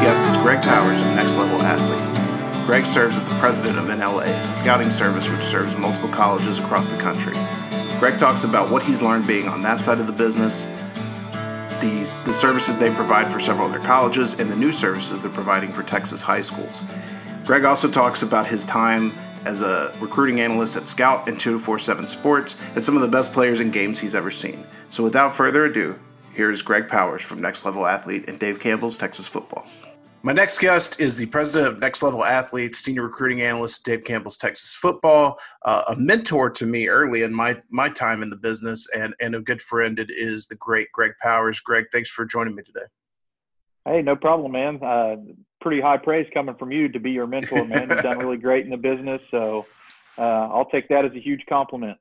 Guest 0.00 0.28
is 0.30 0.36
Greg 0.36 0.62
Powers 0.62 1.00
of 1.00 1.06
Next 1.16 1.34
Level 1.36 1.60
Athlete. 1.60 2.66
Greg 2.66 2.86
serves 2.86 3.16
as 3.16 3.24
the 3.24 3.34
president 3.40 3.78
of 3.78 3.86
NLA, 3.86 4.28
a 4.48 4.54
scouting 4.54 4.90
service 4.90 5.28
which 5.28 5.42
serves 5.42 5.74
multiple 5.76 6.08
colleges 6.08 6.60
across 6.60 6.86
the 6.86 6.96
country. 6.98 7.32
Greg 7.98 8.16
talks 8.16 8.44
about 8.44 8.70
what 8.70 8.80
he's 8.82 9.02
learned 9.02 9.26
being 9.26 9.48
on 9.48 9.60
that 9.62 9.82
side 9.82 9.98
of 9.98 10.06
the 10.06 10.12
business, 10.12 10.68
these, 11.80 12.14
the 12.24 12.32
services 12.32 12.78
they 12.78 12.94
provide 12.94 13.32
for 13.32 13.40
several 13.40 13.68
other 13.68 13.80
colleges, 13.80 14.34
and 14.34 14.48
the 14.48 14.56
new 14.56 14.72
services 14.72 15.20
they're 15.20 15.32
providing 15.32 15.72
for 15.72 15.82
Texas 15.82 16.22
high 16.22 16.42
schools. 16.42 16.82
Greg 17.44 17.64
also 17.64 17.90
talks 17.90 18.22
about 18.22 18.46
his 18.46 18.64
time 18.64 19.12
as 19.44 19.62
a 19.62 19.92
recruiting 20.00 20.40
analyst 20.40 20.76
at 20.76 20.86
Scout 20.86 21.28
and 21.28 21.40
247 21.40 22.06
Sports 22.06 22.56
and 22.76 22.84
some 22.84 22.94
of 22.94 23.02
the 23.02 23.08
best 23.08 23.32
players 23.32 23.58
and 23.58 23.72
games 23.72 23.98
he's 23.98 24.14
ever 24.14 24.30
seen. 24.30 24.64
So 24.90 25.02
without 25.02 25.34
further 25.34 25.64
ado, 25.64 25.98
here's 26.34 26.62
Greg 26.62 26.86
Powers 26.86 27.22
from 27.22 27.40
Next 27.40 27.64
Level 27.64 27.84
Athlete 27.84 28.28
and 28.28 28.38
Dave 28.38 28.60
Campbell's 28.60 28.96
Texas 28.96 29.26
Football. 29.26 29.66
My 30.22 30.32
next 30.32 30.58
guest 30.58 30.98
is 30.98 31.16
the 31.16 31.26
president 31.26 31.68
of 31.72 31.78
Next 31.78 32.02
Level 32.02 32.24
Athletes, 32.24 32.78
senior 32.78 33.04
recruiting 33.04 33.42
analyst 33.42 33.84
Dave 33.84 34.02
Campbell's 34.02 34.36
Texas 34.36 34.74
Football, 34.74 35.38
uh, 35.64 35.84
a 35.88 35.96
mentor 35.96 36.50
to 36.50 36.66
me 36.66 36.88
early 36.88 37.22
in 37.22 37.32
my 37.32 37.56
my 37.70 37.88
time 37.88 38.22
in 38.24 38.30
the 38.30 38.36
business, 38.36 38.88
and 38.96 39.14
and 39.20 39.36
a 39.36 39.40
good 39.40 39.62
friend. 39.62 39.98
It 40.00 40.10
is 40.10 40.48
the 40.48 40.56
great 40.56 40.88
Greg 40.92 41.12
Powers. 41.22 41.60
Greg, 41.60 41.84
thanks 41.92 42.10
for 42.10 42.24
joining 42.24 42.56
me 42.56 42.64
today. 42.64 42.86
Hey, 43.84 44.02
no 44.02 44.16
problem, 44.16 44.52
man. 44.52 44.82
Uh, 44.82 45.16
pretty 45.60 45.80
high 45.80 45.96
praise 45.96 46.26
coming 46.34 46.56
from 46.56 46.72
you 46.72 46.88
to 46.88 46.98
be 46.98 47.12
your 47.12 47.28
mentor, 47.28 47.64
man. 47.64 47.88
You've 47.88 48.02
done 48.02 48.18
really 48.18 48.38
great 48.38 48.64
in 48.64 48.70
the 48.70 48.76
business, 48.76 49.22
so 49.30 49.66
uh, 50.18 50.48
I'll 50.50 50.68
take 50.68 50.88
that 50.88 51.04
as 51.04 51.12
a 51.12 51.20
huge 51.20 51.44
compliment. 51.48 51.96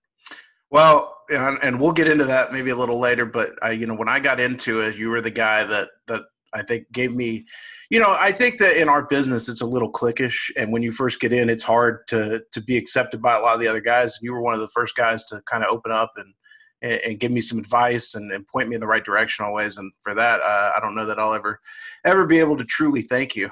Well, 0.71 1.15
and, 1.29 1.59
and 1.61 1.79
we'll 1.79 1.93
get 1.93 2.07
into 2.07 2.25
that 2.25 2.51
maybe 2.51 2.71
a 2.71 2.75
little 2.75 2.99
later. 2.99 3.25
But 3.25 3.53
I, 3.61 3.71
you 3.71 3.85
know, 3.85 3.95
when 3.95 4.09
I 4.09 4.19
got 4.19 4.39
into 4.39 4.81
it, 4.81 4.97
you 4.97 5.09
were 5.09 5.21
the 5.21 5.31
guy 5.31 5.63
that 5.63 5.89
that 6.07 6.23
I 6.53 6.63
think 6.63 6.91
gave 6.91 7.13
me, 7.13 7.45
you 7.89 7.99
know, 7.99 8.15
I 8.17 8.31
think 8.31 8.57
that 8.59 8.79
in 8.79 8.89
our 8.89 9.05
business 9.05 9.49
it's 9.49 9.61
a 9.61 9.65
little 9.65 9.91
cliquish, 9.91 10.49
and 10.55 10.71
when 10.71 10.81
you 10.81 10.91
first 10.91 11.19
get 11.19 11.33
in, 11.33 11.49
it's 11.49 11.63
hard 11.63 12.07
to 12.07 12.43
to 12.51 12.61
be 12.61 12.77
accepted 12.77 13.21
by 13.21 13.35
a 13.35 13.41
lot 13.41 13.55
of 13.55 13.59
the 13.59 13.67
other 13.67 13.81
guys. 13.81 14.17
And 14.17 14.25
you 14.25 14.33
were 14.33 14.41
one 14.41 14.53
of 14.53 14.59
the 14.59 14.67
first 14.69 14.95
guys 14.95 15.23
to 15.25 15.41
kind 15.49 15.63
of 15.63 15.69
open 15.69 15.91
up 15.91 16.13
and 16.17 16.33
and, 16.81 17.19
give 17.19 17.31
me 17.31 17.41
some 17.41 17.57
advice 17.57 18.15
and, 18.15 18.31
and, 18.31 18.47
point 18.47 18.69
me 18.69 18.75
in 18.75 18.81
the 18.81 18.87
right 18.87 19.03
direction 19.03 19.45
always. 19.45 19.77
And 19.77 19.91
for 19.99 20.13
that, 20.13 20.39
uh, 20.41 20.73
I 20.75 20.79
don't 20.79 20.95
know 20.95 21.05
that 21.05 21.19
I'll 21.19 21.33
ever, 21.33 21.59
ever 22.05 22.25
be 22.25 22.39
able 22.39 22.57
to 22.57 22.63
truly 22.63 23.01
thank 23.01 23.35
you. 23.35 23.49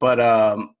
But 0.00 0.20
um, 0.20 0.74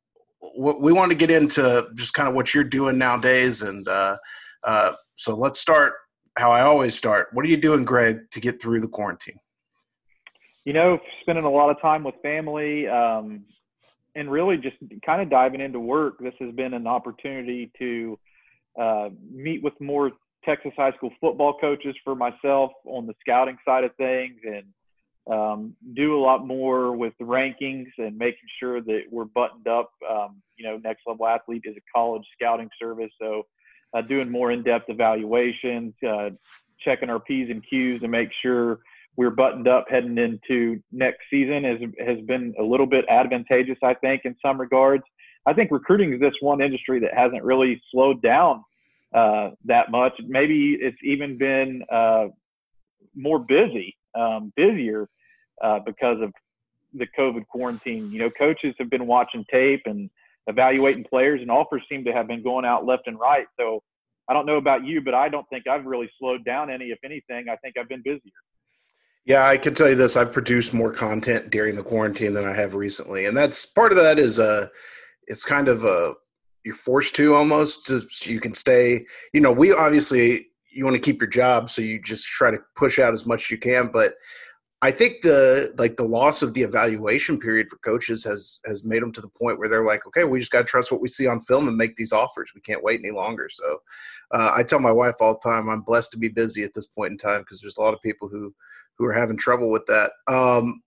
we 0.58 0.92
want 0.92 1.10
to 1.10 1.16
get 1.16 1.30
into 1.30 1.86
just 1.96 2.14
kind 2.14 2.28
of 2.28 2.34
what 2.34 2.54
you're 2.54 2.64
doing 2.64 2.98
nowadays. 2.98 3.62
And 3.62 3.86
uh, 3.86 4.16
uh, 4.64 4.92
so 5.14 5.36
let's 5.36 5.60
start 5.60 5.94
how 6.36 6.50
I 6.50 6.62
always 6.62 6.96
start. 6.96 7.28
What 7.32 7.44
are 7.44 7.48
you 7.48 7.56
doing, 7.56 7.84
Greg, 7.84 8.30
to 8.32 8.40
get 8.40 8.60
through 8.60 8.80
the 8.80 8.88
quarantine? 8.88 9.38
You 10.64 10.72
know, 10.72 10.98
spending 11.20 11.44
a 11.44 11.50
lot 11.50 11.70
of 11.70 11.80
time 11.80 12.04
with 12.04 12.14
family 12.22 12.88
um, 12.88 13.44
and 14.14 14.30
really 14.30 14.56
just 14.56 14.76
kind 15.04 15.20
of 15.20 15.28
diving 15.28 15.60
into 15.60 15.78
work. 15.78 16.18
This 16.20 16.34
has 16.40 16.54
been 16.54 16.72
an 16.72 16.86
opportunity 16.86 17.70
to 17.78 18.18
uh, 18.80 19.08
meet 19.30 19.62
with 19.62 19.78
more 19.80 20.12
Texas 20.44 20.72
high 20.76 20.92
school 20.92 21.10
football 21.20 21.58
coaches 21.58 21.94
for 22.04 22.14
myself 22.14 22.72
on 22.86 23.06
the 23.06 23.14
scouting 23.20 23.58
side 23.64 23.84
of 23.84 23.94
things 23.96 24.40
and 24.44 24.64
um, 25.30 25.74
do 25.94 26.18
a 26.18 26.20
lot 26.20 26.46
more 26.46 26.94
with 26.96 27.14
rankings 27.20 27.88
and 27.98 28.16
making 28.16 28.48
sure 28.60 28.80
that 28.80 29.02
we're 29.10 29.24
buttoned 29.24 29.66
up. 29.66 29.90
Um, 30.08 30.42
you 30.56 30.64
know, 30.64 30.76
Next 30.76 31.02
Level 31.06 31.26
Athlete 31.26 31.62
is 31.64 31.76
a 31.76 31.80
college 31.94 32.24
scouting 32.34 32.68
service, 32.80 33.10
so 33.20 33.46
uh, 33.94 34.02
doing 34.02 34.30
more 34.30 34.50
in-depth 34.50 34.90
evaluations, 34.90 35.94
uh, 36.06 36.30
checking 36.80 37.08
our 37.08 37.20
P's 37.20 37.48
and 37.50 37.64
Q's 37.66 38.00
to 38.00 38.08
make 38.08 38.30
sure 38.42 38.80
we're 39.16 39.30
buttoned 39.30 39.68
up 39.68 39.86
heading 39.88 40.18
into 40.18 40.80
next 40.90 41.20
season 41.30 41.64
has 41.64 41.78
has 42.06 42.24
been 42.26 42.54
a 42.58 42.62
little 42.62 42.86
bit 42.86 43.04
advantageous, 43.08 43.78
I 43.82 43.94
think, 43.94 44.22
in 44.24 44.34
some 44.44 44.60
regards. 44.60 45.04
I 45.46 45.52
think 45.52 45.70
recruiting 45.70 46.12
is 46.14 46.20
this 46.20 46.34
one 46.40 46.62
industry 46.62 47.00
that 47.00 47.14
hasn't 47.14 47.44
really 47.44 47.80
slowed 47.90 48.22
down 48.22 48.64
uh, 49.14 49.50
that 49.66 49.90
much. 49.90 50.14
Maybe 50.26 50.76
it's 50.80 50.98
even 51.04 51.38
been 51.38 51.82
uh, 51.92 52.26
more 53.14 53.38
busy, 53.38 53.96
um, 54.14 54.52
busier 54.56 55.08
uh, 55.62 55.80
because 55.84 56.20
of 56.20 56.32
the 56.94 57.06
COVID 57.18 57.46
quarantine. 57.46 58.10
You 58.10 58.20
know, 58.20 58.30
coaches 58.30 58.74
have 58.78 58.90
been 58.90 59.06
watching 59.06 59.44
tape 59.50 59.82
and 59.86 60.10
evaluating 60.46 61.04
players, 61.04 61.40
and 61.40 61.50
offers 61.50 61.82
seem 61.88 62.04
to 62.04 62.12
have 62.12 62.26
been 62.26 62.42
going 62.42 62.64
out 62.64 62.84
left 62.84 63.06
and 63.06 63.18
right. 63.18 63.46
So 63.58 63.82
I 64.28 64.32
don't 64.32 64.46
know 64.46 64.56
about 64.56 64.84
you, 64.84 65.02
but 65.02 65.14
I 65.14 65.28
don't 65.28 65.48
think 65.50 65.68
I've 65.68 65.84
really 65.84 66.10
slowed 66.18 66.44
down 66.44 66.70
any. 66.70 66.86
If 66.86 66.98
anything, 67.04 67.48
I 67.48 67.56
think 67.56 67.76
I've 67.78 67.88
been 67.88 68.02
busier. 68.02 68.32
Yeah, 69.24 69.46
I 69.46 69.56
can 69.56 69.74
tell 69.74 69.88
you 69.88 69.94
this: 69.94 70.16
I've 70.16 70.32
produced 70.32 70.74
more 70.74 70.92
content 70.92 71.50
during 71.50 71.76
the 71.76 71.82
quarantine 71.82 72.34
than 72.34 72.44
I 72.44 72.54
have 72.54 72.74
recently, 72.74 73.26
and 73.26 73.36
that's 73.36 73.64
part 73.64 73.92
of 73.92 73.96
that 73.96 74.18
is 74.18 74.38
uh, 74.38 74.68
it's 75.26 75.44
kind 75.44 75.68
of 75.68 75.84
a 75.84 76.14
you're 76.64 76.74
forced 76.74 77.14
to 77.16 77.34
almost 77.34 77.86
so 77.86 78.30
you 78.30 78.40
can 78.40 78.54
stay 78.54 79.04
you 79.32 79.40
know 79.40 79.52
we 79.52 79.72
obviously 79.72 80.48
you 80.72 80.84
want 80.84 80.94
to 80.94 81.00
keep 81.00 81.20
your 81.20 81.30
job 81.30 81.68
so 81.68 81.82
you 81.82 82.00
just 82.00 82.26
try 82.26 82.50
to 82.50 82.58
push 82.74 82.98
out 82.98 83.12
as 83.12 83.26
much 83.26 83.44
as 83.44 83.50
you 83.50 83.58
can 83.58 83.90
but 83.92 84.12
i 84.82 84.90
think 84.90 85.20
the 85.22 85.72
like 85.78 85.96
the 85.96 86.04
loss 86.04 86.42
of 86.42 86.54
the 86.54 86.62
evaluation 86.62 87.38
period 87.38 87.68
for 87.68 87.76
coaches 87.78 88.24
has 88.24 88.60
has 88.64 88.84
made 88.84 89.02
them 89.02 89.12
to 89.12 89.20
the 89.20 89.28
point 89.28 89.58
where 89.58 89.68
they're 89.68 89.84
like 89.84 90.06
okay 90.06 90.24
we 90.24 90.38
just 90.38 90.50
got 90.50 90.60
to 90.60 90.64
trust 90.64 90.90
what 90.90 91.00
we 91.00 91.08
see 91.08 91.26
on 91.26 91.40
film 91.40 91.68
and 91.68 91.76
make 91.76 91.94
these 91.96 92.12
offers 92.12 92.52
we 92.54 92.60
can't 92.62 92.82
wait 92.82 93.00
any 93.00 93.12
longer 93.12 93.48
so 93.50 93.78
uh, 94.32 94.52
i 94.56 94.62
tell 94.62 94.80
my 94.80 94.92
wife 94.92 95.14
all 95.20 95.34
the 95.34 95.48
time 95.48 95.68
i'm 95.68 95.82
blessed 95.82 96.10
to 96.10 96.18
be 96.18 96.28
busy 96.28 96.62
at 96.62 96.72
this 96.74 96.86
point 96.86 97.12
in 97.12 97.18
time 97.18 97.42
because 97.42 97.60
there's 97.60 97.76
a 97.76 97.80
lot 97.80 97.94
of 97.94 98.02
people 98.02 98.28
who 98.28 98.54
who 98.98 99.04
are 99.04 99.12
having 99.12 99.36
trouble 99.36 99.70
with 99.70 99.84
that 99.86 100.12
um, 100.28 100.82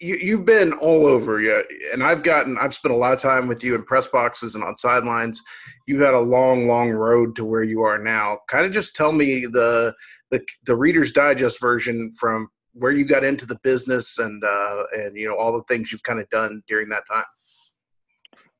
you, 0.00 0.16
you've 0.16 0.44
been 0.44 0.72
all 0.74 1.06
over, 1.06 1.40
yeah, 1.40 1.62
and 1.92 2.02
I've 2.02 2.22
gotten 2.22 2.58
I've 2.58 2.74
spent 2.74 2.94
a 2.94 2.96
lot 2.96 3.12
of 3.12 3.20
time 3.20 3.46
with 3.46 3.62
you 3.64 3.74
in 3.74 3.84
press 3.84 4.06
boxes 4.06 4.54
and 4.54 4.64
on 4.64 4.76
sidelines. 4.76 5.40
You've 5.86 6.00
had 6.00 6.14
a 6.14 6.20
long, 6.20 6.66
long 6.66 6.90
road 6.90 7.34
to 7.36 7.44
where 7.44 7.62
you 7.62 7.82
are 7.82 7.98
now. 7.98 8.38
Kind 8.48 8.66
of 8.66 8.72
just 8.72 8.96
tell 8.96 9.12
me 9.12 9.46
the 9.46 9.94
the 10.30 10.44
the 10.66 10.76
Reader's 10.76 11.12
Digest 11.12 11.60
version 11.60 12.12
from 12.12 12.48
where 12.72 12.92
you 12.92 13.04
got 13.04 13.24
into 13.24 13.46
the 13.46 13.58
business 13.62 14.18
and 14.18 14.42
uh, 14.44 14.84
and 14.92 15.16
you 15.16 15.26
know 15.28 15.36
all 15.36 15.52
the 15.52 15.64
things 15.64 15.92
you've 15.92 16.02
kind 16.02 16.20
of 16.20 16.28
done 16.28 16.62
during 16.68 16.88
that 16.90 17.04
time. 17.10 17.24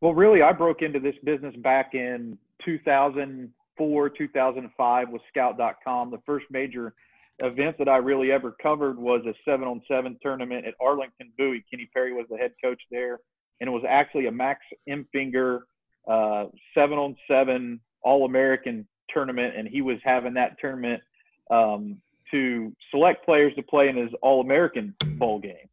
Well, 0.00 0.14
really, 0.14 0.42
I 0.42 0.52
broke 0.52 0.82
into 0.82 1.00
this 1.00 1.16
business 1.24 1.54
back 1.56 1.94
in 1.94 2.38
2004, 2.64 4.08
2005 4.10 5.08
with 5.10 5.22
Scout.com. 5.28 6.10
The 6.10 6.20
first 6.26 6.46
major 6.50 6.94
event 7.40 7.76
that 7.78 7.88
I 7.88 7.96
really 7.96 8.30
ever 8.30 8.54
covered 8.62 8.98
was 8.98 9.22
a 9.26 9.34
seven 9.44 9.66
on 9.66 9.82
seven 9.88 10.18
tournament 10.22 10.66
at 10.66 10.74
Arlington 10.80 11.32
Bowie. 11.36 11.64
Kenny 11.70 11.88
Perry 11.92 12.12
was 12.12 12.26
the 12.30 12.36
head 12.36 12.52
coach 12.62 12.80
there, 12.90 13.18
and 13.60 13.68
it 13.68 13.70
was 13.72 13.82
actually 13.88 14.26
a 14.26 14.32
Max 14.32 14.60
Emfinger 14.88 15.60
uh, 16.08 16.46
seven 16.74 16.98
on 16.98 17.16
seven 17.28 17.80
All 18.02 18.24
American 18.24 18.86
tournament, 19.08 19.54
and 19.56 19.66
he 19.66 19.80
was 19.82 19.98
having 20.04 20.34
that 20.34 20.56
tournament 20.60 21.02
um, 21.50 21.96
to 22.30 22.72
select 22.90 23.24
players 23.24 23.54
to 23.56 23.62
play 23.62 23.88
in 23.88 23.96
his 23.96 24.10
All 24.22 24.40
American 24.40 24.94
bowl 25.16 25.38
game. 25.38 25.68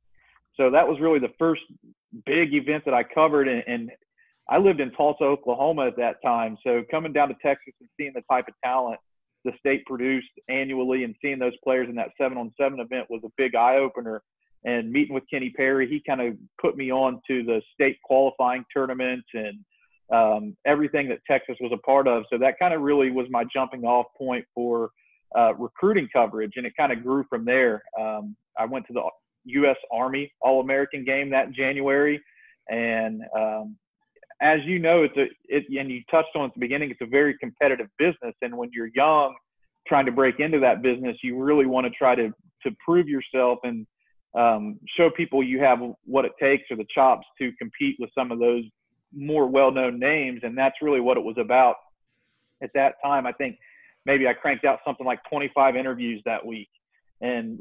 So 0.57 0.69
that 0.71 0.87
was 0.87 0.99
really 0.99 1.19
the 1.19 1.33
first 1.39 1.61
big 2.25 2.53
event 2.53 2.85
that 2.85 2.93
I 2.93 3.03
covered, 3.03 3.47
and, 3.47 3.63
and 3.67 3.91
I 4.49 4.57
lived 4.57 4.81
in 4.81 4.91
Tulsa, 4.91 5.23
Oklahoma 5.23 5.87
at 5.87 5.97
that 5.97 6.21
time. 6.23 6.57
So 6.63 6.83
coming 6.91 7.13
down 7.13 7.29
to 7.29 7.35
Texas 7.41 7.73
and 7.79 7.89
seeing 7.97 8.11
the 8.13 8.23
type 8.29 8.47
of 8.47 8.53
talent 8.63 8.99
the 9.45 9.51
state 9.59 9.85
produced 9.85 10.29
annually 10.49 11.03
and 11.03 11.15
seeing 11.21 11.39
those 11.39 11.57
players 11.63 11.89
in 11.89 11.95
that 11.95 12.09
seven 12.19 12.37
on 12.37 12.51
seven 12.59 12.79
event 12.79 13.07
was 13.09 13.21
a 13.25 13.31
big 13.37 13.55
eye 13.55 13.77
opener. 13.77 14.21
And 14.63 14.91
meeting 14.91 15.13
with 15.15 15.23
Kenny 15.31 15.49
Perry, 15.49 15.89
he 15.89 16.03
kind 16.07 16.21
of 16.21 16.35
put 16.61 16.77
me 16.77 16.91
on 16.91 17.19
to 17.27 17.43
the 17.43 17.61
state 17.73 17.97
qualifying 18.03 18.63
tournaments 18.73 19.27
and 19.33 19.59
um, 20.13 20.55
everything 20.65 21.09
that 21.09 21.19
Texas 21.25 21.55
was 21.59 21.71
a 21.73 21.77
part 21.77 22.07
of. 22.07 22.23
So 22.29 22.37
that 22.37 22.59
kind 22.59 22.73
of 22.73 22.81
really 22.81 23.09
was 23.09 23.27
my 23.29 23.43
jumping 23.51 23.83
off 23.83 24.07
point 24.17 24.45
for 24.53 24.91
uh, 25.35 25.53
recruiting 25.55 26.07
coverage, 26.13 26.53
and 26.57 26.65
it 26.65 26.73
kind 26.77 26.91
of 26.91 27.01
grew 27.01 27.25
from 27.29 27.45
there. 27.45 27.81
Um, 27.99 28.35
I 28.59 28.65
went 28.65 28.85
to 28.87 28.93
the 28.93 29.03
U.S. 29.45 29.77
Army 29.91 30.31
All 30.41 30.61
American 30.61 31.05
game 31.05 31.29
that 31.31 31.51
January, 31.51 32.21
and 32.69 33.21
um, 33.35 33.77
as 34.41 34.59
you 34.65 34.79
know, 34.79 35.03
it's 35.03 35.15
a 35.17 35.27
it, 35.47 35.65
and 35.79 35.89
you 35.91 36.01
touched 36.09 36.35
on 36.35 36.45
at 36.45 36.53
the 36.53 36.59
beginning, 36.59 36.89
it's 36.89 37.01
a 37.01 37.05
very 37.05 37.37
competitive 37.37 37.87
business, 37.97 38.33
and 38.41 38.57
when 38.57 38.69
you're 38.73 38.89
young, 38.95 39.35
trying 39.87 40.05
to 40.05 40.11
break 40.11 40.39
into 40.39 40.59
that 40.59 40.81
business, 40.81 41.15
you 41.23 41.41
really 41.41 41.65
want 41.65 41.85
to 41.85 41.91
try 41.91 42.15
to 42.15 42.29
to 42.63 42.75
prove 42.83 43.07
yourself 43.07 43.59
and 43.63 43.85
um, 44.37 44.79
show 44.97 45.09
people 45.09 45.43
you 45.43 45.59
have 45.59 45.79
what 46.05 46.25
it 46.25 46.31
takes 46.39 46.63
or 46.71 46.77
the 46.77 46.85
chops 46.93 47.25
to 47.39 47.51
compete 47.59 47.97
with 47.99 48.09
some 48.17 48.31
of 48.31 48.39
those 48.39 48.63
more 49.13 49.47
well-known 49.47 49.99
names, 49.99 50.39
and 50.43 50.57
that's 50.57 50.75
really 50.81 51.01
what 51.01 51.17
it 51.17 51.23
was 51.23 51.35
about. 51.37 51.75
At 52.63 52.69
that 52.75 52.95
time. 53.03 53.25
I 53.25 53.31
think 53.31 53.57
maybe 54.05 54.27
I 54.27 54.33
cranked 54.33 54.65
out 54.65 54.79
something 54.85 55.05
like 55.05 55.19
25 55.31 55.75
interviews 55.75 56.21
that 56.25 56.45
week, 56.45 56.69
and 57.19 57.59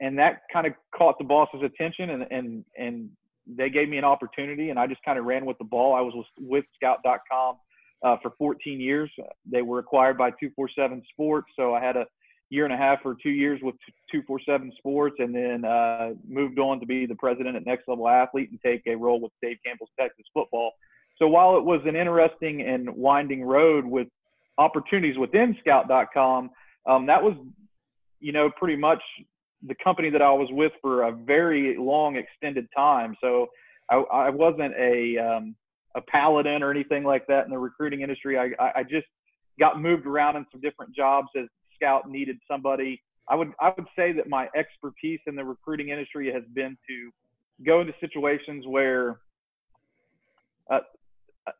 and 0.00 0.18
that 0.18 0.42
kind 0.52 0.66
of 0.66 0.74
caught 0.94 1.16
the 1.18 1.24
boss's 1.24 1.62
attention, 1.62 2.10
and 2.10 2.26
and 2.30 2.64
and 2.76 3.10
they 3.46 3.70
gave 3.70 3.88
me 3.88 3.98
an 3.98 4.04
opportunity, 4.04 4.70
and 4.70 4.78
I 4.78 4.86
just 4.86 5.02
kind 5.04 5.18
of 5.18 5.24
ran 5.24 5.44
with 5.44 5.58
the 5.58 5.64
ball. 5.64 5.94
I 5.94 6.00
was 6.00 6.14
with, 6.38 6.64
Scout.com 6.76 7.56
uh, 8.04 8.16
for 8.22 8.32
14 8.38 8.80
years. 8.80 9.10
They 9.50 9.62
were 9.62 9.78
acquired 9.78 10.16
by 10.16 10.30
247 10.30 11.02
Sports, 11.10 11.48
so 11.56 11.74
I 11.74 11.80
had 11.80 11.96
a 11.96 12.06
year 12.50 12.64
and 12.64 12.74
a 12.74 12.76
half 12.76 13.00
or 13.04 13.16
two 13.22 13.30
years 13.30 13.60
with 13.62 13.74
247 14.10 14.72
Sports, 14.78 15.16
and 15.18 15.34
then 15.34 15.64
uh, 15.64 16.10
moved 16.26 16.58
on 16.58 16.80
to 16.80 16.86
be 16.86 17.06
the 17.06 17.14
president 17.16 17.56
at 17.56 17.66
Next 17.66 17.88
Level 17.88 18.08
Athlete 18.08 18.50
and 18.50 18.60
take 18.64 18.82
a 18.86 18.96
role 18.96 19.20
with 19.20 19.32
Dave 19.42 19.58
Campbell's 19.64 19.90
Texas 19.98 20.24
Football. 20.32 20.72
So 21.18 21.28
while 21.28 21.56
it 21.56 21.64
was 21.64 21.80
an 21.86 21.96
interesting 21.96 22.62
and 22.62 22.90
winding 22.94 23.44
road 23.44 23.84
with 23.84 24.08
opportunities 24.58 25.18
within 25.18 25.56
Scout.com, 25.60 26.50
um, 26.86 27.06
that 27.06 27.22
was, 27.22 27.34
you 28.20 28.32
know, 28.32 28.50
pretty 28.56 28.76
much 28.76 29.02
the 29.66 29.74
company 29.82 30.10
that 30.10 30.22
I 30.22 30.30
was 30.30 30.48
with 30.50 30.72
for 30.80 31.04
a 31.04 31.12
very 31.12 31.76
long, 31.78 32.16
extended 32.16 32.68
time. 32.76 33.16
So 33.20 33.48
I, 33.90 33.96
I 33.96 34.30
wasn't 34.30 34.74
a 34.74 35.18
um, 35.18 35.56
a 35.94 36.00
paladin 36.00 36.62
or 36.62 36.70
anything 36.70 37.04
like 37.04 37.26
that 37.28 37.44
in 37.44 37.50
the 37.50 37.58
recruiting 37.58 38.00
industry. 38.00 38.38
I, 38.38 38.50
I 38.76 38.82
just 38.82 39.06
got 39.58 39.80
moved 39.80 40.06
around 40.06 40.36
in 40.36 40.46
some 40.50 40.60
different 40.60 40.94
jobs 40.94 41.28
as 41.36 41.46
Scout 41.76 42.10
needed 42.10 42.38
somebody. 42.50 43.02
I 43.28 43.36
would 43.36 43.52
I 43.60 43.72
would 43.76 43.86
say 43.96 44.12
that 44.12 44.28
my 44.28 44.48
expertise 44.56 45.20
in 45.26 45.36
the 45.36 45.44
recruiting 45.44 45.88
industry 45.90 46.32
has 46.32 46.42
been 46.54 46.76
to 46.88 47.10
go 47.64 47.80
into 47.80 47.94
situations 48.00 48.66
where 48.66 49.20
uh, 50.70 50.80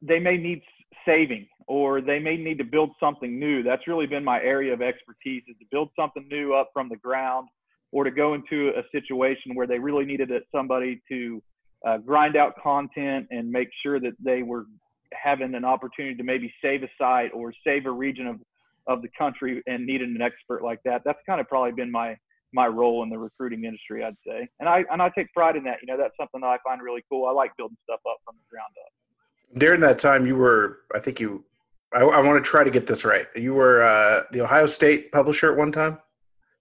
they 0.02 0.18
may 0.18 0.36
need 0.36 0.62
saving 1.06 1.46
or 1.66 2.00
they 2.00 2.18
may 2.18 2.36
need 2.36 2.58
to 2.58 2.64
build 2.64 2.90
something 3.00 3.38
new. 3.38 3.62
That's 3.62 3.86
really 3.86 4.06
been 4.06 4.24
my 4.24 4.40
area 4.40 4.72
of 4.72 4.82
expertise 4.82 5.42
is 5.48 5.56
to 5.58 5.64
build 5.70 5.90
something 5.96 6.26
new 6.28 6.54
up 6.54 6.70
from 6.72 6.88
the 6.88 6.96
ground 6.96 7.48
or 7.94 8.02
to 8.02 8.11
go 8.11 8.35
into 8.35 8.70
a 8.70 8.82
situation 8.91 9.55
where 9.55 9.69
they 9.69 9.79
really 9.79 10.05
needed 10.05 10.29
somebody 10.52 11.00
to 11.08 11.41
uh, 11.87 11.96
grind 11.99 12.37
out 12.37 12.52
content 12.61 13.25
and 13.31 13.49
make 13.49 13.69
sure 13.85 14.00
that 14.00 14.14
they 14.19 14.43
were 14.43 14.64
having 15.12 15.55
an 15.55 15.64
opportunity 15.64 16.17
to 16.17 16.25
maybe 16.25 16.52
save 16.61 16.82
a 16.82 16.88
site 16.99 17.31
or 17.32 17.52
save 17.64 17.87
a 17.87 17.91
region 17.91 18.26
of, 18.26 18.41
of 18.88 19.00
the 19.00 19.08
country 19.17 19.62
and 19.69 19.87
needed 19.87 20.08
an 20.08 20.20
expert 20.20 20.64
like 20.64 20.81
that. 20.85 21.02
That's 21.05 21.20
kind 21.25 21.41
of 21.41 21.49
probably 21.49 21.70
been 21.70 21.91
my 21.91 22.17
my 22.52 22.67
role 22.67 23.02
in 23.05 23.11
the 23.11 23.19
recruiting 23.19 23.64
industry, 23.64 24.05
I'd 24.05 24.17
say. 24.26 24.49
And 24.58 24.69
I 24.69 24.85
and 24.91 25.00
I 25.00 25.08
take 25.11 25.32
pride 25.32 25.55
in 25.55 25.62
that. 25.64 25.79
You 25.81 25.87
know, 25.87 25.96
that's 25.96 26.17
something 26.19 26.41
that 26.41 26.49
I 26.49 26.58
find 26.67 26.82
really 26.82 27.05
cool. 27.08 27.26
I 27.26 27.32
like 27.32 27.56
building 27.56 27.76
stuff 27.85 28.00
up 28.11 28.19
from 28.25 28.35
the 28.37 28.50
ground 28.50 28.75
up. 28.85 29.61
During 29.61 29.81
that 29.82 30.00
time, 30.00 30.26
you 30.26 30.35
were, 30.35 30.81
I 30.93 30.99
think 30.99 31.20
you, 31.20 31.44
I, 31.93 32.00
I 32.00 32.20
want 32.20 32.44
to 32.44 32.50
try 32.50 32.64
to 32.64 32.70
get 32.70 32.88
this 32.88 33.05
right. 33.05 33.26
You 33.37 33.55
were 33.55 33.85
uh, 33.85 34.25
the 34.32 34.41
Ohio 34.41 34.67
State 34.67 35.12
publisher 35.12 35.52
at 35.52 35.56
one 35.56 35.70
time, 35.70 35.99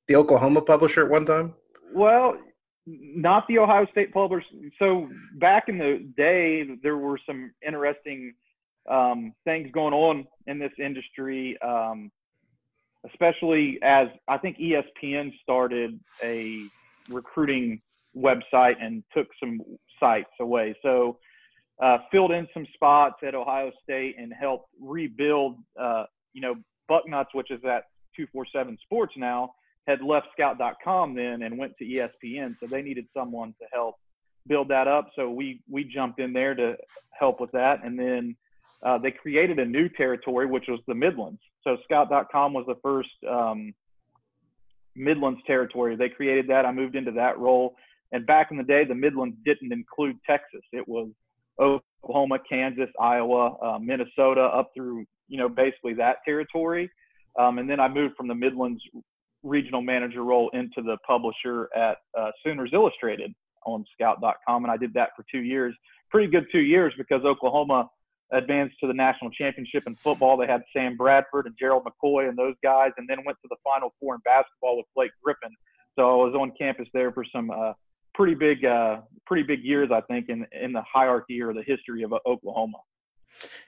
the 0.08 0.16
Oklahoma 0.16 0.62
publisher 0.62 1.04
at 1.06 1.10
one 1.10 1.26
time. 1.26 1.54
Well, 1.94 2.38
not 2.86 3.48
the 3.48 3.60
Ohio 3.60 3.86
State 3.92 4.14
publisher. 4.14 4.46
So 4.80 5.10
back 5.36 5.70
in 5.70 5.78
the 5.78 6.12
day, 6.18 6.68
there 6.82 6.98
were 6.98 7.20
some 7.26 7.52
interesting 7.66 8.34
um, 8.90 9.34
things 9.46 9.70
going 9.72 9.94
on 9.94 10.28
in 10.48 10.60
this 10.60 10.74
industry, 10.78 11.58
um, 11.62 12.12
especially 13.10 13.80
as 13.82 14.10
I 14.28 14.38
think 14.38 14.58
ESPN 14.58 15.32
started 15.42 16.00
a 16.22 16.66
recruiting 17.10 17.82
website 18.16 18.76
and 18.82 19.04
took 19.16 19.28
some 19.40 19.62
sites 20.00 20.30
away. 20.42 20.76
So 20.82 21.20
uh, 21.82 22.00
filled 22.12 22.32
in 22.32 22.48
some 22.54 22.68
spots 22.74 23.16
at 23.26 23.34
Ohio 23.34 23.72
State 23.84 24.16
and 24.20 24.34
helped 24.34 24.68
rebuild, 24.82 25.58
uh, 25.80 26.06
you 26.34 26.42
know, 26.42 26.56
Bucknuts, 26.90 27.34
which 27.34 27.50
is 27.50 27.64
at 27.64 27.86
247 28.16 28.78
Sports 28.84 29.14
now 29.16 29.54
had 29.88 30.02
left 30.02 30.28
scout.com 30.34 31.16
then 31.16 31.44
and 31.44 31.58
went 31.58 31.78
to 31.78 31.86
ESPN. 31.86 32.56
So 32.60 32.68
they 32.68 32.82
needed 32.82 33.06
someone 33.16 33.54
to 33.60 33.68
help 33.72 33.96
build 34.48 34.70
that 34.70 34.88
up. 34.88 35.10
So 35.16 35.30
we, 35.30 35.62
we 35.70 35.84
jumped 35.84 36.20
in 36.20 36.34
there 36.34 36.56
to 36.56 36.76
help 37.12 37.40
with 37.40 37.52
that. 37.52 37.84
And 37.84 37.98
then 37.98 38.36
uh, 38.84 38.98
they 38.98 39.12
created 39.12 39.60
a 39.60 39.66
new 39.66 39.90
territory, 39.90 40.46
which 40.46 40.66
was 40.68 40.80
the 40.88 40.96
Midlands. 40.96 41.42
So 41.64 41.78
scout.com 41.84 42.54
was 42.54 42.66
the 42.68 42.76
first 42.82 43.10
um, 43.30 43.74
Midlands 44.96 45.42
territory. 45.48 45.96
They 45.96 46.10
created 46.10 46.48
that. 46.48 46.66
I 46.66 46.72
moved 46.72 46.96
into 46.96 47.12
that 47.12 47.38
role. 47.40 47.76
And 48.12 48.26
back 48.26 48.52
in 48.52 48.58
the 48.58 48.64
day, 48.64 48.86
the 48.86 48.96
Midlands 48.96 49.38
didn't 49.44 49.72
include 49.72 50.18
Texas. 50.28 50.62
It 50.72 50.88
was 50.88 51.10
Oklahoma, 51.60 52.40
Kansas, 52.48 52.90
Iowa, 53.00 53.58
uh, 53.62 53.80
Minnesota, 53.80 54.42
up 54.42 54.72
through, 54.76 55.06
you 55.28 55.38
know, 55.38 55.50
basically 55.50 55.94
that 55.96 56.18
territory. 56.26 56.90
Um, 57.40 57.58
and 57.58 57.70
then 57.70 57.80
I 57.80 57.88
moved 57.88 58.16
from 58.16 58.28
the 58.28 58.36
Midlands 58.36 58.82
regional 59.44 59.82
manager 59.82 60.24
role 60.24 60.50
into 60.54 60.82
the 60.82 60.98
publisher 61.06 61.70
at 61.76 61.98
uh, 62.18 62.32
Sooners 62.44 62.72
Illustrated 62.74 63.34
on 63.66 63.86
Scout.com, 63.94 64.64
and 64.64 64.72
I 64.72 64.78
did 64.78 64.94
that 64.94 65.10
for 65.16 65.26
two 65.32 65.42
years. 65.42 65.76
Pretty 66.10 66.28
good 66.30 66.46
two 66.52 66.62
years 66.62 66.94
because 66.98 67.24
Oklahoma 67.24 67.90
advanced 68.32 68.76
to 68.82 68.88
the 68.88 68.94
national 68.94 69.32
championship 69.32 69.84
in 69.86 69.96
football. 69.96 70.38
They 70.38 70.48
had 70.48 70.64
Sam 70.76 70.98
Bradford 70.98 71.46
and 71.46 71.56
Gerald 71.60 71.84
McCoy 71.86 72.28
and 72.30 72.38
those 72.38 72.56
guys, 72.64 72.92
and 72.98 73.08
then 73.08 73.20
went 73.26 73.38
to 73.42 73.48
the 73.50 73.58
Final 73.64 73.94
Four 74.00 74.16
in 74.16 74.22
basketball 74.26 74.78
with 74.78 74.86
Blake 74.96 75.12
Griffin. 75.24 75.52
So 75.96 76.22
I 76.22 76.26
was 76.26 76.36
on 76.36 76.52
campus 76.58 76.88
there 76.94 77.12
for 77.12 77.24
some 77.34 77.52
uh, 77.52 77.74
pretty 78.16 78.34
big, 78.34 78.66
uh, 78.66 79.02
pretty 79.26 79.44
big 79.44 79.64
years, 79.64 79.90
I 79.92 80.02
think, 80.02 80.30
in 80.30 80.46
in 80.60 80.74
the 80.74 80.84
hierarchy 80.92 81.42
or 81.42 81.54
the 81.54 81.64
history 81.64 82.04
of 82.04 82.14
uh, 82.14 82.20
Oklahoma. 82.26 82.78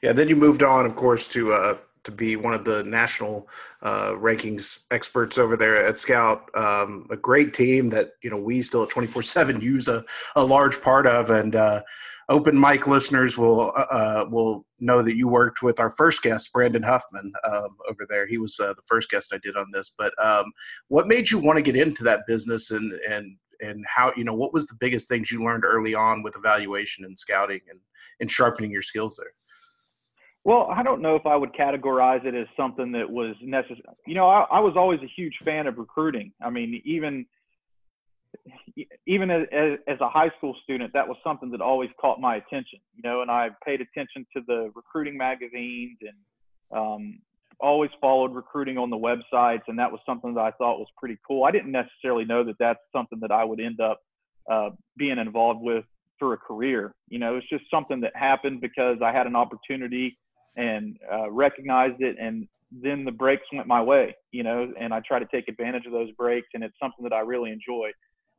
Yeah, 0.01 0.13
then 0.13 0.29
you 0.29 0.35
moved 0.35 0.63
on, 0.63 0.85
of 0.85 0.95
course, 0.95 1.27
to 1.29 1.53
uh, 1.53 1.77
to 2.05 2.11
be 2.11 2.35
one 2.35 2.53
of 2.53 2.63
the 2.63 2.83
national 2.83 3.47
uh, 3.81 4.11
rankings 4.11 4.85
experts 4.91 5.37
over 5.37 5.57
there 5.57 5.75
at 5.75 5.97
Scout. 5.97 6.49
Um, 6.55 7.07
a 7.09 7.17
great 7.17 7.53
team 7.53 7.89
that 7.89 8.11
you 8.23 8.29
know 8.29 8.37
we 8.37 8.61
still 8.61 8.83
at 8.83 8.89
twenty 8.89 9.07
four 9.07 9.23
seven 9.23 9.59
use 9.59 9.87
a, 9.87 10.03
a 10.35 10.43
large 10.43 10.81
part 10.81 11.05
of, 11.07 11.29
and 11.29 11.55
uh, 11.55 11.81
open 12.29 12.59
mic 12.59 12.87
listeners 12.87 13.37
will 13.37 13.71
uh, 13.75 13.87
uh, 13.89 14.25
will 14.29 14.65
know 14.79 15.01
that 15.01 15.15
you 15.15 15.27
worked 15.27 15.61
with 15.61 15.79
our 15.79 15.89
first 15.89 16.21
guest, 16.21 16.51
Brandon 16.53 16.83
Huffman, 16.83 17.33
um, 17.43 17.77
over 17.89 18.05
there. 18.09 18.27
He 18.27 18.37
was 18.37 18.59
uh, 18.59 18.73
the 18.73 18.81
first 18.85 19.09
guest 19.09 19.33
I 19.33 19.39
did 19.43 19.57
on 19.57 19.67
this. 19.71 19.93
But 19.97 20.13
um, 20.23 20.51
what 20.87 21.07
made 21.07 21.29
you 21.29 21.39
want 21.39 21.57
to 21.57 21.63
get 21.63 21.75
into 21.75 22.03
that 22.03 22.27
business, 22.27 22.71
and 22.71 22.93
and 23.09 23.37
and 23.61 23.85
how 23.87 24.13
you 24.15 24.23
know 24.23 24.33
what 24.33 24.53
was 24.53 24.67
the 24.67 24.75
biggest 24.79 25.07
things 25.07 25.31
you 25.31 25.39
learned 25.39 25.65
early 25.65 25.95
on 25.95 26.23
with 26.23 26.35
evaluation 26.35 27.05
and 27.05 27.17
scouting 27.17 27.61
and 27.69 27.79
and 28.19 28.31
sharpening 28.31 28.71
your 28.71 28.81
skills 28.81 29.17
there? 29.17 29.31
Well, 30.45 30.67
I 30.71 30.83
don't 30.83 31.01
know 31.01 31.15
if 31.15 31.25
I 31.25 31.35
would 31.35 31.53
categorize 31.53 32.23
it 32.23 32.35
as 32.35 32.45
something 32.55 32.91
that 32.91 33.09
was 33.09 33.35
necessary. 33.41 33.81
You 34.05 34.13
know, 34.13 34.29
I, 34.29 34.45
I, 34.51 34.59
was 34.59 34.75
always 34.77 34.99
a 35.01 35.11
huge 35.17 35.33
fan 35.43 35.65
of 35.65 35.79
recruiting. 35.79 36.31
I 36.39 36.51
mean, 36.51 36.83
even 36.85 37.25
even 39.07 39.31
as, 39.31 39.47
as, 39.87 39.97
a 40.01 40.09
high 40.09 40.29
school 40.37 40.55
student, 40.63 40.93
that 40.93 41.07
was 41.07 41.17
something 41.23 41.49
that 41.49 41.61
always 41.61 41.89
caught 41.99 42.21
my 42.21 42.35
attention. 42.35 42.79
You 42.95 43.01
know, 43.03 43.23
and 43.23 43.31
I 43.31 43.49
paid 43.65 43.81
attention 43.81 44.27
to 44.35 44.43
the 44.45 44.71
recruiting 44.75 45.17
magazines 45.17 45.97
and 46.01 46.77
um, 46.77 47.19
always 47.59 47.89
followed 47.99 48.35
recruiting 48.35 48.77
on 48.77 48.91
the 48.91 48.97
websites, 48.97 49.63
and 49.67 49.79
that 49.79 49.91
was 49.91 49.99
something 50.05 50.35
that 50.35 50.41
I 50.41 50.51
thought 50.51 50.77
was 50.77 50.89
pretty 50.95 51.17
cool. 51.27 51.45
I 51.45 51.51
didn't 51.51 51.71
necessarily 51.71 52.25
know 52.25 52.43
that 52.43 52.57
that's 52.59 52.81
something 52.93 53.19
that 53.21 53.31
I 53.31 53.43
would 53.43 53.59
end 53.59 53.79
up 53.79 54.01
uh, 54.51 54.69
being 54.95 55.17
involved 55.17 55.63
with 55.63 55.85
for 56.19 56.33
a 56.33 56.37
career. 56.37 56.93
You 57.09 57.17
know, 57.17 57.35
it's 57.35 57.49
just 57.49 57.63
something 57.71 57.99
that 58.01 58.15
happened 58.15 58.61
because 58.61 58.97
I 59.03 59.11
had 59.11 59.25
an 59.25 59.35
opportunity 59.35 60.19
and 60.55 60.97
uh, 61.11 61.29
recognized 61.31 62.01
it 62.01 62.15
and 62.19 62.47
then 62.71 63.05
the 63.05 63.11
breaks 63.11 63.43
went 63.53 63.67
my 63.67 63.81
way 63.81 64.15
you 64.31 64.43
know 64.43 64.71
and 64.79 64.93
i 64.93 64.99
try 65.07 65.19
to 65.19 65.27
take 65.27 65.47
advantage 65.47 65.85
of 65.85 65.91
those 65.91 66.11
breaks 66.11 66.47
and 66.53 66.63
it's 66.63 66.75
something 66.81 67.03
that 67.03 67.13
i 67.13 67.19
really 67.19 67.51
enjoy. 67.51 67.91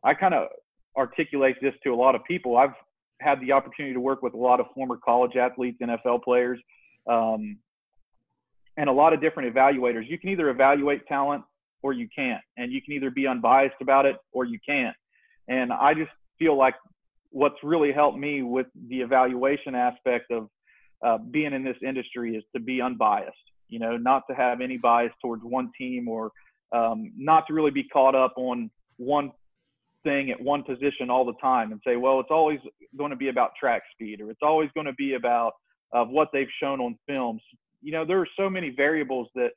I 0.05 0.15
kind 0.15 0.35
of 0.35 0.49
articulate 0.97 1.57
this 1.61 1.75
to 1.85 1.91
a 1.91 1.97
lot 1.97 2.15
of 2.15 2.25
people. 2.25 2.57
I've 2.57 2.75
had 3.21 3.41
the 3.41 3.53
opportunity 3.53 3.95
to 3.95 4.01
work 4.01 4.23
with 4.23 4.35
a 4.35 4.39
lot 4.39 4.61
of 4.61 4.67
former 4.75 4.99
college 5.03 5.37
athletes 5.37 5.79
nfl 5.83 6.23
players 6.23 6.59
um, 7.11 7.59
and 8.77 8.89
a 8.89 8.93
lot 8.93 9.13
of 9.13 9.21
different 9.21 9.53
evaluators. 9.55 10.09
You 10.09 10.19
can 10.19 10.31
either 10.31 10.51
evaluate 10.51 11.07
talent 11.07 11.43
or 11.83 11.93
you 11.93 12.09
can't 12.15 12.43
and 12.57 12.73
you 12.73 12.83
can 12.83 12.95
either 12.95 13.11
be 13.11 13.27
unbiased 13.27 13.77
about 13.81 14.07
it 14.07 14.17
or 14.33 14.45
you 14.45 14.59
can't. 14.65 14.97
And 15.49 15.73
i 15.73 15.95
just 15.95 16.11
feel 16.39 16.57
like 16.57 16.75
what's 17.31 17.57
really 17.63 17.93
helped 17.93 18.19
me 18.19 18.43
with 18.43 18.67
the 18.89 19.01
evaluation 19.01 19.75
aspect 19.75 20.31
of 20.31 20.49
uh, 21.07 21.19
being 21.19 21.53
in 21.53 21.63
this 21.63 21.77
industry 21.87 22.35
is 22.35 22.43
to 22.53 22.61
be 22.61 22.81
unbiased, 22.81 23.37
you 23.69 23.79
know, 23.79 23.97
not 23.97 24.25
to 24.29 24.35
have 24.35 24.61
any 24.61 24.77
bias 24.77 25.13
towards 25.23 25.43
one 25.45 25.71
team 25.79 26.09
or 26.09 26.33
um, 26.73 27.13
not 27.17 27.47
to 27.47 27.55
really 27.55 27.71
be 27.71 27.85
caught 27.85 28.17
up 28.17 28.35
on 28.37 28.69
one 28.97 29.31
thing 30.03 30.31
at 30.31 30.41
one 30.41 30.65
position 30.65 31.09
all 31.09 31.25
the 31.25 31.35
time 31.41 31.71
and 31.71 31.81
say, 31.87 31.97
well, 31.97 32.19
it's 32.19 32.31
always 32.31 32.59
going 32.99 33.11
to 33.11 33.17
be 33.17 33.29
about 33.29 33.53
track 33.59 33.83
speed 33.93 34.21
or 34.21 34.31
it's 34.31 34.43
always 34.43 34.69
going 34.75 34.87
to 34.87 34.93
be 34.95 35.15
about 35.15 35.53
of 35.93 36.09
what 36.09 36.29
they've 36.33 36.49
shown 36.61 36.81
on 36.81 36.99
films. 37.07 37.43
You 37.83 37.93
know, 37.93 38.05
there 38.05 38.19
are 38.19 38.29
so 38.37 38.51
many 38.51 38.71
variables 38.71 39.29
that 39.37 39.51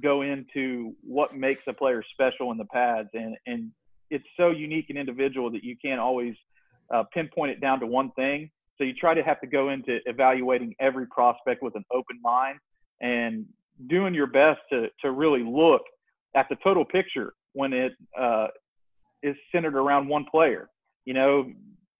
go 0.00 0.22
into 0.22 0.94
what 1.02 1.36
makes 1.36 1.62
a 1.66 1.72
player 1.72 2.02
special 2.12 2.52
in 2.52 2.58
the 2.58 2.64
pads, 2.66 3.08
and 3.14 3.36
and 3.46 3.70
it's 4.10 4.24
so 4.36 4.50
unique 4.50 4.86
and 4.88 4.98
individual 4.98 5.50
that 5.50 5.64
you 5.64 5.76
can't 5.82 6.00
always 6.00 6.34
uh, 6.94 7.02
pinpoint 7.12 7.50
it 7.50 7.60
down 7.60 7.80
to 7.80 7.86
one 7.86 8.12
thing. 8.12 8.50
So 8.82 8.86
you 8.86 8.94
try 8.94 9.14
to 9.14 9.22
have 9.22 9.40
to 9.42 9.46
go 9.46 9.68
into 9.68 10.00
evaluating 10.06 10.74
every 10.80 11.06
prospect 11.06 11.62
with 11.62 11.76
an 11.76 11.84
open 11.92 12.18
mind 12.20 12.58
and 13.00 13.46
doing 13.88 14.12
your 14.12 14.26
best 14.26 14.58
to 14.72 14.88
to 15.02 15.12
really 15.12 15.44
look 15.44 15.82
at 16.34 16.48
the 16.48 16.56
total 16.64 16.84
picture 16.84 17.32
when 17.52 17.72
it 17.72 17.92
uh, 18.18 18.48
is 19.22 19.36
centered 19.52 19.76
around 19.76 20.08
one 20.08 20.24
player. 20.28 20.68
You 21.04 21.14
know, 21.14 21.52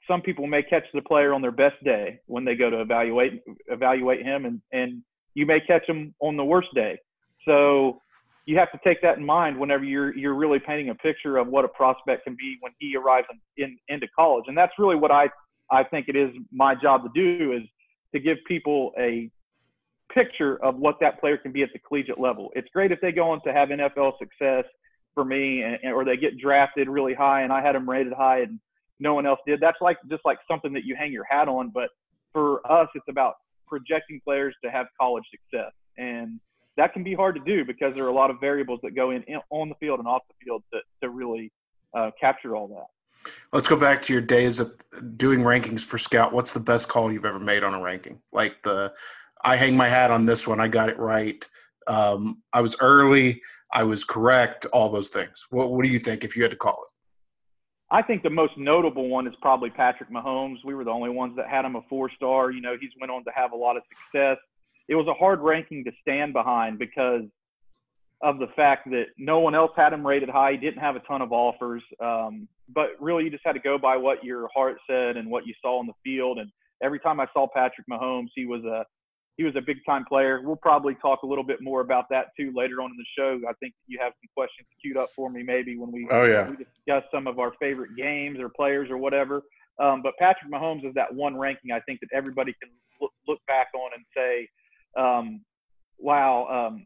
some 0.09 0.23
people 0.23 0.49
may 0.49 0.65
catch 0.65 0.83
the 0.93 1.03
player 1.03 1.33
on 1.33 1.41
their 1.41 1.53
best 1.53 1.77
day 1.85 2.19
when 2.27 2.45
they 2.45 2.57
go 2.57 2.69
to 2.69 2.81
evaluate 2.81 3.45
evaluate 3.69 4.27
him, 4.27 4.45
and 4.45 4.61
and 4.73 5.05
you 5.35 5.47
may 5.47 5.61
catch 5.61 5.89
him 5.89 6.13
on 6.19 6.37
the 6.37 6.45
worst 6.45 6.75
day. 6.75 6.99
So 7.45 8.01
you 8.45 8.59
have 8.59 8.73
to 8.73 8.81
take 8.83 9.01
that 9.03 9.19
in 9.19 9.25
mind 9.25 9.57
whenever 9.57 9.85
you're 9.85 10.17
you're 10.17 10.35
really 10.35 10.59
painting 10.59 10.91
a 10.91 10.97
picture 10.97 11.37
of 11.37 11.47
what 11.47 11.65
a 11.65 11.69
prospect 11.69 12.25
can 12.25 12.35
be 12.35 12.57
when 12.59 12.73
he 12.81 12.97
arrives 12.97 13.29
in, 13.31 13.65
in 13.65 13.79
into 13.87 14.09
college, 14.19 14.47
and 14.49 14.59
that's 14.59 14.73
really 14.81 14.97
what 14.97 15.13
I 15.13 15.29
I 15.73 15.85
think 15.85 16.09
it 16.09 16.17
is 16.17 16.31
my 16.53 16.75
job 16.75 17.03
to 17.03 17.11
do 17.15 17.53
is 17.53 17.63
to 18.15 18.21
give 18.21 18.39
people 18.47 18.93
a 18.99 19.31
picture 20.15 20.63
of 20.63 20.77
what 20.77 20.97
that 21.01 21.19
player 21.19 21.39
can 21.39 21.51
be 21.51 21.63
at 21.63 21.71
the 21.73 21.79
collegiate 21.79 22.21
level. 22.21 22.51
It's 22.55 22.69
great 22.73 22.93
if 22.93 23.01
they 23.01 23.11
go 23.11 23.31
on 23.31 23.43
to 23.45 23.53
have 23.53 23.71
NFL 23.71 24.19
success 24.19 24.65
for 25.15 25.25
me, 25.25 25.63
and, 25.63 25.93
or 25.93 26.05
they 26.05 26.17
get 26.17 26.39
drafted 26.39 26.89
really 26.89 27.15
high, 27.15 27.43
and 27.43 27.53
I 27.53 27.63
had 27.63 27.75
them 27.75 27.89
rated 27.89 28.13
high, 28.13 28.41
and 28.41 28.61
no 29.01 29.15
one 29.15 29.27
else 29.27 29.41
did. 29.47 29.61
That's 29.61 29.81
like 29.81 29.97
just 30.11 30.23
like 30.25 30.39
something 30.51 30.73
that 30.75 30.85
you 30.85 30.95
hang 30.95 31.13
your 31.13 31.25
hat 31.25 31.49
on. 31.49 31.71
But 31.71 31.89
for 32.33 32.61
us, 32.71 32.89
it's 32.95 33.07
about 33.09 33.35
projecting 33.67 34.21
players 34.25 34.55
to 34.65 34.71
have 34.71 34.87
college 35.01 35.25
success, 35.31 35.73
and 35.97 36.39
that 36.77 36.93
can 36.93 37.03
be 37.03 37.15
hard 37.15 37.35
to 37.35 37.43
do 37.45 37.65
because 37.65 37.95
there 37.95 38.05
are 38.05 38.09
a 38.09 38.15
lot 38.15 38.31
of 38.31 38.37
variables 38.41 38.81
that 38.83 38.95
go 38.95 39.11
in, 39.11 39.23
in 39.25 39.41
on 39.51 39.69
the 39.69 39.75
field 39.77 39.99
and 39.99 40.09
off 40.09 40.23
the 40.29 40.45
field 40.45 40.63
to, 40.73 40.81
to 41.03 41.11
really 41.11 41.51
uh, 41.95 42.11
capture 42.21 42.57
all 42.57 42.69
that. 42.69 42.87
Let's 43.53 43.69
go 43.69 43.77
back 43.77 44.01
to 44.03 44.13
your 44.13 44.23
days 44.23 44.61
of 44.61 44.73
doing 45.17 45.41
rankings 45.41 45.83
for 45.83 45.99
Scout. 45.99 46.33
What's 46.33 46.53
the 46.53 46.61
best 46.61 46.89
call 46.89 47.13
you've 47.13 47.25
ever 47.25 47.39
made 47.39 47.63
on 47.63 47.75
a 47.75 47.81
ranking? 47.81 48.21
Like 48.33 48.63
the, 48.63 48.93
I 49.45 49.57
hang 49.57 49.77
my 49.77 49.89
hat 49.89 50.11
on 50.11 50.27
this 50.27 50.47
one. 50.47 50.61
I 50.61 50.69
got 50.69 50.89
it 50.89 50.99
right. 50.99 51.45
Um, 51.87 52.43
I 52.53 52.61
was 52.61 52.77
early. 52.81 53.43
I 53.73 53.83
was 53.83 54.05
correct. 54.05 54.67
All 54.67 54.91
those 54.91 55.09
things. 55.09 55.47
What, 55.51 55.73
what 55.73 55.85
do 55.85 55.91
you 55.91 55.99
think 55.99 56.25
if 56.25 56.37
you 56.37 56.43
had 56.43 56.51
to 56.51 56.57
call 56.57 56.81
it? 56.83 56.89
I 57.95 58.01
think 58.01 58.23
the 58.23 58.31
most 58.31 58.57
notable 58.57 59.09
one 59.09 59.27
is 59.27 59.35
probably 59.43 59.69
Patrick 59.69 60.11
Mahomes. 60.11 60.57
We 60.65 60.75
were 60.75 60.85
the 60.85 60.91
only 60.91 61.11
ones 61.11 61.37
that 61.37 61.47
had 61.49 61.67
him 61.67 61.77
a 61.77 61.83
four 61.91 62.11
star. 62.17 62.51
You 62.51 62.63
know, 62.63 62.75
he's 62.81 62.91
went 62.99 63.13
on 63.13 63.23
to 63.25 63.31
have 63.35 63.53
a 63.53 63.57
lot 63.57 63.77
of 63.77 63.83
success. 63.91 64.39
It 64.89 64.95
was 64.95 65.07
a 65.09 65.15
hard 65.15 65.41
ranking 65.41 65.85
to 65.85 65.93
stand 66.01 66.33
behind 66.33 66.79
because 66.79 67.25
of 68.23 68.39
the 68.39 68.47
fact 68.55 68.89
that 68.91 69.07
no 69.19 69.41
one 69.41 69.55
else 69.55 69.73
had 69.77 69.93
him 69.93 70.07
rated 70.07 70.29
high. 70.29 70.53
He 70.53 70.57
didn't 70.57 70.81
have 70.81 70.97
a 70.97 71.01
ton 71.01 71.23
of 71.23 71.33
offers. 71.33 71.83
Um, 72.01 72.49
but 72.73 72.91
really, 73.01 73.25
you 73.25 73.31
just 73.31 73.43
had 73.45 73.53
to 73.55 73.61
go 73.61 73.79
by 73.79 73.97
what 73.97 74.25
your 74.25 74.49
heart 74.55 74.77
said 74.89 75.17
and 75.17 75.29
what 75.29 75.47
you 75.47 75.55
saw 75.61 75.79
on 75.79 75.87
the 75.87 75.93
field. 76.05 76.39
And 76.39 76.51
every 76.83 77.01
time 77.01 77.21
I 77.21 77.27
saw 77.33 77.49
Patrick 77.53 77.87
Mahomes, 77.91 78.29
he 78.35 78.47
was 78.47 78.65
a 78.65 78.85
he 79.37 79.45
was 79.45 79.57
a 79.57 79.61
big 79.61 79.79
time 79.87 80.05
player. 80.05 80.41
We'll 80.43 80.57
probably 80.57 80.95
talk 80.97 81.23
a 81.23 81.27
little 81.27 81.45
bit 81.45 81.63
more 81.63 81.81
about 81.81 82.09
that 82.11 82.27
too 82.39 82.53
later 82.55 82.83
on 82.83 82.91
in 82.91 82.97
the 82.97 83.05
show. 83.17 83.41
I 83.49 83.53
think 83.61 83.75
you 83.87 83.99
have 84.01 84.13
some 84.13 84.29
questions 84.37 84.69
queued 84.81 84.97
up 84.97 85.09
for 85.17 85.31
me 85.31 85.43
maybe 85.43 85.77
when 85.77 85.91
we, 85.91 86.07
oh, 86.11 86.25
yeah. 86.25 86.49
we 86.49 86.57
discuss 86.57 87.03
some 87.11 87.27
of 87.27 87.39
our 87.39 87.53
favorite 87.59 87.97
games 87.97 88.39
or 88.39 88.51
players 88.51 88.91
or 88.91 88.99
whatever. 88.99 89.43
Um, 89.81 90.03
but 90.03 90.13
Patrick 90.19 90.53
Mahomes 90.53 90.87
is 90.87 90.95
that 90.95 91.13
one 91.15 91.37
ranking 91.37 91.73
I 91.73 91.81
think 91.81 92.01
that 92.01 92.11
everybody 92.13 92.55
can 92.63 92.71
look, 93.01 93.13
look 93.27 93.39
back 93.47 93.69
on 93.75 93.91
and 93.95 94.05
say, 94.15 94.49
um, 95.01 95.41
wow, 95.99 96.69
um, 96.69 96.85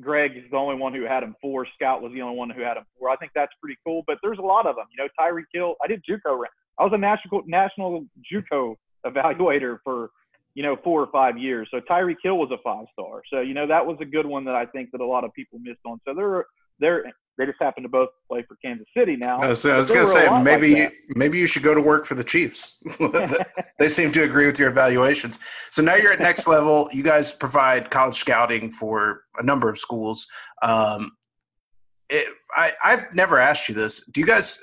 Greg 0.00 0.36
is 0.36 0.44
the 0.50 0.56
only 0.56 0.76
one 0.76 0.94
who 0.94 1.04
had 1.04 1.22
him 1.22 1.34
four. 1.40 1.66
Scout 1.74 2.02
was 2.02 2.12
the 2.12 2.22
only 2.22 2.36
one 2.36 2.50
who 2.50 2.62
had 2.62 2.76
him 2.76 2.84
four. 2.98 3.10
I 3.10 3.16
think 3.16 3.32
that's 3.34 3.52
pretty 3.60 3.78
cool. 3.86 4.02
But 4.06 4.18
there's 4.22 4.38
a 4.38 4.42
lot 4.42 4.66
of 4.66 4.76
them. 4.76 4.86
You 4.96 5.04
know, 5.04 5.08
Tyreek 5.18 5.46
Hill. 5.52 5.74
I 5.82 5.86
did 5.86 6.02
JUCO. 6.08 6.44
I 6.78 6.84
was 6.84 6.92
a 6.94 6.98
national 6.98 7.42
national 7.46 8.06
JUCO 8.32 8.76
evaluator 9.06 9.78
for 9.82 10.10
you 10.56 10.62
know, 10.62 10.74
four 10.82 11.02
or 11.02 11.08
five 11.12 11.36
years. 11.36 11.68
So 11.70 11.80
Tyreek 11.80 12.16
Hill 12.22 12.38
was 12.38 12.50
a 12.50 12.56
five 12.64 12.86
star. 12.94 13.20
So, 13.30 13.40
you 13.40 13.52
know, 13.52 13.66
that 13.66 13.84
was 13.84 13.98
a 14.00 14.06
good 14.06 14.24
one 14.24 14.42
that 14.46 14.54
I 14.54 14.64
think 14.64 14.90
that 14.92 15.02
a 15.02 15.06
lot 15.06 15.22
of 15.22 15.32
people 15.34 15.58
missed 15.58 15.80
on. 15.84 16.00
So 16.06 16.14
they're, 16.14 16.46
they're, 16.80 17.12
they 17.38 17.46
just 17.46 17.60
happen 17.60 17.82
to 17.82 17.88
both 17.88 18.08
play 18.28 18.44
for 18.46 18.56
Kansas 18.56 18.86
City 18.96 19.16
now. 19.16 19.52
So 19.54 19.74
I 19.74 19.78
was, 19.78 19.90
going 19.90 20.06
to 20.06 20.10
say 20.10 20.42
maybe 20.42 20.84
like 20.84 20.94
maybe 21.10 21.38
you 21.38 21.46
should 21.46 21.62
go 21.62 21.74
to 21.74 21.80
work 21.80 22.06
for 22.06 22.14
the 22.14 22.24
Chiefs. 22.24 22.78
they 23.78 23.88
seem 23.88 24.12
to 24.12 24.22
agree 24.22 24.46
with 24.46 24.58
your 24.58 24.70
evaluations. 24.70 25.38
So 25.70 25.82
now 25.82 25.96
you're 25.96 26.12
at 26.12 26.20
next 26.20 26.46
level. 26.48 26.88
You 26.92 27.02
guys 27.02 27.32
provide 27.32 27.90
college 27.90 28.16
scouting 28.16 28.70
for 28.70 29.22
a 29.38 29.42
number 29.42 29.68
of 29.68 29.78
schools. 29.78 30.26
Um, 30.62 31.12
it, 32.08 32.26
I 32.54 32.72
I've 32.82 33.14
never 33.14 33.38
asked 33.38 33.68
you 33.68 33.74
this. 33.74 34.00
Do 34.12 34.20
you 34.20 34.26
guys 34.26 34.58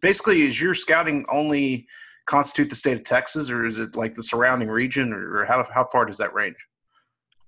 basically 0.00 0.42
is 0.42 0.60
your 0.60 0.74
scouting 0.74 1.26
only 1.30 1.86
constitute 2.26 2.70
the 2.70 2.76
state 2.76 2.96
of 2.96 3.04
Texas, 3.04 3.50
or 3.50 3.66
is 3.66 3.78
it 3.78 3.96
like 3.96 4.14
the 4.14 4.22
surrounding 4.22 4.68
region, 4.68 5.12
or 5.12 5.44
how 5.44 5.66
how 5.72 5.86
far 5.92 6.06
does 6.06 6.18
that 6.18 6.32
range? 6.32 6.56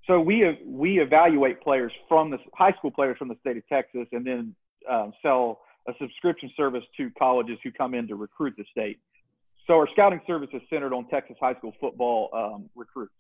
So 0.07 0.21
we 0.21 0.59
we 0.65 1.01
evaluate 1.01 1.61
players 1.63 1.93
from 2.09 2.31
the 2.31 2.39
high 2.55 2.73
school 2.73 2.91
players 2.91 3.17
from 3.19 3.29
the 3.29 3.37
state 3.41 3.57
of 3.57 3.67
Texas, 3.69 4.07
and 4.13 4.25
then 4.25 4.55
um, 4.91 5.13
sell 5.23 5.61
a 5.89 5.93
subscription 6.01 6.51
service 6.57 6.85
to 6.97 7.11
colleges 7.19 7.59
who 7.63 7.71
come 7.71 7.95
in 7.95 8.09
to 8.09 8.17
recruit 8.17 8.55
the 8.57 8.65
state. 8.71 8.99
So 9.67 9.75
our 9.75 9.89
scouting 9.93 10.21
service 10.27 10.49
is 10.53 10.63
centered 10.71 10.93
on 10.93 11.09
Texas 11.09 11.37
high 11.41 11.55
school 11.55 11.73
football 11.81 12.31
um, 12.33 12.71
recruits. 12.75 13.13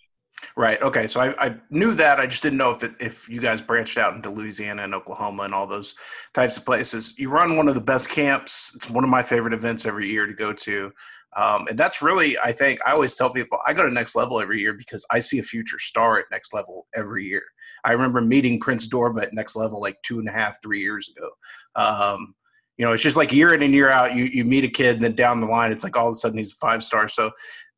Right. 0.54 0.80
Okay. 0.82 1.06
So 1.06 1.20
I, 1.20 1.46
I, 1.46 1.56
knew 1.70 1.94
that. 1.94 2.20
I 2.20 2.26
just 2.26 2.42
didn't 2.42 2.58
know 2.58 2.70
if 2.70 2.82
it, 2.82 2.92
if 3.00 3.28
you 3.28 3.40
guys 3.40 3.60
branched 3.60 3.96
out 3.96 4.14
into 4.14 4.28
Louisiana 4.28 4.84
and 4.84 4.94
Oklahoma 4.94 5.44
and 5.44 5.54
all 5.54 5.66
those 5.66 5.94
types 6.34 6.56
of 6.56 6.64
places. 6.64 7.18
You 7.18 7.30
run 7.30 7.56
one 7.56 7.68
of 7.68 7.74
the 7.74 7.80
best 7.80 8.10
camps. 8.10 8.72
It's 8.74 8.90
one 8.90 9.02
of 9.02 9.10
my 9.10 9.22
favorite 9.22 9.54
events 9.54 9.86
every 9.86 10.10
year 10.10 10.26
to 10.26 10.34
go 10.34 10.52
to. 10.52 10.92
Um, 11.36 11.66
and 11.68 11.78
that's 11.78 12.00
really, 12.00 12.38
I 12.38 12.52
think, 12.52 12.80
I 12.86 12.92
always 12.92 13.14
tell 13.14 13.30
people 13.30 13.58
I 13.66 13.74
go 13.74 13.86
to 13.86 13.92
next 13.92 14.14
level 14.14 14.40
every 14.40 14.60
year 14.60 14.72
because 14.72 15.04
I 15.10 15.18
see 15.18 15.38
a 15.38 15.42
future 15.42 15.78
star 15.78 16.18
at 16.18 16.26
next 16.30 16.54
level 16.54 16.86
every 16.94 17.24
year. 17.24 17.42
I 17.86 17.92
remember 17.92 18.20
meeting 18.20 18.58
Prince 18.58 18.88
Dorbah 18.88 19.22
at 19.22 19.32
next 19.32 19.54
level 19.54 19.80
like 19.80 19.96
two 20.02 20.18
and 20.18 20.28
a 20.28 20.32
half, 20.32 20.60
three 20.60 20.80
years 20.80 21.08
ago. 21.08 21.30
Um, 21.76 22.34
you 22.76 22.84
know, 22.84 22.92
it's 22.92 23.02
just 23.02 23.16
like 23.16 23.32
year 23.32 23.54
in 23.54 23.62
and 23.62 23.72
year 23.72 23.88
out, 23.88 24.14
you, 24.14 24.24
you 24.24 24.44
meet 24.44 24.64
a 24.64 24.68
kid 24.68 24.96
and 24.96 25.04
then 25.04 25.14
down 25.14 25.40
the 25.40 25.46
line, 25.46 25.72
it's 25.72 25.84
like 25.84 25.96
all 25.96 26.08
of 26.08 26.12
a 26.12 26.16
sudden 26.16 26.36
he's 26.36 26.52
a 26.52 26.56
five 26.56 26.82
star. 26.82 27.08
So 27.08 27.30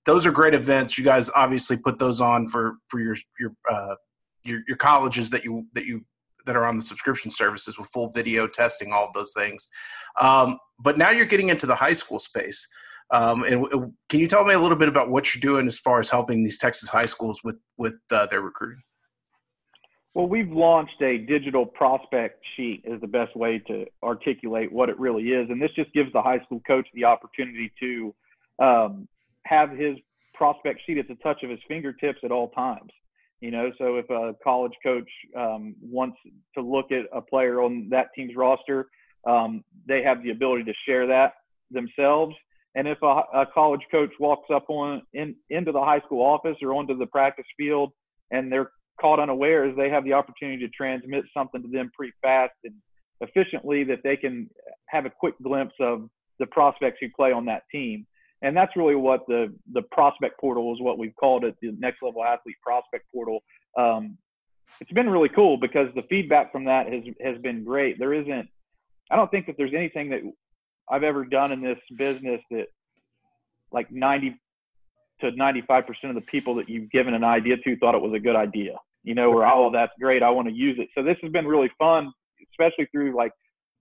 those 0.06 0.26
are 0.26 0.32
great 0.32 0.54
events. 0.54 0.96
You 0.96 1.04
guys 1.04 1.30
obviously 1.36 1.76
put 1.76 1.98
those 1.98 2.20
on 2.22 2.48
for, 2.48 2.76
for 2.88 3.00
your, 3.00 3.16
your, 3.38 3.52
uh, 3.70 3.94
your, 4.44 4.62
your 4.66 4.78
colleges 4.78 5.28
that 5.30 5.44
you, 5.44 5.66
that 5.74 5.84
you, 5.84 6.04
that 6.46 6.56
are 6.56 6.64
on 6.64 6.78
the 6.78 6.82
subscription 6.82 7.30
services 7.30 7.78
with 7.78 7.88
full 7.90 8.10
video 8.10 8.48
testing, 8.48 8.92
all 8.92 9.04
of 9.04 9.12
those 9.12 9.34
things. 9.34 9.68
Um, 10.18 10.58
but 10.80 10.96
now 10.96 11.10
you're 11.10 11.26
getting 11.26 11.50
into 11.50 11.66
the 11.66 11.74
high 11.74 11.92
school 11.92 12.18
space. 12.18 12.66
Um, 13.10 13.44
and 13.44 13.62
w- 13.62 13.92
can 14.08 14.20
you 14.20 14.26
tell 14.26 14.44
me 14.46 14.54
a 14.54 14.58
little 14.58 14.76
bit 14.76 14.88
about 14.88 15.10
what 15.10 15.34
you're 15.34 15.40
doing 15.40 15.66
as 15.66 15.78
far 15.78 16.00
as 16.00 16.08
helping 16.08 16.42
these 16.42 16.58
Texas 16.58 16.88
high 16.88 17.06
schools 17.06 17.42
with 17.44 17.56
with 17.76 17.94
uh, 18.10 18.26
their 18.26 18.42
recruiting? 18.42 18.82
Well, 20.18 20.26
we've 20.26 20.50
launched 20.50 21.00
a 21.00 21.18
digital 21.18 21.64
prospect 21.64 22.44
sheet 22.56 22.82
is 22.84 23.00
the 23.00 23.06
best 23.06 23.37
way 23.37 23.60
to 23.68 23.87
articulate 24.02 24.72
what 24.72 24.88
it 24.88 24.98
really 24.98 25.28
is, 25.28 25.48
and 25.48 25.62
this 25.62 25.70
just 25.76 25.92
gives 25.92 26.12
the 26.12 26.20
high 26.20 26.40
school 26.40 26.60
coach 26.66 26.88
the 26.92 27.04
opportunity 27.04 27.70
to 27.78 28.12
um, 28.58 29.06
have 29.44 29.70
his 29.70 29.96
prospect 30.34 30.80
sheet 30.84 30.98
at 30.98 31.06
the 31.06 31.14
touch 31.22 31.44
of 31.44 31.50
his 31.50 31.60
fingertips 31.68 32.18
at 32.25 32.32
all 32.32 32.48
times. 32.48 32.90
You 33.40 33.52
know, 33.52 33.70
so 33.78 33.94
if 33.94 34.10
a 34.10 34.34
college 34.42 34.72
coach 34.82 35.08
um, 35.37 35.76
wants 35.80 36.16
to 36.56 36.62
look 36.62 36.90
at 36.90 37.04
a 37.16 37.20
player 37.20 37.62
on 37.62 37.87
that 37.90 38.08
team's 38.16 38.34
roster, 38.34 38.88
um, 39.25 39.62
they 39.87 40.02
have 40.02 40.25
the 40.25 40.30
ability 40.30 40.64
to 40.64 40.75
share 40.84 41.06
that 41.06 41.34
themselves 41.70 42.34
and 42.75 42.88
if 42.88 42.98
a, 43.02 43.22
a 43.34 43.46
college 43.52 43.82
coach 43.90 44.10
walks 44.18 44.50
up 44.52 44.64
on 44.68 45.02
in, 45.12 45.34
into 45.50 45.70
the 45.70 45.80
high 45.80 46.00
school 46.00 46.22
office 46.22 46.56
or 46.62 46.75
onto 46.75 46.96
the 46.96 47.06
practice 47.06 47.46
field 47.56 47.92
and 48.30 48.50
they're 48.50 48.70
caught 49.00 49.20
unawares, 49.20 49.76
they 49.76 49.90
have 49.90 50.04
the 50.04 50.12
opportunity 50.12 50.58
to 50.66 50.68
transmit 50.68 51.24
something 51.34 51.62
to 51.62 51.68
them 51.68 51.90
pretty 51.94 52.12
fast 52.22 52.54
and 52.64 52.74
efficiently 53.20 53.84
that 53.84 54.00
they 54.04 54.16
can 54.16 54.48
have 54.86 55.06
a 55.06 55.10
quick 55.10 55.34
glimpse 55.42 55.74
of 55.80 56.08
the 56.38 56.46
prospects 56.46 56.98
who 57.00 57.08
play 57.16 57.32
on 57.32 57.44
that 57.46 57.62
team. 57.70 58.06
And 58.42 58.56
that's 58.56 58.76
really 58.76 58.94
what 58.94 59.26
the 59.26 59.52
the 59.72 59.82
prospect 59.90 60.38
portal 60.40 60.72
is 60.72 60.80
what 60.80 60.96
we've 60.96 61.14
called 61.16 61.44
it, 61.44 61.56
the 61.60 61.72
next 61.78 62.02
level 62.02 62.22
athlete 62.22 62.56
prospect 62.62 63.04
portal. 63.12 63.40
Um, 63.76 64.16
it's 64.80 64.92
been 64.92 65.10
really 65.10 65.30
cool 65.30 65.56
because 65.56 65.88
the 65.94 66.02
feedback 66.02 66.52
from 66.52 66.64
that 66.66 66.92
has 66.92 67.02
has 67.20 67.38
been 67.42 67.64
great. 67.64 67.98
There 67.98 68.14
isn't 68.14 68.48
I 69.10 69.16
don't 69.16 69.30
think 69.30 69.46
that 69.46 69.56
there's 69.56 69.74
anything 69.74 70.10
that 70.10 70.20
I've 70.88 71.02
ever 71.02 71.24
done 71.24 71.52
in 71.52 71.62
this 71.62 71.78
business 71.96 72.40
that 72.50 72.66
like 73.72 73.90
90 73.90 74.38
to 75.20 75.32
95% 75.32 75.84
of 76.04 76.14
the 76.14 76.20
people 76.20 76.54
that 76.56 76.68
you've 76.68 76.90
given 76.90 77.14
an 77.14 77.24
idea 77.24 77.56
to 77.56 77.76
thought 77.78 77.94
it 77.94 78.00
was 78.00 78.14
a 78.14 78.20
good 78.20 78.36
idea, 78.36 78.76
you 79.04 79.14
know, 79.14 79.32
or, 79.32 79.46
oh, 79.46 79.70
that's 79.72 79.92
great. 80.00 80.22
I 80.22 80.30
want 80.30 80.48
to 80.48 80.54
use 80.54 80.76
it. 80.78 80.88
So 80.96 81.02
this 81.02 81.16
has 81.22 81.32
been 81.32 81.46
really 81.46 81.70
fun, 81.78 82.12
especially 82.52 82.86
through 82.92 83.16
like 83.16 83.32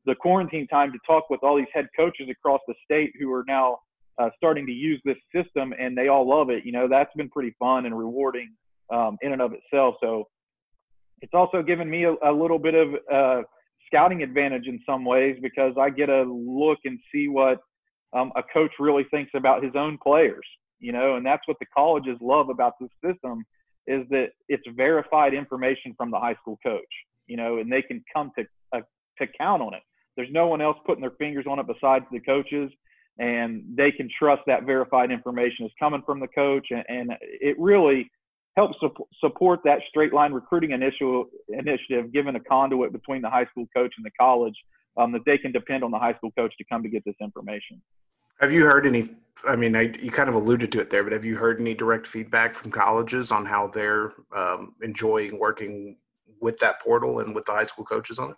the 0.05 0.15
quarantine 0.15 0.67
time 0.67 0.91
to 0.91 1.00
talk 1.05 1.29
with 1.29 1.41
all 1.43 1.57
these 1.57 1.67
head 1.74 1.88
coaches 1.95 2.29
across 2.29 2.62
the 2.67 2.75
state 2.86 3.12
who 3.19 3.31
are 3.33 3.43
now 3.47 3.77
uh, 4.19 4.29
starting 4.38 4.65
to 4.65 4.71
use 4.71 5.01
this 5.05 5.17
system 5.36 5.74
and 5.79 5.97
they 5.97 6.07
all 6.07 6.27
love 6.27 6.50
it. 6.50 6.65
You 6.65 6.71
know, 6.71 6.88
that's 6.88 7.13
been 7.15 7.29
pretty 7.29 7.55
fun 7.59 7.86
and 7.86 7.97
rewarding 7.97 8.53
um, 8.91 9.17
in 9.21 9.33
and 9.33 9.41
of 9.41 9.53
itself. 9.53 9.95
So 10.01 10.25
it's 11.21 11.33
also 11.33 11.62
given 11.62 11.89
me 11.89 12.05
a, 12.05 12.13
a 12.24 12.31
little 12.31 12.59
bit 12.59 12.74
of 12.74 12.89
uh, 13.13 13.41
scouting 13.88 14.24
advantage 14.24 14.67
in 14.67 14.79
some 14.86 15.03
ways 15.03 15.38
because 15.41 15.74
I 15.79 15.89
get 15.89 16.09
a 16.09 16.24
look 16.24 16.79
and 16.86 17.00
see 17.13 17.27
what 17.27 17.59
um, 18.13 18.31
a 18.36 18.43
coach 18.53 18.71
really 18.79 19.05
thinks 19.12 19.31
about 19.36 19.63
his 19.63 19.74
own 19.75 19.97
players. 20.01 20.45
You 20.79 20.91
know, 20.91 21.15
and 21.15 21.25
that's 21.25 21.41
what 21.47 21.57
the 21.59 21.65
colleges 21.75 22.17
love 22.21 22.50
about 22.50 22.74
this 22.79 22.91
system 23.03 23.43
is 23.88 24.06
that 24.10 24.29
it's 24.50 24.63
verified 24.75 25.34
information 25.34 25.94
from 25.98 26.12
the 26.12 26.20
high 26.20 26.36
school 26.36 26.60
coach. 26.65 26.84
You 27.27 27.38
know, 27.38 27.58
and 27.58 27.72
they 27.72 27.82
can 27.82 28.03
come 28.13 28.32
to 28.38 28.46
uh, 28.74 28.82
to 29.20 29.27
count 29.38 29.62
on 29.62 29.74
it. 29.74 29.82
There's 30.15 30.29
no 30.32 30.48
one 30.48 30.62
else 30.62 30.77
putting 30.86 31.01
their 31.01 31.12
fingers 31.12 31.46
on 31.48 31.60
it 31.60 31.67
besides 31.67 32.06
the 32.12 32.20
coaches, 32.20 32.72
and 33.20 33.63
they 33.75 33.91
can 33.91 34.10
trust 34.17 34.44
that 34.48 34.63
verified 34.63 35.12
information 35.12 35.65
is 35.65 35.72
coming 35.79 36.01
from 36.06 36.20
the 36.20 36.27
coach, 36.27 36.67
and, 36.72 36.84
and 36.88 37.12
it 37.22 37.56
really 37.60 38.10
helps 38.56 38.75
su- 38.82 39.06
support 39.20 39.60
that 39.63 39.79
straight 39.89 40.13
line 40.13 40.34
recruiting 40.34 40.72
initiative, 40.72 41.25
initiative, 41.50 42.12
given 42.12 42.36
a 42.36 42.39
conduit 42.39 42.91
between 42.91 43.22
the 43.22 43.29
high 43.29 43.46
school 43.46 43.67
coach 43.75 43.94
and 43.98 44.06
the 44.06 44.12
college 44.20 44.56
um, 44.98 45.12
that 45.12 45.22
they 45.25 45.38
can 45.38 45.51
depend 45.51 45.84
on 45.84 45.91
the 45.91 46.00
high 46.00 46.13
school 46.15 46.32
coach 46.32 46.53
to 46.58 46.63
come 46.65 46.82
to 46.82 46.89
get 46.89 47.06
this 47.06 47.15
information. 47.22 47.82
Have 48.39 48.51
you 48.51 48.65
heard 48.65 48.86
any? 48.86 49.10
I 49.48 49.56
mean, 49.56 49.75
I, 49.75 49.94
you 50.00 50.12
kind 50.12 50.29
of 50.29 50.36
alluded 50.36 50.72
to 50.74 50.79
it 50.79 50.89
there, 50.89 51.03
but 51.03 51.13
have 51.13 51.25
you 51.25 51.38
heard 51.38 51.60
any 51.60 51.74
direct 51.74 52.08
feedback 52.08 52.56
from 52.56 52.72
colleges 52.72 53.32
on 53.32 53.46
how 53.46 53.67
they're 53.67 54.13
um, 54.36 54.74
enjoying 54.82 55.39
working 55.39 55.98
with 56.41 56.58
that 56.60 56.82
portal 56.82 57.20
and 57.20 57.34
with 57.34 57.46
the 57.46 57.51
high 57.51 57.65
school 57.65 57.86
coaches 57.86 58.20
on 58.20 58.32
it? 58.32 58.36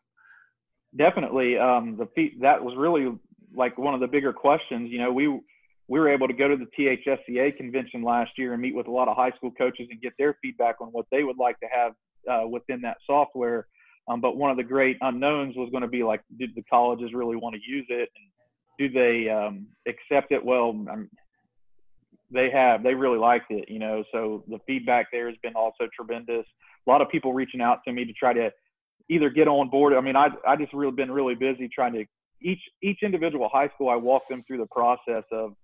Definitely. 0.96 1.58
Um, 1.58 1.98
the 1.98 2.08
feed, 2.16 2.40
that 2.42 2.64
was 2.64 2.76
really 2.78 3.18
like 3.54 3.78
one 3.78 3.94
of 3.94 4.00
the 4.00 4.08
bigger 4.08 4.34
questions. 4.34 4.90
You 4.92 5.00
know, 5.00 5.12
we 5.12 5.28
we 5.28 6.00
were 6.00 6.10
able 6.10 6.28
to 6.28 6.34
go 6.34 6.48
to 6.48 6.56
the 6.56 6.68
THSCA 6.78 7.58
convention 7.58 8.04
last 8.04 8.32
year 8.38 8.54
and 8.54 8.62
meet 8.62 8.76
with 8.76 8.88
a 8.88 8.92
lot 8.92 9.08
of 9.08 9.18
high 9.18 9.32
school 9.32 9.52
coaches 9.52 9.88
and 9.90 10.02
get 10.02 10.14
their 10.20 10.38
feedback 10.42 10.76
on 10.82 10.90
what 10.90 11.08
they 11.12 11.24
would 11.24 11.38
like 11.38 11.60
to 11.62 11.68
have 11.68 11.94
uh, 12.30 12.48
within 12.48 12.82
that 12.82 12.98
software. 13.08 13.68
Um, 14.08 14.22
but 14.22 14.38
one 14.38 14.52
of 14.52 14.58
the 14.58 14.64
great 14.64 14.98
unknowns 15.02 15.56
was 15.56 15.70
going 15.72 15.82
to 15.82 15.88
be 15.88 16.04
like, 16.04 16.22
did 16.38 16.52
the 16.56 16.64
colleges 16.64 17.12
really 17.14 17.36
want 17.36 17.56
to 17.56 17.62
use 17.62 17.86
it? 17.90 18.10
And 18.16 18.26
do 18.80 18.90
they 18.90 19.30
um, 19.30 19.68
accept 19.88 20.32
it? 20.32 20.44
Well, 20.44 20.70
um, 20.70 21.10
they 22.32 22.50
have. 22.52 22.82
They 22.82 22.94
really 22.94 23.20
liked 23.20 23.52
it, 23.52 23.70
you 23.70 23.78
know. 23.78 24.04
So 24.12 24.44
the 24.48 24.60
feedback 24.66 25.08
there 25.12 25.28
has 25.28 25.38
been 25.44 25.56
also 25.56 25.88
tremendous. 25.94 26.46
A 26.88 26.90
lot 26.90 27.02
of 27.02 27.10
people 27.10 27.34
reaching 27.34 27.62
out 27.62 27.80
to 27.86 27.94
me 27.94 28.06
to 28.06 28.14
try 28.14 28.34
to 28.34 28.50
either 29.10 29.30
get 29.30 29.48
on 29.48 29.70
board. 29.70 29.94
I 29.94 30.02
mean, 30.02 30.16
I 30.16 30.30
I 30.48 30.56
just 30.56 30.74
really 30.74 30.94
been 30.94 31.12
really 31.12 31.36
busy 31.36 31.68
trying 31.68 31.94
to 31.94 32.06
each 32.42 32.62
each 32.82 33.00
individual 33.04 33.50
high 33.52 33.70
school. 33.76 33.90
I 33.90 33.96
walk 33.96 34.24
them 34.30 34.44
through 34.48 34.60
the 34.60 34.68
process 34.68 35.24
of 35.32 35.56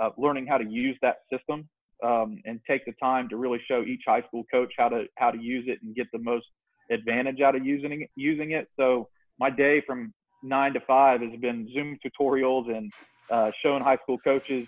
uh, 0.00 0.10
learning 0.16 0.46
how 0.46 0.58
to 0.58 0.68
use 0.68 0.96
that 1.02 1.16
system 1.32 1.68
um, 2.04 2.40
and 2.44 2.60
take 2.68 2.84
the 2.84 2.92
time 3.02 3.28
to 3.30 3.36
really 3.36 3.60
show 3.66 3.82
each 3.82 4.02
high 4.06 4.22
school 4.22 4.44
coach 4.52 4.72
how 4.78 4.88
to 4.88 5.04
how 5.16 5.30
to 5.30 5.38
use 5.38 5.64
it 5.66 5.78
and 5.82 5.94
get 5.96 6.06
the 6.12 6.18
most 6.18 6.46
advantage 6.90 7.40
out 7.40 7.56
of 7.56 7.64
using 7.64 8.06
using 8.14 8.52
it. 8.52 8.68
So 8.78 9.08
my 9.38 9.50
day 9.50 9.82
from 9.86 10.12
nine 10.42 10.72
to 10.74 10.80
five 10.80 11.20
has 11.20 11.38
been 11.40 11.68
Zoom 11.72 11.98
tutorials 12.04 12.74
and 12.74 12.92
uh, 13.30 13.50
showing 13.62 13.82
high 13.82 13.98
school 14.02 14.18
coaches 14.18 14.66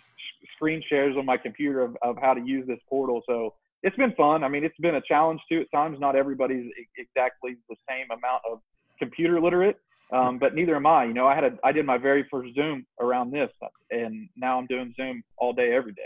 screen 0.55 0.83
shares 0.89 1.17
on 1.17 1.27
my 1.27 1.37
computer 1.37 1.83
of, 1.83 1.97
of 2.03 2.17
how 2.21 2.35
to 2.35 2.41
use 2.41 2.67
this 2.67 2.79
portal. 2.89 3.23
So 3.27 3.55
it's 3.83 3.97
been 3.97 4.13
fun. 4.13 4.45
I 4.45 4.49
mean, 4.49 4.65
it's 4.65 4.79
been 4.79 4.97
a 4.97 5.01
challenge 5.01 5.41
too 5.51 5.61
at 5.61 5.71
times. 5.73 5.99
Not 5.99 6.17
everybody's 6.17 6.71
exactly 6.97 7.57
the 7.69 7.77
same 7.89 8.07
amount 8.11 8.43
of 8.51 8.61
computer 8.99 9.41
literate, 9.41 9.77
um, 10.13 10.39
but 10.39 10.55
neither 10.55 10.77
am 10.77 10.87
I. 10.87 11.05
You 11.05 11.15
know, 11.15 11.27
I 11.27 11.35
had 11.35 11.45
a 11.45 11.59
I 11.65 11.73
did 11.73 11.87
my 11.87 11.99
very 11.99 12.27
first 12.31 12.55
Zoom 12.55 12.87
around 13.01 13.33
this, 13.33 13.51
and 13.91 14.29
now 14.37 14.59
I'm 14.59 14.67
doing 14.67 14.95
Zoom 14.97 15.23
all 15.37 15.53
day, 15.53 15.75
every 15.75 15.93
day. 15.93 16.03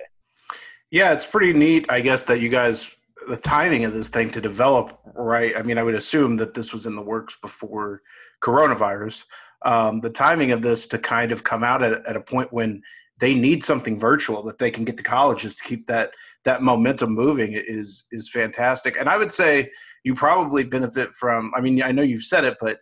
Yeah, 0.91 1.13
it's 1.13 1.27
pretty 1.27 1.53
neat, 1.53 1.87
I 1.89 2.01
guess, 2.01 2.23
that 2.25 2.41
you 2.41 2.49
guys 2.49 2.95
the 3.29 3.37
timing 3.37 3.85
of 3.85 3.93
this 3.93 4.09
thing 4.09 4.31
to 4.31 4.41
develop 4.41 5.01
right. 5.15 5.57
I 5.57 5.63
mean, 5.63 5.79
I 5.79 5.83
would 5.83 5.95
assume 5.95 6.37
that 6.37 6.55
this 6.55 6.73
was 6.73 6.87
in 6.87 6.95
the 6.95 7.03
works 7.03 7.37
before 7.41 8.03
coronavirus. 8.43 9.25
Um, 9.67 10.01
the 10.01 10.11
timing 10.11 10.53
of 10.53 10.63
this 10.63 10.87
to 10.89 10.99
kind 10.99 11.33
of 11.33 11.45
come 11.45 11.65
out 11.65 11.83
at, 11.83 12.07
at 12.07 12.17
a 12.17 12.21
point 12.21 12.53
when 12.53 12.83
they 13.19 13.35
need 13.35 13.65
something 13.65 13.99
virtual 13.99 14.43
that 14.45 14.59
they 14.59 14.71
can 14.71 14.85
get 14.85 14.97
to 14.97 15.03
colleges 15.03 15.57
to 15.57 15.65
keep 15.65 15.87
that 15.87 16.13
that 16.45 16.63
momentum 16.63 17.13
moving 17.13 17.53
is 17.53 18.05
is 18.13 18.29
fantastic. 18.29 18.97
And 18.99 19.09
I 19.09 19.17
would 19.17 19.33
say 19.33 19.71
you 20.05 20.15
probably 20.15 20.65
benefit 20.65 21.15
from. 21.15 21.53
I 21.57 21.61
mean, 21.61 21.83
I 21.83 21.93
know 21.93 22.03
you've 22.03 22.23
said 22.23 22.45
it, 22.45 22.57
but 22.61 22.79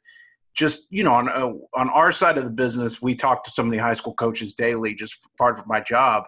just 0.55 0.87
you 0.91 1.03
know 1.03 1.15
on 1.15 1.29
uh, 1.29 1.53
on 1.75 1.91
our 1.91 2.13
side 2.13 2.39
of 2.39 2.45
the 2.45 2.51
business 2.51 3.03
we 3.03 3.15
talk 3.15 3.45
to 3.45 3.51
so 3.51 3.63
many 3.63 3.77
high 3.77 3.93
school 3.93 4.15
coaches 4.15 4.55
daily 4.55 4.95
just 4.95 5.29
part 5.37 5.59
of 5.59 5.67
my 5.67 5.81
job 5.81 6.25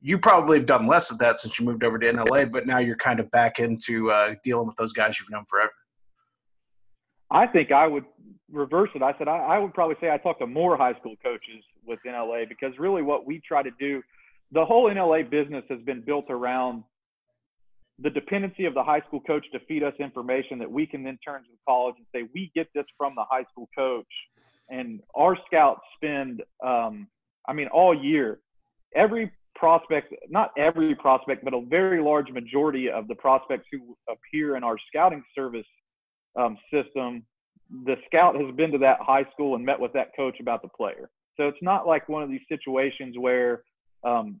you 0.00 0.18
probably 0.18 0.58
have 0.58 0.66
done 0.66 0.86
less 0.86 1.10
of 1.10 1.18
that 1.18 1.40
since 1.40 1.58
you 1.58 1.64
moved 1.64 1.82
over 1.82 1.98
to 1.98 2.12
nla 2.12 2.50
but 2.52 2.66
now 2.66 2.78
you're 2.78 2.96
kind 2.96 3.18
of 3.18 3.30
back 3.30 3.58
into 3.58 4.10
uh, 4.10 4.34
dealing 4.42 4.66
with 4.66 4.76
those 4.76 4.92
guys 4.92 5.18
you've 5.18 5.30
known 5.30 5.44
forever 5.46 5.72
i 7.32 7.46
think 7.46 7.72
i 7.72 7.86
would 7.86 8.04
reverse 8.50 8.90
it. 8.94 9.02
I 9.02 9.14
said 9.16 9.28
I, 9.28 9.38
I 9.38 9.58
would 9.58 9.72
probably 9.72 9.96
say 10.00 10.10
i 10.10 10.18
talk 10.18 10.38
to 10.40 10.46
more 10.46 10.76
high 10.76 10.94
school 11.00 11.14
coaches 11.22 11.64
with 11.86 11.98
nla 12.06 12.48
because 12.48 12.78
really 12.78 13.02
what 13.02 13.26
we 13.26 13.40
try 13.46 13.62
to 13.62 13.70
do 13.80 14.02
the 14.52 14.64
whole 14.64 14.90
nla 14.90 15.28
business 15.28 15.64
has 15.70 15.80
been 15.80 16.02
built 16.02 16.26
around 16.28 16.84
the 17.98 18.10
dependency 18.10 18.64
of 18.64 18.74
the 18.74 18.82
high 18.82 19.00
school 19.06 19.20
coach 19.20 19.44
to 19.52 19.60
feed 19.60 19.82
us 19.82 19.94
information 19.98 20.58
that 20.58 20.70
we 20.70 20.86
can 20.86 21.02
then 21.02 21.18
turn 21.24 21.42
to 21.42 21.48
the 21.50 21.58
college 21.66 21.94
and 21.98 22.06
say 22.14 22.28
we 22.34 22.50
get 22.54 22.66
this 22.74 22.84
from 22.96 23.14
the 23.14 23.24
high 23.30 23.44
school 23.52 23.68
coach. 23.76 24.06
And 24.70 25.00
our 25.14 25.36
scouts 25.46 25.82
spend 25.96 26.42
um, 26.64 27.08
i 27.48 27.52
mean 27.52 27.68
all 27.68 27.94
year 27.94 28.40
every 28.94 29.30
prospect 29.54 30.14
not 30.30 30.50
every 30.56 30.94
prospect 30.94 31.44
but 31.44 31.54
a 31.54 31.60
very 31.68 32.02
large 32.02 32.30
majority 32.30 32.90
of 32.90 33.06
the 33.08 33.14
prospects 33.14 33.66
who 33.70 33.96
appear 34.08 34.56
in 34.56 34.64
our 34.64 34.76
scouting 34.88 35.22
service 35.34 35.66
um, 36.36 36.56
system 36.72 37.24
the 37.86 37.96
scout 38.06 38.36
has 38.36 38.54
been 38.54 38.70
to 38.70 38.78
that 38.78 38.98
high 39.00 39.24
school 39.32 39.54
and 39.54 39.64
met 39.64 39.80
with 39.80 39.92
that 39.92 40.08
coach 40.14 40.38
about 40.40 40.60
the 40.62 40.68
player 40.68 41.10
so 41.36 41.48
it's 41.48 41.62
not 41.62 41.86
like 41.86 42.08
one 42.08 42.22
of 42.22 42.28
these 42.28 42.42
situations 42.48 43.16
where 43.18 43.62
um, 44.04 44.40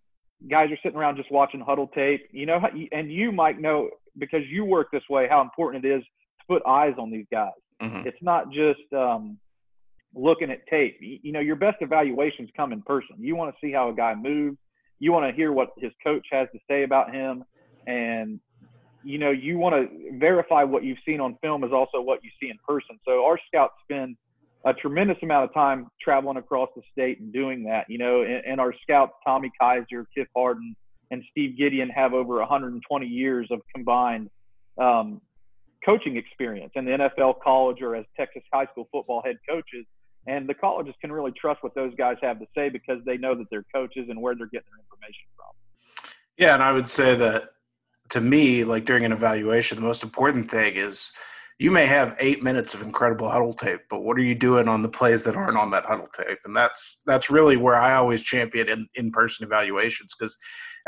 guys 0.50 0.70
are 0.70 0.78
sitting 0.82 0.98
around 0.98 1.16
just 1.16 1.30
watching 1.30 1.60
Hudl 1.60 1.92
tape. 1.92 2.28
You 2.32 2.46
know, 2.46 2.60
and 2.92 3.12
you 3.12 3.32
might 3.32 3.60
know 3.60 3.90
because 4.18 4.42
you 4.48 4.64
work 4.64 4.88
this 4.92 5.02
way 5.08 5.26
how 5.28 5.40
important 5.40 5.84
it 5.84 5.88
is 5.88 6.02
to 6.02 6.46
put 6.48 6.62
eyes 6.66 6.94
on 6.98 7.10
these 7.10 7.26
guys. 7.30 7.50
Mm-hmm. 7.80 8.06
It's 8.06 8.22
not 8.22 8.50
just 8.50 8.80
um, 8.92 9.38
looking 10.14 10.50
at 10.50 10.66
tape. 10.68 10.98
You 11.00 11.32
know, 11.32 11.40
your 11.40 11.56
best 11.56 11.76
evaluations 11.80 12.50
come 12.56 12.72
in 12.72 12.82
person. 12.82 13.16
You 13.18 13.36
want 13.36 13.54
to 13.54 13.66
see 13.66 13.72
how 13.72 13.88
a 13.88 13.94
guy 13.94 14.14
moves. 14.14 14.58
You 14.98 15.12
want 15.12 15.28
to 15.28 15.34
hear 15.34 15.52
what 15.52 15.70
his 15.78 15.92
coach 16.02 16.26
has 16.30 16.48
to 16.52 16.60
say 16.68 16.84
about 16.84 17.12
him, 17.12 17.44
and 17.86 18.38
you 19.04 19.18
know, 19.18 19.30
you 19.30 19.58
want 19.58 19.74
to 19.74 20.18
verify 20.18 20.64
what 20.64 20.84
you've 20.84 20.98
seen 21.06 21.20
on 21.20 21.36
film 21.42 21.64
is 21.64 21.72
also 21.72 22.00
what 22.00 22.22
you 22.22 22.30
see 22.40 22.48
in 22.50 22.58
person. 22.66 22.98
So 23.06 23.24
our 23.24 23.38
scouts 23.46 23.74
spend 23.84 24.16
a 24.64 24.72
tremendous 24.72 25.16
amount 25.22 25.48
of 25.48 25.54
time 25.54 25.88
traveling 26.00 26.36
across 26.36 26.68
the 26.76 26.82
state 26.92 27.20
and 27.20 27.32
doing 27.32 27.64
that. 27.64 27.86
You 27.88 27.98
know, 27.98 28.22
and, 28.22 28.44
and 28.46 28.60
our 28.60 28.74
scouts, 28.82 29.12
Tommy 29.26 29.50
Kaiser, 29.60 30.06
Kip 30.16 30.28
Harden, 30.36 30.76
and 31.10 31.22
Steve 31.30 31.58
Gideon 31.58 31.90
have 31.90 32.14
over 32.14 32.36
120 32.38 33.06
years 33.06 33.48
of 33.50 33.60
combined 33.74 34.30
um, 34.78 35.20
coaching 35.84 36.16
experience 36.16 36.72
in 36.74 36.84
the 36.84 36.92
NFL, 36.92 37.40
college, 37.42 37.82
or 37.82 37.96
as 37.96 38.04
Texas 38.16 38.42
high 38.52 38.66
school 38.66 38.88
football 38.92 39.22
head 39.24 39.36
coaches. 39.48 39.84
And 40.26 40.48
the 40.48 40.54
colleges 40.54 40.94
can 41.00 41.10
really 41.10 41.32
trust 41.32 41.62
what 41.64 41.74
those 41.74 41.92
guys 41.96 42.16
have 42.22 42.38
to 42.38 42.46
say 42.56 42.68
because 42.68 42.98
they 43.04 43.16
know 43.16 43.34
that 43.34 43.46
they're 43.50 43.64
coaches 43.74 44.06
and 44.08 44.20
where 44.22 44.36
they're 44.36 44.46
getting 44.46 44.68
their 44.70 44.84
information 44.84 45.24
from. 45.36 46.12
Yeah, 46.38 46.54
and 46.54 46.62
I 46.62 46.72
would 46.72 46.88
say 46.88 47.16
that 47.16 47.50
to 48.12 48.20
me, 48.20 48.64
like 48.64 48.86
during 48.86 49.04
an 49.04 49.12
evaluation, 49.12 49.76
the 49.76 49.82
most 49.82 50.02
important 50.02 50.50
thing 50.50 50.76
is– 50.76 51.12
you 51.62 51.70
may 51.70 51.86
have 51.86 52.16
eight 52.18 52.42
minutes 52.42 52.74
of 52.74 52.82
incredible 52.82 53.28
Hudl 53.28 53.56
tape, 53.56 53.82
but 53.88 54.02
what 54.02 54.16
are 54.18 54.22
you 54.22 54.34
doing 54.34 54.66
on 54.66 54.82
the 54.82 54.88
plays 54.88 55.22
that 55.22 55.36
aren't 55.36 55.56
on 55.56 55.70
that 55.70 55.84
Hudl 55.84 56.10
tape? 56.12 56.38
And 56.44 56.56
that's 56.56 57.02
that's 57.06 57.30
really 57.30 57.56
where 57.56 57.76
I 57.76 57.94
always 57.94 58.20
champion 58.20 58.68
in 58.68 58.88
in 58.94 59.12
person 59.12 59.46
evaluations 59.46 60.12
because 60.12 60.36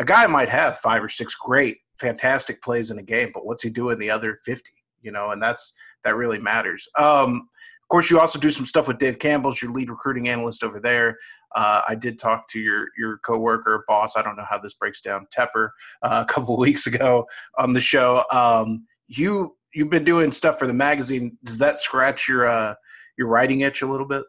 a 0.00 0.04
guy 0.04 0.26
might 0.26 0.48
have 0.48 0.78
five 0.78 1.04
or 1.04 1.08
six 1.08 1.37
great, 1.37 1.76
fantastic 2.00 2.60
plays 2.60 2.90
in 2.90 2.98
a 2.98 3.04
game, 3.04 3.30
but 3.32 3.46
what's 3.46 3.62
he 3.62 3.70
doing 3.70 4.00
the 4.00 4.10
other 4.10 4.40
fifty? 4.44 4.72
You 5.00 5.12
know, 5.12 5.30
and 5.30 5.40
that's 5.40 5.74
that 6.02 6.16
really 6.16 6.40
matters. 6.40 6.88
Um, 6.98 7.48
of 7.84 7.88
course, 7.88 8.10
you 8.10 8.18
also 8.18 8.38
do 8.38 8.50
some 8.50 8.64
stuff 8.64 8.88
with 8.88 8.96
Dave 8.96 9.18
Campbell's 9.18 9.60
your 9.60 9.70
lead 9.70 9.90
recruiting 9.90 10.28
analyst 10.28 10.64
over 10.64 10.80
there. 10.80 11.18
Uh, 11.54 11.82
I 11.86 11.94
did 11.94 12.18
talk 12.18 12.48
to 12.48 12.58
your 12.58 12.88
your 12.96 13.18
coworker, 13.18 13.84
boss. 13.86 14.16
I 14.16 14.22
don't 14.22 14.36
know 14.36 14.46
how 14.48 14.58
this 14.58 14.72
breaks 14.72 15.02
down, 15.02 15.26
Tepper, 15.36 15.68
uh, 16.02 16.24
a 16.26 16.32
couple 16.32 16.56
weeks 16.58 16.86
ago 16.86 17.26
on 17.58 17.74
the 17.74 17.82
show. 17.82 18.24
Um, 18.32 18.86
you 19.06 19.58
you've 19.74 19.90
been 19.90 20.02
doing 20.02 20.32
stuff 20.32 20.58
for 20.58 20.66
the 20.66 20.72
magazine. 20.72 21.36
Does 21.44 21.58
that 21.58 21.78
scratch 21.78 22.26
your 22.26 22.46
uh, 22.46 22.74
your 23.18 23.28
writing 23.28 23.60
itch 23.60 23.82
a 23.82 23.86
little 23.86 24.08
bit? 24.08 24.24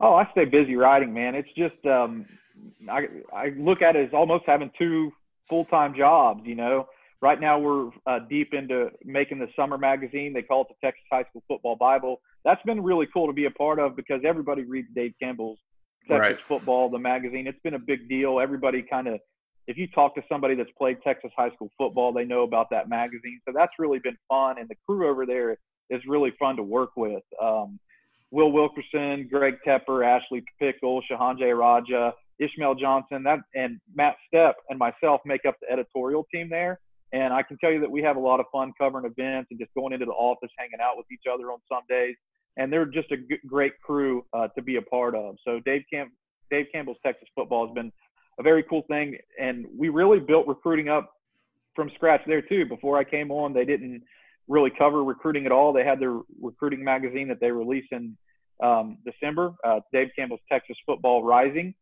Oh, 0.00 0.16
I 0.16 0.28
stay 0.32 0.46
busy 0.46 0.74
writing, 0.74 1.14
man. 1.14 1.36
It's 1.36 1.48
just 1.56 1.86
um, 1.86 2.26
I 2.90 3.06
I 3.32 3.52
look 3.56 3.82
at 3.82 3.94
it 3.94 4.08
as 4.08 4.14
almost 4.14 4.44
having 4.46 4.72
two 4.76 5.12
full 5.48 5.64
time 5.66 5.94
jobs. 5.96 6.40
You 6.44 6.56
know, 6.56 6.88
right 7.22 7.40
now 7.40 7.58
we're 7.58 7.90
uh, 8.06 8.20
deep 8.28 8.52
into 8.52 8.90
making 9.04 9.38
the 9.38 9.48
summer 9.56 9.78
magazine. 9.78 10.32
They 10.32 10.42
call 10.42 10.62
it 10.62 10.68
the 10.68 10.86
Texas 10.86 11.04
High 11.10 11.24
School 11.30 11.42
Football 11.48 11.76
Bible. 11.76 12.20
That's 12.44 12.62
been 12.62 12.82
really 12.82 13.06
cool 13.12 13.26
to 13.26 13.32
be 13.32 13.46
a 13.46 13.50
part 13.50 13.78
of 13.78 13.96
because 13.96 14.20
everybody 14.24 14.64
reads 14.64 14.88
Dave 14.94 15.14
Campbell's 15.20 15.58
Texas 16.08 16.20
Right. 16.20 16.38
Football, 16.48 16.88
the 16.90 16.98
magazine. 16.98 17.46
It's 17.46 17.58
been 17.64 17.74
a 17.74 17.78
big 17.78 18.08
deal. 18.08 18.38
Everybody 18.38 18.82
kind 18.88 19.08
of, 19.08 19.18
if 19.66 19.76
you 19.76 19.88
talk 19.88 20.14
to 20.14 20.22
somebody 20.28 20.54
that's 20.54 20.70
played 20.78 20.98
Texas 21.02 21.32
high 21.36 21.50
school 21.50 21.70
football, 21.76 22.12
they 22.12 22.24
know 22.24 22.42
about 22.42 22.68
that 22.70 22.88
magazine. 22.88 23.40
So 23.44 23.52
that's 23.54 23.72
really 23.78 23.98
been 23.98 24.16
fun, 24.28 24.58
and 24.58 24.68
the 24.68 24.76
crew 24.86 25.08
over 25.08 25.26
there 25.26 25.56
is 25.90 26.00
really 26.06 26.32
fun 26.38 26.56
to 26.56 26.62
work 26.62 26.90
with. 26.96 27.22
Um, 27.42 27.80
Will 28.30 28.52
Wilkerson, 28.52 29.28
Greg 29.30 29.56
Tepper, 29.66 30.04
Ashley 30.04 30.44
Pickle, 30.60 31.02
Shehan 31.10 31.38
Jeyarajah, 31.38 32.12
Ishmael 32.38 32.74
Johnson, 32.74 33.22
that 33.22 33.38
and 33.54 33.80
Matt 33.94 34.16
Stepp 34.32 34.54
and 34.68 34.78
myself 34.78 35.20
make 35.24 35.44
up 35.46 35.56
the 35.60 35.72
editorial 35.72 36.26
team 36.32 36.48
there. 36.48 36.80
And 37.16 37.32
I 37.32 37.42
can 37.42 37.56
tell 37.56 37.72
you 37.72 37.80
that 37.80 37.90
we 37.90 38.02
have 38.02 38.16
a 38.16 38.20
lot 38.20 38.40
of 38.40 38.46
fun 38.52 38.74
covering 38.78 39.06
events 39.06 39.48
and 39.50 39.58
just 39.58 39.72
going 39.74 39.94
into 39.94 40.04
the 40.04 40.12
office, 40.12 40.50
hanging 40.58 40.80
out 40.82 40.98
with 40.98 41.06
each 41.10 41.24
other 41.32 41.50
on 41.50 41.58
some 41.66 41.80
days. 41.88 42.14
And 42.58 42.70
they're 42.70 42.84
just 42.84 43.10
a 43.10 43.16
g- 43.16 43.38
great 43.46 43.72
crew 43.80 44.24
uh, 44.34 44.48
to 44.48 44.60
be 44.60 44.76
a 44.76 44.82
part 44.82 45.14
of. 45.14 45.36
So 45.42 45.60
Dave 45.64 45.84
Camp, 45.90 46.10
Dave 46.50 46.66
Campbell's 46.72 46.98
Texas 47.02 47.28
football 47.34 47.66
has 47.66 47.74
been 47.74 47.90
a 48.38 48.42
very 48.42 48.62
cool 48.64 48.82
thing, 48.88 49.16
and 49.40 49.64
we 49.74 49.88
really 49.88 50.20
built 50.20 50.46
recruiting 50.46 50.90
up 50.90 51.10
from 51.74 51.90
scratch 51.94 52.20
there 52.26 52.42
too. 52.42 52.66
Before 52.66 52.98
I 52.98 53.04
came 53.04 53.30
on, 53.30 53.54
they 53.54 53.64
didn't 53.64 54.02
really 54.46 54.70
cover 54.76 55.02
recruiting 55.02 55.46
at 55.46 55.52
all. 55.52 55.72
They 55.72 55.84
had 55.84 55.98
their 55.98 56.18
recruiting 56.40 56.84
magazine 56.84 57.28
that 57.28 57.40
they 57.40 57.50
released 57.50 57.92
in 57.92 58.16
um, 58.62 58.98
December, 59.06 59.54
uh, 59.64 59.80
Dave 59.90 60.08
Campbell's 60.16 60.40
Texas 60.52 60.76
Football 60.84 61.24
Rising, 61.24 61.74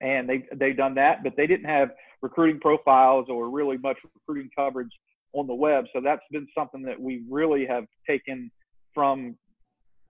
and 0.00 0.28
they 0.28 0.46
they 0.54 0.72
done 0.72 0.94
that, 0.94 1.24
but 1.24 1.34
they 1.36 1.48
didn't 1.48 1.66
have 1.66 1.90
recruiting 2.22 2.60
profiles 2.60 3.26
or 3.28 3.50
really 3.50 3.78
much 3.78 3.96
recruiting 4.14 4.50
coverage 4.56 4.90
on 5.32 5.46
the 5.46 5.54
web. 5.54 5.84
So 5.92 6.00
that's 6.02 6.22
been 6.30 6.46
something 6.56 6.82
that 6.82 7.00
we 7.00 7.22
really 7.28 7.66
have 7.66 7.84
taken 8.06 8.50
from, 8.94 9.36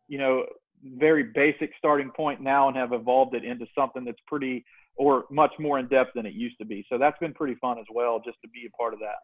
you 0.09 0.19
know, 0.19 0.45
very 0.97 1.25
basic 1.25 1.71
starting 1.77 2.11
point 2.11 2.41
now 2.41 2.69
and 2.69 2.77
have 2.77 2.93
evolved 2.93 3.35
it 3.35 3.45
into 3.45 3.67
something 3.77 4.05
that's 4.05 4.21
pretty 4.27 4.65
or 4.97 5.25
much 5.31 5.53
more 5.59 5.79
in 5.79 5.87
depth 5.89 6.11
than 6.15 6.27
it 6.27 6.35
used 6.35 6.59
to 6.59 6.65
be. 6.65 6.85
So 6.91 6.99
that's 6.99 7.19
been 7.19 7.35
pretty 7.35 7.57
fun 7.61 7.79
as 7.79 7.87
well, 7.93 8.21
just 8.25 8.39
to 8.43 8.49
be 8.49 8.67
a 8.67 8.77
part 8.77 8.95
of 8.95 9.01
that. 9.01 9.19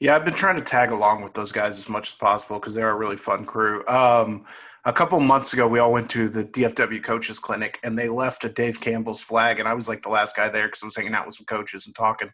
Yeah, 0.00 0.16
I've 0.16 0.24
been 0.24 0.34
trying 0.34 0.56
to 0.56 0.62
tag 0.62 0.90
along 0.90 1.22
with 1.22 1.34
those 1.34 1.52
guys 1.52 1.78
as 1.78 1.88
much 1.88 2.08
as 2.08 2.14
possible 2.14 2.58
because 2.58 2.74
they're 2.74 2.90
a 2.90 2.96
really 2.96 3.16
fun 3.16 3.44
crew. 3.44 3.86
Um, 3.86 4.46
a 4.84 4.92
couple 4.92 5.20
months 5.20 5.52
ago, 5.52 5.68
we 5.68 5.78
all 5.78 5.92
went 5.92 6.08
to 6.10 6.28
the 6.28 6.44
DFW 6.44 7.04
coaches 7.04 7.38
clinic, 7.38 7.78
and 7.82 7.98
they 7.98 8.08
left 8.08 8.44
a 8.44 8.48
Dave 8.48 8.80
Campbell's 8.80 9.20
flag, 9.20 9.60
and 9.60 9.68
I 9.68 9.74
was 9.74 9.88
like 9.88 10.02
the 10.02 10.08
last 10.08 10.36
guy 10.36 10.48
there 10.48 10.66
because 10.66 10.82
I 10.82 10.86
was 10.86 10.96
hanging 10.96 11.14
out 11.14 11.26
with 11.26 11.34
some 11.34 11.44
coaches 11.44 11.86
and 11.86 11.94
talking, 11.94 12.30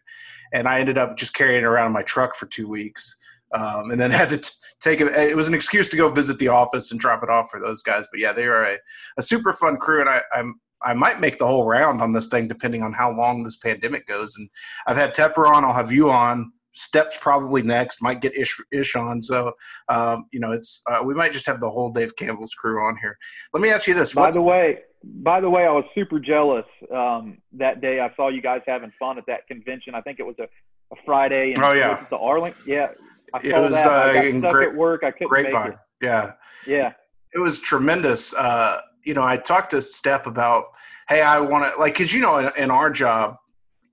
and 0.53 0.67
I 0.67 0.79
ended 0.79 0.97
up 0.97 1.17
just 1.17 1.33
carrying 1.33 1.63
it 1.63 1.67
around 1.67 1.87
in 1.87 1.93
my 1.93 2.03
truck 2.03 2.35
for 2.35 2.45
two 2.45 2.69
weeks, 2.69 3.17
um, 3.53 3.91
and 3.91 3.99
then 3.99 4.11
had 4.11 4.29
to 4.29 4.37
t- 4.37 4.49
take 4.79 5.01
it. 5.01 5.07
It 5.07 5.35
was 5.35 5.49
an 5.49 5.53
excuse 5.53 5.89
to 5.89 5.97
go 5.97 6.09
visit 6.09 6.39
the 6.39 6.47
office 6.47 6.91
and 6.91 6.99
drop 6.99 7.21
it 7.21 7.29
off 7.29 7.51
for 7.51 7.59
those 7.59 7.81
guys. 7.81 8.05
But 8.09 8.21
yeah, 8.21 8.31
they 8.31 8.45
are 8.45 8.63
a, 8.63 8.77
a 9.17 9.21
super 9.21 9.51
fun 9.51 9.75
crew, 9.75 9.99
and 9.99 10.09
I, 10.09 10.21
I'm 10.33 10.59
I 10.83 10.93
might 10.93 11.19
make 11.19 11.39
the 11.39 11.47
whole 11.47 11.65
round 11.65 12.01
on 12.01 12.13
this 12.13 12.27
thing 12.27 12.47
depending 12.47 12.83
on 12.83 12.93
how 12.93 13.11
long 13.11 13.43
this 13.43 13.55
pandemic 13.55 14.07
goes. 14.07 14.35
And 14.37 14.49
I've 14.85 14.97
had 14.97 15.13
Tepper 15.13 15.47
on, 15.47 15.65
I'll 15.65 15.73
have 15.73 15.91
you 15.91 16.09
on. 16.09 16.51
Steps 16.77 17.17
probably 17.19 17.61
next. 17.61 18.01
Might 18.01 18.21
get 18.21 18.37
Ish, 18.37 18.59
Ish 18.71 18.95
on. 18.95 19.21
So 19.21 19.53
um, 19.89 20.25
you 20.31 20.39
know, 20.39 20.51
it's 20.51 20.81
uh, 20.89 21.01
we 21.03 21.13
might 21.13 21.33
just 21.33 21.45
have 21.47 21.59
the 21.59 21.69
whole 21.69 21.91
Dave 21.91 22.15
Campbell's 22.15 22.53
crew 22.53 22.81
on 22.85 22.97
here. 23.01 23.17
Let 23.53 23.61
me 23.61 23.69
ask 23.69 23.87
you 23.87 23.93
this: 23.93 24.13
By 24.13 24.29
the 24.31 24.41
way, 24.43 24.79
by 25.03 25.41
the 25.41 25.49
way, 25.49 25.63
I 25.65 25.71
was 25.71 25.85
super 25.95 26.19
jealous 26.19 26.65
um, 26.93 27.37
that 27.53 27.81
day. 27.81 27.99
I 27.99 28.13
saw 28.15 28.29
you 28.29 28.41
guys 28.41 28.61
having 28.67 28.91
fun 28.99 29.17
at 29.17 29.25
that 29.27 29.47
convention. 29.47 29.95
I 29.95 30.01
think 30.01 30.19
it 30.19 30.25
was 30.25 30.35
a, 30.39 30.43
a 30.43 30.95
Friday. 31.05 31.53
And 31.55 31.63
Oh, 31.63 31.71
yeah. 31.73 32.01
it 32.01 32.09
the 32.09 32.17
Arlington. 32.17 32.61
Yeah, 32.67 32.87
I 33.33 33.39
It 33.43 33.53
was, 33.53 33.71
that. 33.73 33.87
uh, 33.87 34.19
I 34.19 34.31
got 34.31 34.39
stuck 34.39 34.51
Grape- 34.53 34.69
at 34.69 34.75
work. 34.75 35.03
I 35.03 35.11
couldn't 35.11 35.31
make 35.31 35.49
Grapevine? 35.49 35.71
it. 35.73 35.77
Yeah, 36.01 36.31
Yeah, 36.67 36.93
it 37.33 37.39
was 37.39 37.59
tremendous. 37.59 38.33
Uh, 38.35 38.81
you 39.03 39.13
know, 39.15 39.23
I 39.23 39.37
talked 39.37 39.71
to 39.71 39.77
Stepp 39.77 40.25
about, 40.27 40.65
hey, 41.09 41.21
I 41.21 41.39
want 41.39 41.73
to 41.73 41.79
like, 41.79 41.93
because 41.93 42.13
you 42.13 42.21
know, 42.21 42.37
in, 42.37 42.51
in 42.57 42.69
our 42.71 42.89
job, 42.91 43.37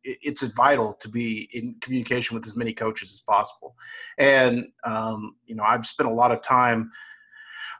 it's 0.04 0.42
vital 0.42 0.94
to 0.94 1.08
be 1.08 1.48
in 1.52 1.74
communication 1.80 2.34
with 2.34 2.46
as 2.46 2.56
many 2.56 2.72
coaches 2.72 3.12
as 3.12 3.20
possible. 3.20 3.74
And 4.18 4.66
um, 4.84 5.36
you 5.46 5.54
know, 5.54 5.64
I've 5.64 5.86
spent 5.86 6.08
a 6.08 6.12
lot 6.12 6.30
of 6.30 6.42
time 6.42 6.90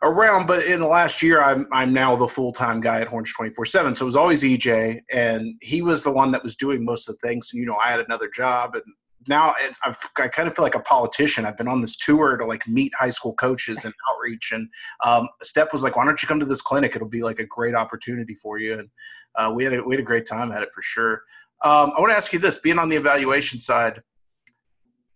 around, 0.02 0.46
but 0.46 0.64
in 0.64 0.80
the 0.80 0.86
last 0.86 1.22
year, 1.22 1.42
I'm 1.42 1.66
I'm 1.72 1.92
now 1.92 2.16
the 2.16 2.28
full 2.28 2.52
time 2.52 2.80
guy 2.80 3.00
at 3.00 3.08
Horns 3.08 3.32
twenty 3.32 3.52
four 3.52 3.66
seven. 3.66 3.94
So 3.94 4.04
it 4.04 4.06
was 4.06 4.16
always 4.16 4.42
EJ, 4.42 5.00
and 5.12 5.54
he 5.60 5.82
was 5.82 6.02
the 6.02 6.12
one 6.12 6.30
that 6.32 6.42
was 6.42 6.56
doing 6.56 6.84
most 6.84 7.08
of 7.08 7.16
the 7.18 7.28
things. 7.28 7.50
And 7.52 7.60
you 7.60 7.66
know, 7.66 7.76
I 7.76 7.90
had 7.90 8.00
another 8.00 8.28
job, 8.28 8.74
and 8.74 8.84
now 9.28 9.54
I've, 9.84 9.98
I 10.18 10.28
kind 10.28 10.48
of 10.48 10.54
feel 10.54 10.64
like 10.64 10.74
a 10.74 10.80
politician. 10.80 11.46
I've 11.46 11.56
been 11.56 11.68
on 11.68 11.80
this 11.80 11.96
tour 11.96 12.36
to 12.36 12.44
like 12.44 12.66
meet 12.68 12.92
high 12.94 13.10
school 13.10 13.34
coaches 13.34 13.84
and 13.84 13.94
outreach. 14.10 14.52
And 14.52 14.68
um, 15.04 15.28
Stepp 15.42 15.72
was 15.72 15.82
like, 15.82 15.96
"Why 15.96 16.04
don't 16.04 16.20
you 16.22 16.28
come 16.28 16.40
to 16.40 16.46
this 16.46 16.60
clinic? 16.60 16.94
It'll 16.94 17.08
be 17.08 17.22
like 17.22 17.38
a 17.38 17.46
great 17.46 17.74
opportunity 17.74 18.34
for 18.34 18.58
you." 18.58 18.78
And 18.78 18.88
uh, 19.36 19.52
we 19.54 19.64
had 19.64 19.72
a, 19.72 19.82
we 19.82 19.94
had 19.94 20.00
a 20.00 20.06
great 20.06 20.26
time 20.26 20.52
at 20.52 20.62
it 20.62 20.70
for 20.74 20.82
sure. 20.82 21.22
Um, 21.64 21.92
I 21.96 22.00
want 22.00 22.12
to 22.12 22.16
ask 22.16 22.32
you 22.32 22.38
this: 22.38 22.58
being 22.58 22.78
on 22.78 22.88
the 22.90 22.96
evaluation 22.96 23.58
side, 23.58 24.02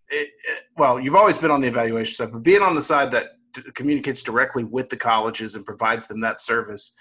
it, 0.09 0.29
it- 0.47 0.63
well, 0.77 0.99
you've 0.99 1.15
always 1.15 1.37
been 1.37 1.51
on 1.51 1.61
the 1.61 1.67
evaluation 1.67 2.15
side, 2.15 2.31
but 2.33 2.41
being 2.43 2.61
on 2.63 2.73
the 2.75 2.81
side 2.81 3.11
that 3.11 3.27
d- 3.53 3.61
communicates 3.75 4.23
directly 4.23 4.63
with 4.63 4.89
the 4.89 4.97
colleges 4.97 5.55
and 5.55 5.65
provides 5.65 6.07
them 6.07 6.19
that 6.21 6.39
service. 6.39 6.93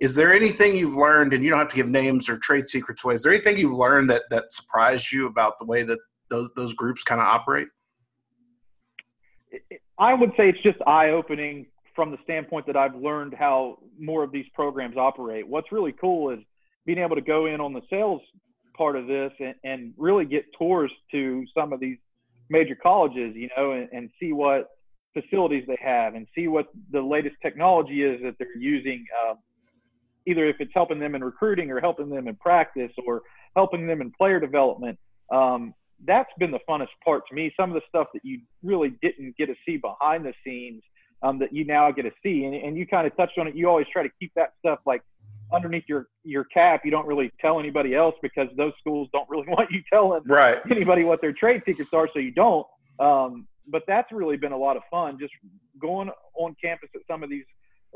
Is 0.00 0.14
there 0.14 0.32
anything 0.32 0.76
you've 0.76 0.96
learned, 0.96 1.32
and 1.32 1.42
you 1.42 1.50
don't 1.50 1.58
have 1.58 1.68
to 1.68 1.76
give 1.76 1.88
names 1.88 2.28
or 2.28 2.38
trade 2.38 2.66
secrets 2.66 3.02
away? 3.04 3.14
Is 3.14 3.22
there 3.22 3.32
anything 3.32 3.58
you've 3.58 3.72
learned 3.72 4.08
that 4.10 4.22
that 4.30 4.52
surprised 4.52 5.10
you 5.12 5.26
about 5.26 5.58
the 5.58 5.64
way 5.64 5.82
that 5.82 5.98
those 6.30 6.50
those 6.54 6.72
groups 6.74 7.02
kind 7.02 7.20
of 7.20 7.26
operate? 7.26 7.68
I 9.98 10.14
would 10.14 10.30
say 10.36 10.48
it's 10.48 10.62
just 10.62 10.78
eye 10.86 11.10
opening 11.10 11.66
from 11.94 12.10
the 12.10 12.18
standpoint 12.24 12.66
that 12.66 12.76
I've 12.76 12.94
learned 12.94 13.34
how 13.34 13.78
more 13.98 14.22
of 14.22 14.32
these 14.32 14.46
programs 14.54 14.96
operate. 14.96 15.46
What's 15.46 15.70
really 15.72 15.92
cool 15.92 16.30
is 16.30 16.38
being 16.86 16.98
able 16.98 17.16
to 17.16 17.20
go 17.22 17.46
in 17.46 17.60
on 17.60 17.72
the 17.72 17.82
sales 17.90 18.22
part 18.74 18.96
of 18.96 19.06
this 19.06 19.32
and, 19.40 19.54
and 19.64 19.94
really 19.96 20.24
get 20.24 20.44
tours 20.58 20.90
to 21.10 21.44
some 21.56 21.72
of 21.72 21.80
these 21.80 21.98
major 22.50 22.76
colleges, 22.80 23.34
you 23.34 23.48
know, 23.56 23.72
and, 23.72 23.88
and 23.92 24.10
see 24.20 24.32
what 24.32 24.68
facilities 25.12 25.64
they 25.66 25.78
have 25.80 26.14
and 26.14 26.26
see 26.34 26.48
what 26.48 26.66
the 26.90 27.00
latest 27.00 27.36
technology 27.42 28.02
is 28.02 28.20
that 28.22 28.34
they're 28.38 28.56
using. 28.56 29.04
Um, 29.26 29.38
either 30.26 30.46
if 30.46 30.56
it's 30.60 30.70
helping 30.74 30.98
them 30.98 31.14
in 31.14 31.24
recruiting 31.24 31.70
or 31.70 31.80
helping 31.80 32.08
them 32.08 32.28
in 32.28 32.36
practice 32.36 32.92
or 33.06 33.22
helping 33.56 33.86
them 33.86 34.00
in 34.00 34.10
player 34.12 34.40
development. 34.40 34.98
Um, 35.32 35.74
that's 36.04 36.30
been 36.38 36.50
the 36.50 36.60
funnest 36.68 36.88
part 37.04 37.24
to 37.28 37.34
me. 37.34 37.52
Some 37.58 37.70
of 37.70 37.74
the 37.74 37.82
stuff 37.88 38.08
that 38.14 38.20
you 38.24 38.40
really 38.62 38.94
didn't 39.02 39.36
get 39.36 39.46
to 39.46 39.54
see 39.66 39.76
behind 39.76 40.24
the 40.24 40.32
scenes 40.44 40.82
um, 41.22 41.38
that 41.38 41.52
you 41.52 41.64
now 41.64 41.90
get 41.92 42.02
to 42.02 42.10
see, 42.22 42.44
and, 42.44 42.54
and 42.54 42.76
you 42.76 42.86
kind 42.86 43.06
of 43.06 43.16
touched 43.16 43.38
on 43.38 43.46
it. 43.46 43.54
You 43.54 43.68
always 43.68 43.86
try 43.92 44.02
to 44.02 44.08
keep 44.18 44.32
that 44.34 44.52
stuff 44.58 44.80
like 44.84 45.02
underneath 45.52 45.84
your 45.88 46.08
your 46.24 46.44
cap. 46.44 46.82
You 46.84 46.90
don't 46.90 47.06
really 47.06 47.32
tell 47.40 47.58
anybody 47.60 47.94
else 47.94 48.14
because 48.22 48.48
those 48.56 48.72
schools 48.80 49.08
don't 49.12 49.28
really 49.28 49.46
want 49.48 49.70
you 49.70 49.82
telling 49.92 50.22
Right. 50.26 50.60
anybody 50.70 51.04
what 51.04 51.20
their 51.20 51.32
trade 51.32 51.62
secrets 51.66 51.90
are, 51.92 52.08
so 52.12 52.18
you 52.18 52.32
don't. 52.32 52.66
Um, 52.98 53.46
but 53.68 53.82
that's 53.86 54.10
really 54.12 54.36
been 54.36 54.52
a 54.52 54.56
lot 54.56 54.76
of 54.76 54.82
fun, 54.90 55.18
just 55.20 55.32
going 55.80 56.10
on 56.34 56.56
campus 56.62 56.90
at 56.94 57.02
some 57.08 57.22
of 57.22 57.30
these, 57.30 57.44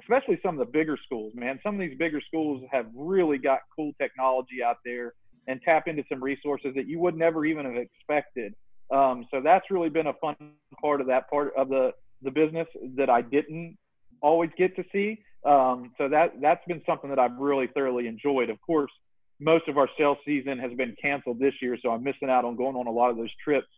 especially 0.01 0.39
some 0.43 0.59
of 0.59 0.67
the 0.67 0.71
bigger 0.73 0.97
schools. 1.05 1.33
Man, 1.35 1.59
some 1.63 1.75
of 1.75 1.81
these 1.81 1.99
bigger 1.99 2.21
schools 2.21 2.63
have 2.71 2.87
really 2.95 3.39
got 3.39 3.61
cool 3.75 3.93
technology 4.01 4.63
out 4.65 4.77
there 4.85 5.15
and 5.49 5.61
tap 5.63 5.89
into 5.89 6.05
some 6.09 6.23
resources 6.23 6.73
that 6.75 6.87
you 6.89 6.99
would 6.99 7.17
never 7.17 7.45
even 7.45 7.65
have 7.65 7.77
expected. 7.77 8.55
Um, 8.91 9.27
so 9.31 9.41
that's 9.41 9.71
really 9.71 9.89
been 9.89 10.07
a 10.07 10.15
fun 10.15 10.37
part 10.81 11.01
of 11.01 11.07
that 11.09 11.29
part 11.31 11.53
of 11.57 11.69
the 11.69 11.93
the 12.23 12.31
business 12.31 12.67
that 12.97 13.11
I 13.11 13.21
didn't 13.21 13.77
always 14.23 14.51
get 14.57 14.75
to 14.77 14.85
see. 14.93 15.21
Um, 15.47 15.93
so 15.97 16.09
that 16.09 16.41
that's 16.41 16.65
been 16.67 16.83
something 16.85 17.09
that 17.11 17.19
I've 17.19 17.37
really 17.39 17.69
thoroughly 17.69 18.09
enjoyed. 18.09 18.51
Of 18.51 18.61
course, 18.61 18.91
most 19.39 19.69
of 19.69 19.79
our 19.79 19.89
sales 19.97 20.19
season 20.25 20.59
has 20.59 20.73
been 20.73 20.95
canceled 21.01 21.39
this 21.39 21.55
year, 21.63 21.79
so 21.81 21.91
I'm 21.91 22.03
missing 22.03 22.29
out 22.29 22.45
on 22.45 22.57
going 22.57 22.75
on 22.77 22.87
a 22.87 22.91
lot 22.91 23.11
of 23.11 23.17
those 23.17 23.31
trips 23.43 23.69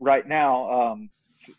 right 0.00 0.26
now. 0.26 0.70
Um, 0.70 1.10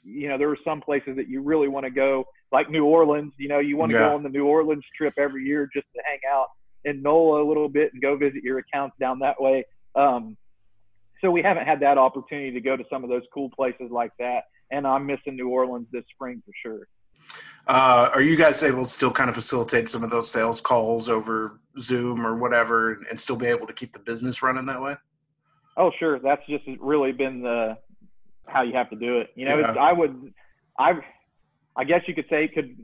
you 0.04 0.28
know, 0.28 0.38
there 0.38 0.50
are 0.50 0.58
some 0.64 0.82
places 0.82 1.16
that 1.18 1.28
you 1.28 1.42
really 1.42 1.68
want 1.68 1.86
to 1.86 1.92
go, 1.92 2.26
like 2.52 2.70
New 2.70 2.86
Orleans. 2.86 3.34
You 3.38 3.48
know, 3.48 3.60
you 3.60 3.78
want 3.78 3.92
to 3.92 3.98
Yeah. 3.98 4.10
go 4.10 4.16
on 4.16 4.24
the 4.24 4.30
New 4.30 4.46
Orleans 4.46 4.84
trip 4.98 5.14
every 5.18 5.44
year 5.44 5.70
just 5.74 5.88
to 5.96 6.02
hang 6.06 6.20
out 6.32 6.48
in 6.86 7.02
NOLA 7.02 7.44
a 7.44 7.48
little 7.48 7.70
bit 7.70 7.94
and 7.94 8.02
go 8.02 8.16
visit 8.16 8.44
your 8.44 8.60
accounts 8.60 8.96
down 9.00 9.20
that 9.20 9.40
way. 9.42 9.66
Um, 9.96 10.38
so 11.22 11.30
we 11.30 11.42
haven't 11.42 11.66
had 11.66 11.82
that 11.82 11.98
opportunity 11.98 12.52
to 12.52 12.62
go 12.62 12.78
to 12.78 12.86
some 12.90 13.04
of 13.04 13.10
those 13.10 13.24
cool 13.34 13.50
places 13.50 13.92
like 13.92 14.12
that. 14.20 14.46
And 14.72 14.88
I'm 14.88 15.06
missing 15.06 15.36
New 15.36 15.50
Orleans 15.50 15.88
this 15.92 16.06
spring 16.14 16.42
for 16.46 16.54
sure. 16.64 16.88
Uh, 17.68 18.10
are 18.14 18.22
you 18.22 18.36
guys 18.36 18.64
able 18.64 18.84
to 18.84 18.90
still 18.90 19.12
kind 19.12 19.30
of 19.30 19.36
facilitate 19.36 19.88
some 19.88 20.04
of 20.04 20.10
those 20.10 20.30
sales 20.32 20.60
calls 20.60 21.08
over 21.10 21.60
Zoom 21.78 22.26
or 22.26 22.36
whatever, 22.36 22.94
and- 23.10 23.20
still 23.20 23.36
be 23.36 23.46
able 23.46 23.68
to 23.68 23.74
keep 23.74 23.94
the 23.94 24.00
business 24.00 24.42
running 24.42 24.66
that 24.66 24.82
way? 24.82 24.96
Oh, 25.78 25.92
sure. 26.00 26.20
That's 26.20 26.46
just 26.48 26.64
really 26.80 27.12
been 27.12 27.42
the 27.42 27.78
how 28.48 28.64
you 28.64 28.74
have 28.74 28.90
to 28.90 28.96
do 28.96 29.20
it. 29.20 29.30
You 29.36 29.46
know, 29.46 29.60
Yeah. 29.60 29.70
it's, 29.70 29.78
I 29.80 29.94
would, 29.94 30.34
I, 30.80 30.94
I 31.76 31.84
guess 31.84 32.02
you 32.08 32.16
could 32.16 32.26
say 32.30 32.46
it 32.46 32.54
could 32.54 32.76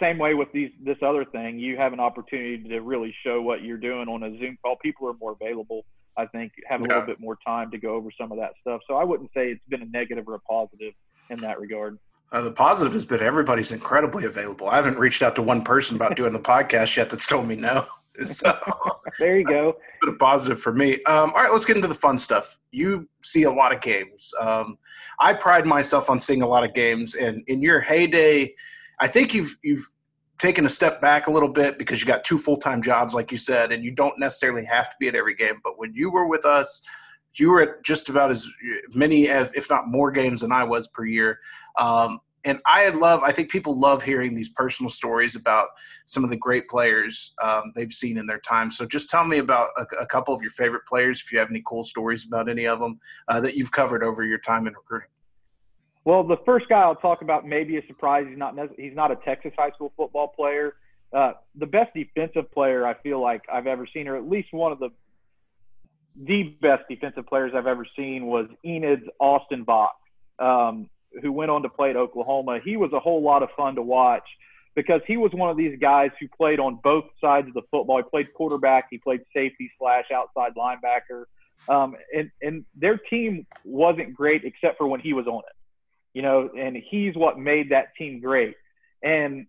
same 0.00 0.18
way 0.18 0.34
with 0.34 0.52
these 0.52 0.70
this 0.82 0.98
other 1.00 1.24
thing. 1.24 1.58
You 1.58 1.76
have 1.78 1.92
an 1.94 2.00
opportunity 2.00 2.68
to 2.68 2.80
really 2.80 3.14
show 3.24 3.40
what 3.40 3.62
you're 3.62 3.78
doing 3.78 4.08
on 4.08 4.22
a 4.24 4.38
Zoom 4.38 4.58
call. 4.62 4.76
People 4.76 5.08
are 5.08 5.14
more 5.14 5.32
available 5.40 5.84
I 6.18 6.24
think, 6.26 6.52
have 6.66 6.80
a 6.80 6.84
Yeah. 6.84 6.94
little 6.94 7.06
bit 7.06 7.20
more 7.20 7.36
time 7.46 7.70
to 7.72 7.78
go 7.78 7.94
over 7.94 8.10
some 8.10 8.32
of 8.32 8.38
that 8.38 8.54
stuff. 8.62 8.80
So 8.88 8.96
I 8.96 9.04
wouldn't 9.04 9.30
say 9.34 9.50
it's 9.50 9.64
been 9.68 9.82
a 9.82 9.86
negative 9.86 10.26
or 10.28 10.34
a 10.36 10.40
positive 10.40 10.94
in 11.28 11.40
that 11.40 11.60
regard. 11.60 11.98
Uh, 12.32 12.40
the 12.42 12.50
positive 12.50 12.92
has 12.92 13.04
been 13.04 13.22
everybody's 13.22 13.72
incredibly 13.72 14.24
available. 14.24 14.68
I 14.68 14.76
haven't 14.76 14.98
reached 14.98 15.22
out 15.22 15.36
to 15.36 15.42
one 15.42 15.62
person 15.62 15.96
about 15.96 16.16
doing 16.16 16.32
the 16.32 16.40
podcast 16.40 16.96
yet 16.96 17.08
that's 17.08 17.26
told 17.26 17.46
me 17.46 17.56
no. 17.56 17.86
So 18.22 18.50
There 19.18 19.36
you 19.36 19.44
go. 19.44 19.68
it's 19.68 19.98
been 20.00 20.14
a 20.14 20.16
positive 20.16 20.58
for 20.58 20.72
me. 20.72 20.94
Um, 21.04 21.32
all 21.34 21.42
right, 21.42 21.52
let's 21.52 21.66
get 21.66 21.76
into 21.76 21.86
the 21.86 21.94
fun 21.94 22.18
stuff. 22.18 22.56
You 22.72 23.06
see 23.22 23.42
a 23.42 23.50
lot 23.50 23.74
of 23.74 23.82
games. 23.82 24.32
Um, 24.40 24.78
I 25.20 25.34
pride 25.34 25.66
myself 25.66 26.08
on 26.08 26.18
seeing 26.18 26.40
a 26.40 26.48
lot 26.48 26.64
of 26.64 26.72
games, 26.72 27.14
and 27.14 27.44
in 27.46 27.60
your 27.60 27.78
heyday, 27.80 28.54
I 29.00 29.06
think 29.06 29.34
you've 29.34 29.58
you've 29.62 29.86
taken 30.38 30.64
a 30.64 30.68
step 30.70 31.00
back 31.02 31.26
a 31.26 31.30
little 31.30 31.48
bit 31.48 31.78
because 31.78 32.00
you 32.00 32.06
got 32.06 32.24
two 32.24 32.38
full 32.38 32.56
time 32.56 32.80
jobs, 32.80 33.12
like 33.12 33.30
you 33.30 33.36
said, 33.36 33.70
and 33.70 33.84
you 33.84 33.90
don't 33.90 34.18
necessarily 34.18 34.64
have 34.64 34.88
to 34.88 34.96
be 34.98 35.08
at 35.08 35.14
every 35.14 35.34
game. 35.34 35.60
But 35.62 35.78
when 35.78 35.92
you 35.94 36.10
were 36.10 36.26
with 36.26 36.46
us, 36.46 36.80
you 37.38 37.50
were 37.50 37.62
at 37.62 37.84
just 37.84 38.08
about 38.08 38.30
as 38.30 38.46
many, 38.94 39.28
as, 39.28 39.52
if 39.54 39.68
not 39.68 39.88
more, 39.88 40.10
games 40.10 40.40
than 40.40 40.52
I 40.52 40.64
was 40.64 40.88
per 40.88 41.04
year. 41.04 41.38
Um, 41.78 42.20
and 42.44 42.60
I 42.64 42.88
love, 42.90 43.22
I 43.24 43.32
think 43.32 43.50
people 43.50 43.78
love 43.78 44.04
hearing 44.04 44.32
these 44.32 44.48
personal 44.48 44.88
stories 44.88 45.34
about 45.34 45.68
some 46.06 46.22
of 46.22 46.30
the 46.30 46.36
great 46.36 46.68
players 46.68 47.34
um, 47.42 47.72
they've 47.74 47.90
seen 47.90 48.18
in 48.18 48.26
their 48.26 48.38
time. 48.38 48.70
So 48.70 48.86
just 48.86 49.10
tell 49.10 49.24
me 49.24 49.38
about 49.38 49.70
a, 49.76 49.82
a, 50.00 50.06
couple 50.06 50.32
of 50.32 50.42
your 50.42 50.52
favorite 50.52 50.86
players, 50.86 51.20
if 51.20 51.32
you 51.32 51.40
have 51.40 51.50
any 51.50 51.62
cool 51.66 51.82
stories 51.82 52.24
about 52.24 52.48
any 52.48 52.66
of 52.66 52.78
them 52.78 53.00
uh, 53.26 53.40
that 53.40 53.56
you've 53.56 53.72
covered 53.72 54.04
over 54.04 54.22
your 54.22 54.38
time 54.38 54.68
in 54.68 54.74
recruiting. 54.74 55.08
Well, 56.04 56.22
the 56.22 56.36
first 56.46 56.68
guy 56.68 56.82
I'll 56.82 56.94
talk 56.94 57.22
about 57.22 57.48
maybe 57.48 57.78
a 57.78 57.86
surprise. 57.88 58.26
He's 58.28 58.38
not 58.38 58.54
he's 58.78 58.94
not 58.94 59.10
a 59.10 59.16
Texas 59.16 59.52
high 59.58 59.70
school 59.70 59.92
football 59.96 60.28
player. 60.28 60.76
Uh, 61.12 61.32
the 61.56 61.66
best 61.66 61.92
defensive 61.94 62.48
player 62.52 62.86
I 62.86 62.94
feel 62.94 63.20
like 63.20 63.42
I've 63.52 63.66
ever 63.66 63.88
seen, 63.92 64.06
or 64.06 64.16
at 64.16 64.28
least 64.28 64.52
one 64.52 64.70
of 64.70 64.78
the 64.78 64.90
the 66.18 66.54
best 66.60 66.84
defensive 66.88 67.26
players 67.26 67.52
I've 67.54 67.66
ever 67.66 67.86
seen, 67.96 68.26
was 68.26 68.46
Enid's 68.64 69.06
Austin 69.20 69.64
Box. 69.64 69.96
Um, 70.38 70.90
who 71.22 71.32
went 71.32 71.50
on 71.50 71.62
to 71.62 71.68
play 71.68 71.90
at 71.90 71.96
Oklahoma, 71.96 72.58
he 72.62 72.76
was 72.76 72.92
a 72.92 73.00
whole 73.00 73.22
lot 73.22 73.42
of 73.42 73.48
fun 73.56 73.76
to 73.76 73.82
watch 73.82 74.24
because 74.74 75.00
he 75.06 75.16
was 75.16 75.32
one 75.32 75.48
of 75.48 75.56
these 75.56 75.78
guys 75.80 76.10
who 76.20 76.28
played 76.28 76.60
on 76.60 76.78
both 76.82 77.04
sides 77.20 77.48
of 77.48 77.54
the 77.54 77.62
football. 77.70 77.96
He 77.96 78.02
played 78.02 78.32
quarterback, 78.34 78.88
he 78.90 78.98
played 78.98 79.22
safety 79.34 79.70
slash 79.78 80.04
outside 80.14 80.52
linebacker, 80.54 81.24
um, 81.68 81.96
and 82.14 82.30
and 82.42 82.64
their 82.74 82.98
team 82.98 83.46
wasn't 83.64 84.14
great 84.14 84.44
except 84.44 84.78
for 84.78 84.86
when 84.86 85.00
he 85.00 85.14
was 85.14 85.26
on 85.26 85.38
it, 85.38 85.56
you 86.12 86.22
know. 86.22 86.50
And 86.56 86.76
he's 86.76 87.14
what 87.16 87.38
made 87.38 87.70
that 87.70 87.96
team 87.96 88.20
great. 88.20 88.54
And 89.02 89.46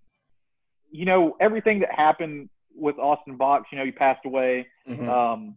you 0.90 1.06
know 1.06 1.36
everything 1.40 1.80
that 1.80 1.92
happened 1.94 2.50
with 2.74 2.98
Austin 2.98 3.36
Box. 3.36 3.66
you 3.72 3.78
know, 3.78 3.86
he 3.86 3.92
passed 3.92 4.26
away. 4.26 4.68
Mm-hmm. 4.90 5.10
Um, 5.10 5.56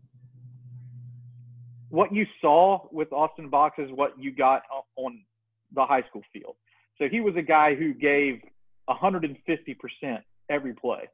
what 1.90 2.14
you 2.14 2.24
saw 2.40 2.86
with 2.92 3.12
Austin 3.12 3.48
Box 3.48 3.78
is 3.78 3.90
what 3.92 4.12
you 4.18 4.34
got 4.34 4.62
on 4.96 5.20
the 5.74 5.84
high 5.84 6.02
school 6.08 6.22
field. 6.32 6.54
So 6.98 7.08
he 7.08 7.20
was 7.20 7.34
a 7.36 7.42
guy 7.42 7.74
who 7.74 7.92
gave 7.92 8.40
150% 8.88 9.36
every 10.48 10.74
play. 10.74 11.08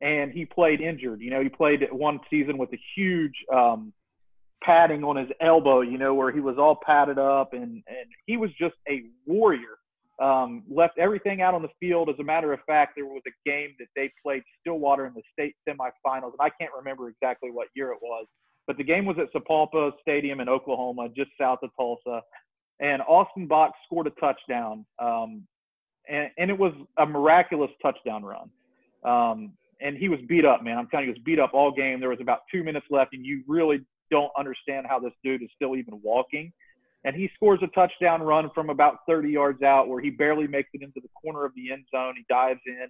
And 0.00 0.32
he 0.32 0.44
played 0.44 0.80
injured. 0.80 1.20
You 1.20 1.30
know, 1.30 1.42
he 1.42 1.48
played 1.48 1.86
one 1.92 2.20
season 2.28 2.58
with 2.58 2.72
a 2.72 2.80
huge 2.96 3.34
um, 3.52 3.92
padding 4.62 5.04
on 5.04 5.16
his 5.16 5.28
elbow, 5.40 5.80
you 5.80 5.96
know, 5.96 6.14
where 6.14 6.32
he 6.32 6.40
was 6.40 6.56
all 6.58 6.78
padded 6.84 7.18
up. 7.18 7.52
And, 7.52 7.82
and 7.86 8.08
he 8.26 8.36
was 8.36 8.50
just 8.58 8.74
a 8.88 9.02
warrior. 9.26 9.78
Um, 10.20 10.62
left 10.70 10.98
everything 10.98 11.40
out 11.40 11.54
on 11.54 11.62
the 11.62 11.70
field. 11.80 12.08
As 12.08 12.16
a 12.20 12.24
matter 12.24 12.52
of 12.52 12.60
fact, 12.66 12.92
there 12.96 13.06
was 13.06 13.22
a 13.26 13.48
game 13.48 13.70
that 13.78 13.88
they 13.96 14.12
played 14.22 14.42
Stillwater 14.60 15.06
in 15.06 15.14
the 15.14 15.22
state 15.32 15.54
semifinals. 15.68 16.32
And 16.32 16.40
I 16.40 16.50
can't 16.60 16.70
remember 16.76 17.08
exactly 17.08 17.50
what 17.50 17.68
year 17.74 17.92
it 17.92 17.98
was. 18.02 18.26
But 18.66 18.76
the 18.76 18.84
game 18.84 19.04
was 19.04 19.16
at 19.18 19.32
Sapulpa 19.32 19.92
Stadium 20.00 20.40
in 20.40 20.48
Oklahoma, 20.48 21.08
just 21.14 21.30
south 21.38 21.58
of 21.62 21.70
Tulsa 21.76 22.22
and 22.82 23.00
Austin 23.02 23.46
Box 23.46 23.78
scored 23.86 24.08
a 24.08 24.10
touchdown. 24.10 24.84
Um, 24.98 25.46
and, 26.08 26.30
and, 26.36 26.50
it 26.50 26.58
was 26.58 26.72
a 26.98 27.06
miraculous 27.06 27.70
touchdown 27.80 28.24
run. 28.24 28.50
Um, 29.04 29.52
and 29.80 29.96
he 29.96 30.08
was 30.08 30.18
beat 30.28 30.44
up, 30.44 30.64
man. 30.64 30.78
I'm 30.78 30.88
telling 30.88 31.06
you, 31.06 31.12
he 31.12 31.18
was 31.18 31.24
beat 31.24 31.38
up 31.38 31.52
all 31.54 31.72
game. 31.72 32.00
There 32.00 32.08
was 32.08 32.20
about 32.20 32.40
two 32.52 32.64
minutes 32.64 32.86
left, 32.90 33.14
and 33.14 33.24
you 33.24 33.42
really 33.46 33.84
don't 34.10 34.32
understand 34.36 34.86
how 34.88 34.98
this 34.98 35.12
dude 35.24 35.42
is 35.42 35.48
still 35.54 35.76
even 35.76 36.00
walking. 36.02 36.52
And 37.04 37.16
he 37.16 37.30
scores 37.34 37.60
a 37.62 37.68
touchdown 37.68 38.22
run 38.22 38.50
from 38.54 38.68
about 38.70 38.98
30 39.08 39.30
yards 39.30 39.62
out 39.62 39.88
where 39.88 40.00
he 40.00 40.10
barely 40.10 40.46
makes 40.46 40.70
it 40.72 40.82
into 40.82 41.00
the 41.00 41.08
corner 41.20 41.44
of 41.44 41.52
the 41.54 41.72
end 41.72 41.84
zone. 41.94 42.14
He 42.16 42.24
dives 42.28 42.60
in, 42.66 42.86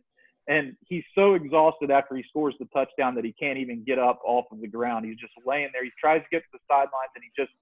and 0.48 0.76
he's 0.86 1.04
so 1.14 1.34
exhausted 1.34 1.90
after 1.90 2.16
he 2.16 2.24
scores 2.28 2.54
the 2.58 2.66
touchdown 2.66 3.14
that 3.14 3.24
he 3.24 3.32
can't 3.32 3.58
even 3.58 3.84
get 3.84 3.98
up 3.98 4.20
off 4.24 4.46
of 4.50 4.60
the 4.60 4.66
ground. 4.66 5.06
He's 5.06 5.18
just 5.18 5.32
laying 5.46 5.70
there. 5.72 5.84
He 5.84 5.90
tries 6.00 6.22
to 6.22 6.28
get 6.30 6.40
to 6.40 6.48
the 6.52 6.58
sidelines, 6.68 7.10
and 7.14 7.22
he 7.22 7.30
just 7.36 7.52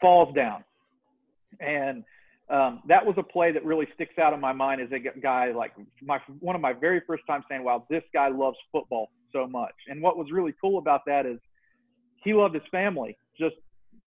falls 0.00 0.34
down 0.34 0.64
and 1.60 2.04
um, 2.50 2.82
that 2.88 3.04
was 3.04 3.14
a 3.18 3.22
play 3.22 3.52
that 3.52 3.64
really 3.64 3.86
sticks 3.94 4.18
out 4.18 4.32
in 4.32 4.40
my 4.40 4.52
mind 4.52 4.80
as 4.80 4.88
a 4.92 4.98
guy 5.20 5.52
like 5.52 5.72
my 6.02 6.18
one 6.40 6.54
of 6.54 6.60
my 6.60 6.72
very 6.72 7.00
first 7.06 7.22
times 7.26 7.44
saying, 7.48 7.64
"Wow, 7.64 7.86
this 7.88 8.02
guy 8.12 8.28
loves 8.28 8.58
football 8.70 9.10
so 9.32 9.46
much." 9.46 9.74
And 9.88 10.02
what 10.02 10.18
was 10.18 10.30
really 10.30 10.54
cool 10.60 10.78
about 10.78 11.02
that 11.06 11.24
is 11.24 11.38
he 12.22 12.34
loved 12.34 12.54
his 12.54 12.64
family 12.70 13.16
just 13.38 13.54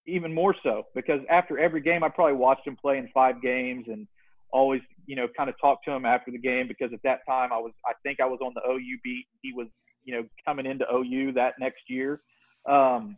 even 0.05 0.33
more 0.33 0.55
so 0.61 0.83
because 0.93 1.21
after 1.29 1.57
every 1.57 1.81
game, 1.81 2.03
I 2.03 2.09
probably 2.09 2.35
watched 2.35 2.67
him 2.67 2.75
play 2.75 2.97
in 2.97 3.09
five 3.13 3.41
games 3.41 3.85
and 3.87 4.07
always, 4.51 4.81
you 5.05 5.15
know, 5.15 5.27
kind 5.35 5.49
of 5.49 5.55
talked 5.59 5.85
to 5.85 5.91
him 5.91 6.05
after 6.05 6.31
the 6.31 6.37
game 6.37 6.67
because 6.67 6.91
at 6.93 7.01
that 7.03 7.19
time 7.27 7.51
I 7.51 7.57
was, 7.57 7.71
I 7.85 7.93
think 8.03 8.19
I 8.19 8.25
was 8.25 8.39
on 8.41 8.53
the 8.55 8.61
OU 8.69 8.97
beat. 9.03 9.25
He 9.41 9.53
was, 9.53 9.67
you 10.03 10.15
know, 10.15 10.23
coming 10.45 10.65
into 10.65 10.85
OU 10.91 11.33
that 11.33 11.53
next 11.59 11.83
year. 11.89 12.21
Um, 12.67 13.17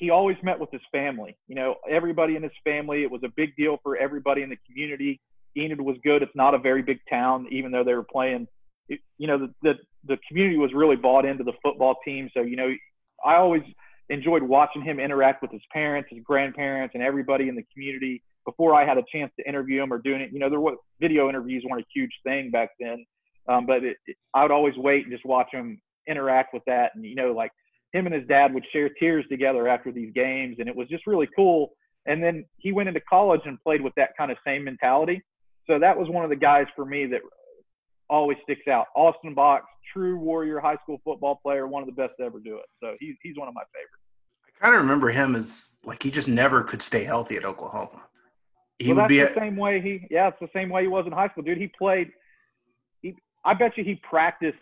he 0.00 0.08
always 0.08 0.36
met 0.42 0.58
with 0.58 0.70
his 0.70 0.80
family. 0.90 1.36
You 1.46 1.54
know, 1.54 1.76
everybody 1.88 2.34
in 2.34 2.42
his 2.42 2.52
family. 2.64 3.02
It 3.02 3.10
was 3.10 3.20
a 3.22 3.28
big 3.36 3.54
deal 3.56 3.78
for 3.82 3.96
everybody 3.96 4.42
in 4.42 4.48
the 4.48 4.56
community. 4.66 5.20
Enid 5.56 5.80
was 5.80 5.96
good. 6.02 6.22
It's 6.22 6.34
not 6.34 6.54
a 6.54 6.58
very 6.58 6.82
big 6.82 6.98
town, 7.08 7.46
even 7.50 7.70
though 7.70 7.84
they 7.84 7.94
were 7.94 8.06
playing. 8.10 8.48
You 8.88 9.26
know, 9.26 9.38
the 9.38 9.54
the, 9.62 9.74
the 10.06 10.18
community 10.26 10.56
was 10.56 10.72
really 10.74 10.96
bought 10.96 11.26
into 11.26 11.44
the 11.44 11.52
football 11.62 11.96
team. 12.04 12.30
So 12.34 12.40
you 12.40 12.56
know, 12.56 12.72
I 13.24 13.36
always 13.36 13.62
enjoyed 14.08 14.42
watching 14.42 14.82
him 14.82 14.98
interact 14.98 15.42
with 15.42 15.52
his 15.52 15.62
parents, 15.72 16.08
his 16.10 16.22
grandparents, 16.24 16.94
and 16.94 17.02
everybody 17.02 17.48
in 17.48 17.54
the 17.54 17.64
community. 17.74 18.22
Before 18.46 18.74
I 18.74 18.86
had 18.86 18.98
a 18.98 19.04
chance 19.12 19.32
to 19.38 19.48
interview 19.48 19.82
him 19.82 19.92
or 19.92 19.98
doing 19.98 20.20
it, 20.20 20.30
you 20.32 20.38
know, 20.38 20.48
there 20.48 20.60
was 20.60 20.76
video 21.00 21.28
interviews 21.28 21.64
weren't 21.68 21.82
a 21.82 21.86
huge 21.94 22.12
thing 22.24 22.50
back 22.50 22.70
then. 22.80 23.04
Um, 23.48 23.66
but 23.66 23.84
it, 23.84 23.96
it, 24.06 24.16
I 24.34 24.42
would 24.42 24.50
always 24.50 24.76
wait 24.76 25.04
and 25.04 25.12
just 25.12 25.24
watch 25.24 25.48
him 25.52 25.80
interact 26.06 26.54
with 26.54 26.62
that, 26.66 26.92
and 26.94 27.04
you 27.04 27.14
know, 27.14 27.32
like 27.32 27.50
him 27.92 28.06
and 28.06 28.14
his 28.14 28.26
dad 28.28 28.54
would 28.54 28.64
share 28.72 28.88
tears 28.88 29.24
together 29.28 29.68
after 29.68 29.92
these 29.92 30.12
games, 30.14 30.56
and 30.58 30.68
it 30.68 30.76
was 30.76 30.88
just 30.88 31.06
really 31.06 31.28
cool. 31.34 31.70
And 32.06 32.22
then 32.22 32.44
he 32.56 32.72
went 32.72 32.88
into 32.88 33.00
college 33.00 33.42
and 33.44 33.60
played 33.62 33.82
with 33.82 33.92
that 33.96 34.10
kind 34.16 34.30
of 34.30 34.38
same 34.46 34.64
mentality. 34.64 35.22
So 35.66 35.78
that 35.78 35.96
was 35.96 36.08
one 36.08 36.24
of 36.24 36.30
the 36.30 36.36
guys 36.36 36.66
for 36.74 36.84
me 36.84 37.06
that 37.06 37.20
always 38.08 38.38
sticks 38.42 38.66
out. 38.68 38.86
Austin 38.96 39.34
Box, 39.34 39.66
true 39.92 40.16
Warrior 40.18 40.60
high 40.60 40.76
school 40.82 41.00
football 41.04 41.40
player, 41.42 41.66
one 41.66 41.82
of 41.82 41.86
the 41.86 41.94
best 41.94 42.14
to 42.18 42.24
ever 42.24 42.40
do 42.40 42.56
it. 42.56 42.66
So 42.82 42.94
he's 43.00 43.16
he's 43.22 43.36
one 43.36 43.48
of 43.48 43.54
my 43.54 43.62
favorites. 43.74 44.04
I 44.46 44.64
kind 44.64 44.74
of 44.74 44.82
remember 44.82 45.10
him 45.10 45.36
as 45.36 45.68
like 45.84 46.02
he 46.02 46.10
just 46.10 46.28
never 46.28 46.62
could 46.62 46.82
stay 46.82 47.04
healthy 47.04 47.36
at 47.36 47.44
Oklahoma. 47.44 48.02
He 48.80 48.88
well, 48.88 48.96
would 48.96 49.02
that's 49.02 49.08
be 49.08 49.18
the 49.18 49.30
a, 49.30 49.34
same 49.34 49.56
way 49.56 49.80
he 49.80 50.06
yeah, 50.10 50.28
it's 50.28 50.40
the 50.40 50.48
same 50.54 50.70
way 50.70 50.82
he 50.82 50.88
was 50.88 51.06
in 51.06 51.12
high 51.12 51.28
school, 51.28 51.42
dude. 51.42 51.58
He 51.58 51.68
played. 51.68 52.12
He 53.02 53.14
I 53.44 53.52
bet 53.52 53.76
you 53.76 53.84
he 53.84 53.96
practiced 53.96 54.58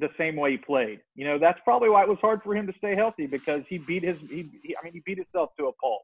the 0.00 0.08
same 0.16 0.34
way 0.34 0.52
he 0.52 0.56
played. 0.56 1.00
You 1.14 1.26
know, 1.26 1.38
that's 1.38 1.60
probably 1.62 1.90
why 1.90 2.02
it 2.02 2.08
was 2.08 2.18
hard 2.20 2.42
for 2.42 2.56
him 2.56 2.66
to 2.66 2.72
stay 2.78 2.96
healthy 2.96 3.26
because 3.26 3.60
he 3.68 3.76
beat 3.76 4.02
his. 4.02 4.16
He, 4.30 4.48
he, 4.62 4.74
I 4.76 4.82
mean, 4.82 4.94
he 4.94 5.02
beat 5.04 5.18
himself 5.18 5.50
to 5.58 5.66
a 5.66 5.72
pulp. 5.74 6.02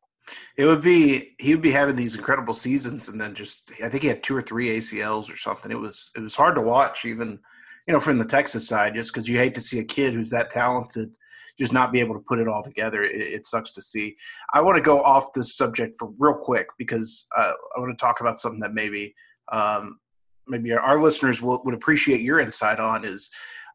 It 0.58 0.66
would 0.66 0.82
be 0.82 1.34
he 1.38 1.54
would 1.54 1.62
be 1.62 1.70
having 1.70 1.96
these 1.96 2.14
incredible 2.14 2.52
seasons, 2.52 3.08
and 3.08 3.18
then 3.18 3.34
just 3.34 3.72
I 3.82 3.88
think 3.88 4.02
he 4.02 4.08
had 4.08 4.22
two 4.22 4.36
or 4.36 4.42
three 4.42 4.76
ACLs 4.76 5.32
or 5.32 5.36
something. 5.38 5.72
It 5.72 5.80
was 5.80 6.10
it 6.14 6.20
was 6.20 6.36
hard 6.36 6.56
to 6.56 6.60
watch, 6.60 7.06
even 7.06 7.38
you 7.86 7.94
know 7.94 8.00
from 8.00 8.18
the 8.18 8.26
Texas 8.26 8.68
side, 8.68 8.94
just 8.94 9.14
because 9.14 9.26
you 9.26 9.38
hate 9.38 9.54
to 9.54 9.62
see 9.62 9.78
a 9.78 9.84
kid 9.84 10.12
who's 10.12 10.30
that 10.30 10.50
talented 10.50 11.16
just 11.58 11.72
not 11.72 11.92
be 11.92 12.00
able 12.00 12.14
to 12.14 12.24
put 12.28 12.38
it 12.38 12.48
all 12.48 12.62
together. 12.62 13.02
It, 13.02 13.20
it 13.20 13.46
sucks 13.46 13.72
to 13.72 13.82
see. 13.82 14.16
I 14.54 14.60
want 14.60 14.76
to 14.76 14.82
go 14.82 15.02
off 15.02 15.32
this 15.32 15.56
subject 15.56 15.98
for 15.98 16.10
real 16.18 16.34
quick 16.34 16.66
because 16.78 17.26
uh, 17.36 17.52
I 17.76 17.80
want 17.80 17.96
to 17.96 18.02
talk 18.02 18.20
about 18.20 18.38
something 18.38 18.60
that 18.60 18.74
maybe 18.74 19.14
um, 19.52 19.98
maybe 20.46 20.72
our, 20.72 21.00
listeners 21.00 21.42
will, 21.42 21.62
would 21.64 21.74
appreciate 21.74 22.20
your 22.20 22.40
insight 22.40 22.80
on 22.80 23.04
is 23.04 23.30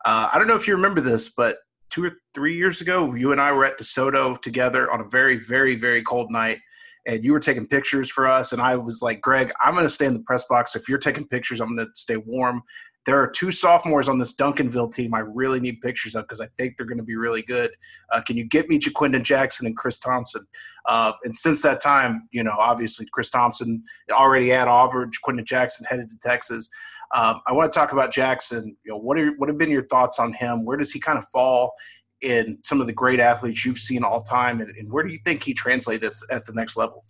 uh, 0.05 0.29
I 0.31 0.37
don't 0.37 0.47
know 0.47 0.55
if 0.55 0.67
you 0.67 0.75
remember 0.75 1.01
this, 1.01 1.29
but 1.29 1.57
two 1.89 2.05
or 2.05 2.11
three 2.33 2.55
years 2.55 2.81
ago, 2.81 3.13
you 3.13 3.31
and 3.31 3.39
I 3.39 3.51
were 3.51 3.65
at 3.65 3.79
DeSoto 3.79 4.41
together 4.41 4.91
on 4.91 5.01
a 5.01 5.05
very, 5.09 5.37
very, 5.37 5.75
very 5.75 6.01
cold 6.01 6.31
night, 6.31 6.59
and 7.05 7.23
you 7.23 7.31
were 7.31 7.39
taking 7.39 7.67
pictures 7.67 8.09
for 8.09 8.27
us. 8.27 8.51
And 8.51 8.61
I 8.61 8.75
was 8.75 9.01
like, 9.01 9.21
Greg, 9.21 9.51
I'm 9.63 9.73
going 9.73 9.85
to 9.85 9.89
stay 9.89 10.05
in 10.05 10.13
the 10.13 10.21
press 10.21 10.45
box. 10.49 10.75
If 10.75 10.89
you're 10.89 10.97
taking 10.97 11.27
pictures, 11.27 11.61
I'm 11.61 11.75
going 11.75 11.87
to 11.87 11.91
stay 11.95 12.17
warm. 12.17 12.63
There 13.05 13.21
are 13.21 13.27
two 13.27 13.51
sophomores 13.51 14.07
on 14.07 14.17
this 14.17 14.33
Duncanville 14.33 14.93
team 14.93 15.13
I 15.13 15.19
really 15.19 15.59
need 15.59 15.81
pictures 15.81 16.15
of 16.15 16.23
because 16.23 16.39
I 16.39 16.47
think 16.57 16.77
they're 16.77 16.87
going 16.87 16.97
to 16.97 17.03
be 17.03 17.17
really 17.17 17.41
good. 17.41 17.71
Uh, 18.11 18.21
can 18.21 18.37
you 18.37 18.45
get 18.45 18.69
me 18.69 18.79
Ja'Quinden 18.79 19.23
Jackson 19.23 19.65
and 19.65 19.75
Chris 19.75 19.99
Thompson? 19.99 20.45
Uh, 20.85 21.11
and 21.23 21.35
since 21.35 21.61
that 21.63 21.81
time, 21.81 22.27
you 22.31 22.43
know, 22.43 22.55
obviously 22.57 23.05
Chris 23.11 23.29
Thompson 23.29 23.83
already 24.11 24.53
at 24.53 24.67
Auburn, 24.67 25.11
Ja'Quinden 25.11 25.45
Jackson 25.45 25.85
headed 25.89 26.09
to 26.09 26.17
Texas. 26.19 26.69
Um, 27.13 27.41
I 27.45 27.51
want 27.51 27.71
to 27.71 27.77
talk 27.77 27.91
about 27.91 28.11
Jackson. 28.11 28.75
You 28.85 28.93
know, 28.93 28.97
what 28.97 29.19
are 29.19 29.31
what 29.37 29.49
have 29.49 29.57
been 29.57 29.69
your 29.69 29.85
thoughts 29.87 30.17
on 30.17 30.33
him? 30.33 30.65
Where 30.65 30.77
does 30.77 30.91
he 30.91 30.99
kind 30.99 31.17
of 31.17 31.27
fall 31.27 31.73
in 32.21 32.57
some 32.63 32.81
of 32.81 32.87
the 32.87 32.93
great 32.93 33.19
athletes 33.19 33.65
you've 33.65 33.77
seen 33.77 34.03
all 34.03 34.23
time, 34.23 34.61
and, 34.61 34.75
and 34.77 34.91
where 34.91 35.03
do 35.03 35.11
you 35.11 35.19
think 35.25 35.43
he 35.43 35.53
translates 35.53 36.23
at 36.31 36.45
the 36.45 36.53
next 36.53 36.77
level? 36.77 37.03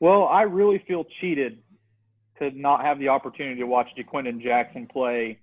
Well, 0.00 0.24
I 0.24 0.42
really 0.42 0.82
feel 0.88 1.04
cheated 1.20 1.61
to 2.42 2.58
not 2.58 2.84
have 2.84 2.98
the 2.98 3.08
opportunity 3.08 3.60
to 3.60 3.66
watch 3.66 3.88
Ja'Quinden 3.98 4.42
Jackson 4.42 4.86
play 4.86 5.38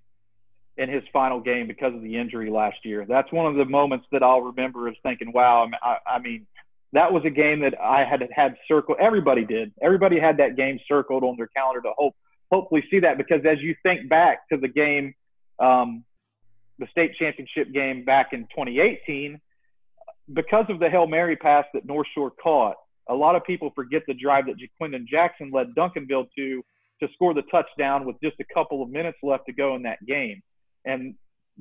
in 0.76 0.88
his 0.88 1.02
final 1.12 1.40
game 1.40 1.66
because 1.66 1.94
of 1.94 2.02
the 2.02 2.16
injury 2.16 2.50
last 2.50 2.78
year. 2.84 3.04
That's 3.06 3.30
one 3.32 3.46
of 3.46 3.56
the 3.56 3.64
moments 3.64 4.06
that 4.12 4.22
I'll 4.22 4.40
remember 4.40 4.88
as 4.88 4.94
thinking, 5.02 5.32
wow, 5.32 5.68
I, 5.82 5.96
I 6.06 6.18
mean, 6.18 6.46
that 6.92 7.12
was 7.12 7.22
a 7.24 7.30
game 7.30 7.60
that 7.60 7.80
I 7.80 8.04
had 8.04 8.26
had 8.34 8.56
circled. 8.66 8.98
Everybody 9.00 9.44
did. 9.44 9.72
Everybody 9.82 10.18
had 10.18 10.38
that 10.38 10.56
game 10.56 10.78
circled 10.88 11.22
on 11.22 11.36
their 11.36 11.48
calendar 11.48 11.82
to 11.82 11.92
hope, 11.96 12.14
hopefully 12.50 12.84
see 12.90 13.00
that 13.00 13.18
because 13.18 13.40
as 13.44 13.60
you 13.60 13.74
think 13.82 14.08
back 14.08 14.48
to 14.48 14.56
the 14.56 14.68
game, 14.68 15.14
um, 15.58 16.04
the 16.78 16.86
state 16.90 17.12
championship 17.18 17.72
game 17.72 18.04
back 18.04 18.32
in 18.32 18.40
2018, 18.44 19.40
because 20.32 20.64
of 20.68 20.80
the 20.80 20.88
Hail 20.88 21.06
Mary 21.06 21.36
pass 21.36 21.64
that 21.74 21.84
North 21.84 22.06
Shore 22.14 22.30
caught, 22.30 22.76
a 23.08 23.14
lot 23.14 23.36
of 23.36 23.44
people 23.44 23.70
forget 23.74 24.02
the 24.06 24.14
drive 24.14 24.46
that 24.46 24.56
Ja'Quinden 24.56 25.06
Jackson 25.06 25.50
led 25.52 25.74
Duncanville 25.74 26.28
to 26.36 26.62
to 27.02 27.08
score 27.14 27.34
the 27.34 27.42
touchdown 27.42 28.04
with 28.04 28.16
just 28.22 28.36
a 28.40 28.54
couple 28.54 28.82
of 28.82 28.90
minutes 28.90 29.18
left 29.22 29.46
to 29.46 29.52
go 29.52 29.74
in 29.74 29.82
that 29.82 30.04
game. 30.06 30.42
And 30.84 31.14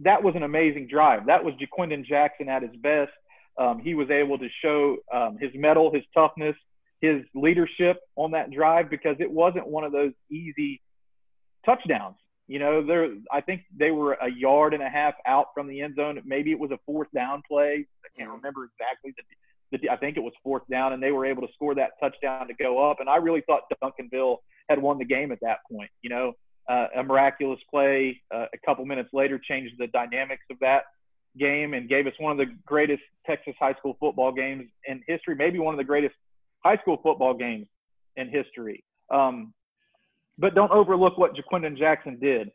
that 0.04 0.23
was 0.23 0.36
an 0.36 0.43
amazing 0.43 0.88
drive. 0.88 1.25
That 1.25 1.43
was 1.43 1.54
Ja'Quinden 1.56 2.06
Jackson 2.06 2.49
at 2.49 2.62
his 2.62 2.75
best. 2.82 3.12
Um, 3.58 3.80
he 3.80 3.93
was 3.93 4.10
able 4.10 4.38
to 4.38 4.47
show 4.63 4.97
um, 5.13 5.38
his 5.39 5.52
mettle, 5.54 5.93
his 5.93 6.04
toughness, 6.13 6.56
his 7.02 7.21
leadership 7.36 7.97
on 8.15 8.32
that 8.32 8.52
drive 8.52 8.89
because 8.89 9.17
it 9.19 9.30
wasn't 9.30 9.67
one 9.67 9.84
of 9.84 9.91
those 9.91 10.12
easy 10.32 10.82
touchdowns. 11.65 12.15
You 12.47 12.58
know, 12.58 12.86
there 12.86 13.10
I 13.32 13.41
think 13.41 13.62
they 13.78 13.91
were 13.91 14.13
a 14.13 14.30
yard 14.30 14.73
and 14.73 14.82
a 14.82 14.89
half 14.89 15.13
out 15.28 15.47
from 15.54 15.67
the 15.67 15.82
end 15.82 15.95
zone. 15.95 16.19
Maybe 16.25 16.52
it 16.52 16.60
was 16.60 16.71
a 16.71 16.80
fourth 16.86 17.10
down 17.13 17.43
play. 17.47 17.86
I 18.04 18.08
can't 18.17 18.32
remember 18.32 18.65
exactly 18.65 19.13
the, 19.15 19.23
I 19.89 19.95
think 19.97 20.17
it 20.17 20.21
was 20.21 20.34
fourth 20.43 20.63
down, 20.69 20.93
and 20.93 21.01
they 21.01 21.12
were 21.12 21.25
able 21.25 21.41
to 21.41 21.53
score 21.53 21.75
that 21.75 21.91
touchdown 22.01 22.47
to 22.47 22.53
go 22.53 22.89
up. 22.89 22.99
And 22.99 23.10
I 23.10 23.17
really 23.17 23.41
thought 23.41 23.63
Duncanville 23.84 24.38
had 24.67 24.82
won 24.82 24.97
the 24.97 25.05
game 25.05 25.32
at 25.32 25.39
that 25.41 25.60
point. 25.71 25.89
You 26.01 26.10
know, 26.10 26.34
uh, 26.69 26.88
a 26.95 27.03
miraculous 27.03 27.60
play 27.69 28.21
uh, 28.34 28.45
a 28.53 28.58
couple 28.65 28.86
minutes 28.86 29.10
later 29.13 29.39
changed 29.39 29.75
the 29.77 29.88
dynamics 29.88 30.43
of 30.49 30.58
that 30.62 30.84
game 31.38 31.73
and 31.73 31.88
gave 31.89 32.08
us 32.08 32.13
one 32.19 32.32
of 32.32 32.38
the 32.38 32.53
greatest 32.65 33.01
Texas 33.25 33.53
high 33.60 33.73
school 33.73 33.95
football 33.99 34.32
games 34.32 34.65
in 34.88 35.01
history, 35.08 35.36
maybe 35.36 35.60
one 35.60 35.73
of 35.73 35.77
the 35.77 35.84
greatest 35.84 36.15
high 36.63 36.77
school 36.77 36.99
football 37.03 37.34
games 37.34 37.67
in 38.15 38.29
history. 38.29 38.84
Um, 39.12 39.53
but 40.38 40.55
don't 40.55 40.71
overlook 40.71 41.17
what 41.17 41.36
Ja'Quinden 41.36 41.77
Jackson 41.77 42.19
did. 42.19 42.49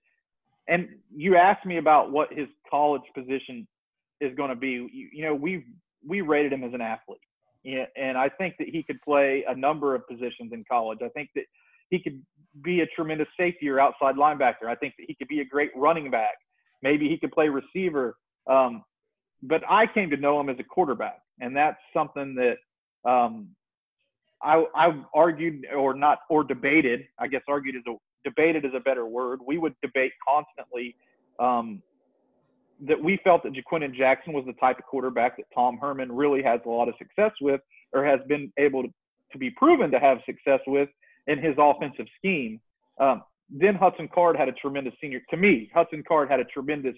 And 0.68 0.88
you 1.14 1.36
asked 1.36 1.66
me 1.66 1.76
about 1.76 2.10
what 2.10 2.32
his 2.32 2.48
college 2.70 3.02
position 3.14 3.66
is 4.20 4.34
going 4.36 4.48
to 4.48 4.56
be. 4.56 4.70
You, 4.70 5.08
you 5.12 5.24
know, 5.24 5.34
we 5.34 5.64
we 6.06 6.20
rated 6.20 6.52
him 6.52 6.64
as 6.64 6.72
an 6.74 6.80
athlete, 6.80 7.20
and 7.96 8.18
I 8.18 8.28
think 8.28 8.56
that 8.58 8.68
he 8.68 8.82
could 8.82 9.00
play 9.02 9.44
a 9.48 9.54
number 9.54 9.94
of 9.94 10.06
positions 10.06 10.52
in 10.52 10.64
college. 10.70 10.98
I 11.02 11.08
think 11.08 11.30
that 11.34 11.44
he 11.90 11.98
could 11.98 12.20
be 12.62 12.80
a 12.80 12.86
tremendous 12.86 13.28
safety 13.38 13.68
or 13.68 13.80
outside 13.80 14.16
linebacker. 14.16 14.66
I 14.68 14.74
think 14.74 14.94
that 14.98 15.04
he 15.06 15.14
could 15.14 15.28
be 15.28 15.40
a 15.40 15.44
great 15.44 15.70
running 15.74 16.10
back. 16.10 16.34
Maybe 16.82 17.08
he 17.08 17.18
could 17.18 17.32
play 17.32 17.48
receiver. 17.48 18.16
Um, 18.48 18.84
but 19.42 19.62
I 19.68 19.86
came 19.86 20.10
to 20.10 20.16
know 20.16 20.40
him 20.40 20.48
as 20.48 20.56
a 20.58 20.64
quarterback, 20.64 21.20
and 21.40 21.56
that's 21.56 21.78
something 21.92 22.34
that 22.36 22.56
um, 23.08 23.48
I, 24.42 24.64
I 24.74 25.02
argued 25.14 25.66
or 25.74 25.94
not 25.94 26.20
or 26.30 26.44
debated. 26.44 27.06
I 27.18 27.26
guess 27.26 27.42
argued 27.48 27.76
is 27.76 27.82
a 27.88 27.94
debated 28.24 28.64
is 28.64 28.72
a 28.74 28.80
better 28.80 29.06
word. 29.06 29.40
We 29.46 29.58
would 29.58 29.74
debate 29.82 30.12
constantly 30.26 30.96
um, 31.38 31.82
that 32.82 33.02
we 33.02 33.18
felt 33.24 33.42
that 33.44 33.52
Ja'Quinden 33.52 33.94
Jackson 33.94 34.32
was 34.32 34.44
the 34.46 34.52
type 34.54 34.78
of 34.78 34.84
quarterback 34.84 35.36
that 35.36 35.46
Tom 35.54 35.78
Herman 35.80 36.10
really 36.10 36.42
has 36.42 36.60
a 36.66 36.68
lot 36.68 36.88
of 36.88 36.94
success 36.98 37.32
with, 37.40 37.60
or 37.92 38.04
has 38.04 38.20
been 38.28 38.52
able 38.58 38.82
to, 38.82 38.88
to 39.32 39.38
be 39.38 39.50
proven 39.50 39.90
to 39.90 40.00
have 40.00 40.18
success 40.26 40.60
with 40.66 40.88
in 41.26 41.38
his 41.38 41.54
offensive 41.58 42.06
scheme. 42.18 42.60
Um, 43.00 43.22
then 43.50 43.74
Hudson 43.74 44.08
Card 44.12 44.36
had 44.36 44.48
a 44.48 44.52
tremendous 44.52 44.94
senior. 45.00 45.20
To 45.30 45.36
me, 45.36 45.70
Hudson 45.74 46.02
Card 46.06 46.30
had 46.30 46.40
a 46.40 46.44
tremendous 46.44 46.96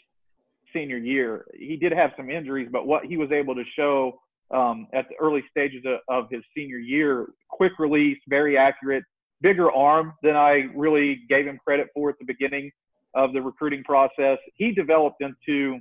senior 0.72 0.98
year. 0.98 1.46
He 1.54 1.76
did 1.76 1.92
have 1.92 2.10
some 2.16 2.30
injuries, 2.30 2.68
but 2.70 2.86
what 2.86 3.04
he 3.04 3.16
was 3.16 3.30
able 3.32 3.54
to 3.54 3.64
show 3.76 4.18
um, 4.54 4.86
at 4.92 5.08
the 5.08 5.16
early 5.20 5.42
stages 5.50 5.84
of, 5.84 5.98
of, 6.08 6.30
his 6.30 6.42
senior 6.56 6.78
year, 6.78 7.26
quick 7.50 7.72
release, 7.80 8.18
very 8.28 8.56
accurate, 8.56 9.02
bigger 9.40 9.72
arm 9.72 10.12
than 10.22 10.36
I 10.36 10.66
really 10.74 11.22
gave 11.28 11.46
him 11.46 11.58
credit 11.64 11.88
for 11.94 12.10
at 12.10 12.16
the 12.20 12.24
beginning 12.24 12.70
of 13.16 13.32
the 13.32 13.42
recruiting 13.42 13.82
process. 13.82 14.38
He 14.54 14.70
developed 14.72 15.20
into, 15.20 15.80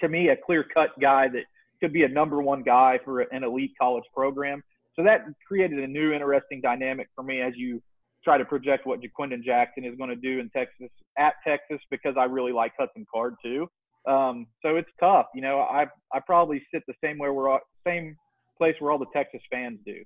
to 0.00 0.08
me, 0.08 0.28
a 0.28 0.36
clear 0.36 0.64
cut 0.72 0.90
guy 1.00 1.28
that 1.28 1.44
could 1.80 1.92
be 1.92 2.04
a 2.04 2.08
number 2.08 2.40
one 2.40 2.62
guy 2.62 2.98
for 3.04 3.20
an 3.20 3.44
elite 3.44 3.72
college 3.78 4.04
program. 4.14 4.62
So 4.94 5.02
that 5.02 5.26
created 5.46 5.78
a 5.80 5.86
new 5.86 6.12
interesting 6.12 6.62
dynamic 6.62 7.08
for 7.14 7.22
me 7.22 7.42
as 7.42 7.52
you 7.56 7.82
try 8.24 8.38
to 8.38 8.44
project 8.44 8.86
what 8.86 9.00
Ja'Quinden 9.00 9.44
Jackson 9.44 9.84
is 9.84 9.94
going 9.96 10.08
to 10.08 10.16
do 10.16 10.40
in 10.40 10.48
Texas 10.50 10.88
at 11.18 11.34
Texas 11.46 11.78
because 11.90 12.14
I 12.18 12.24
really 12.24 12.52
like 12.52 12.72
Hudson 12.78 13.04
Card 13.12 13.34
too. 13.44 13.68
Um, 14.08 14.46
so 14.62 14.76
it's 14.76 14.88
tough. 15.00 15.26
You 15.34 15.42
know, 15.42 15.60
I 15.60 15.86
I 16.14 16.20
probably 16.24 16.64
sit 16.72 16.82
the 16.86 16.94
same 17.02 17.18
way 17.18 17.28
we're 17.28 17.48
all, 17.48 17.60
same 17.86 18.16
place 18.56 18.74
where 18.78 18.90
all 18.90 18.98
the 18.98 19.06
Texas 19.12 19.40
fans 19.50 19.78
do. 19.84 19.96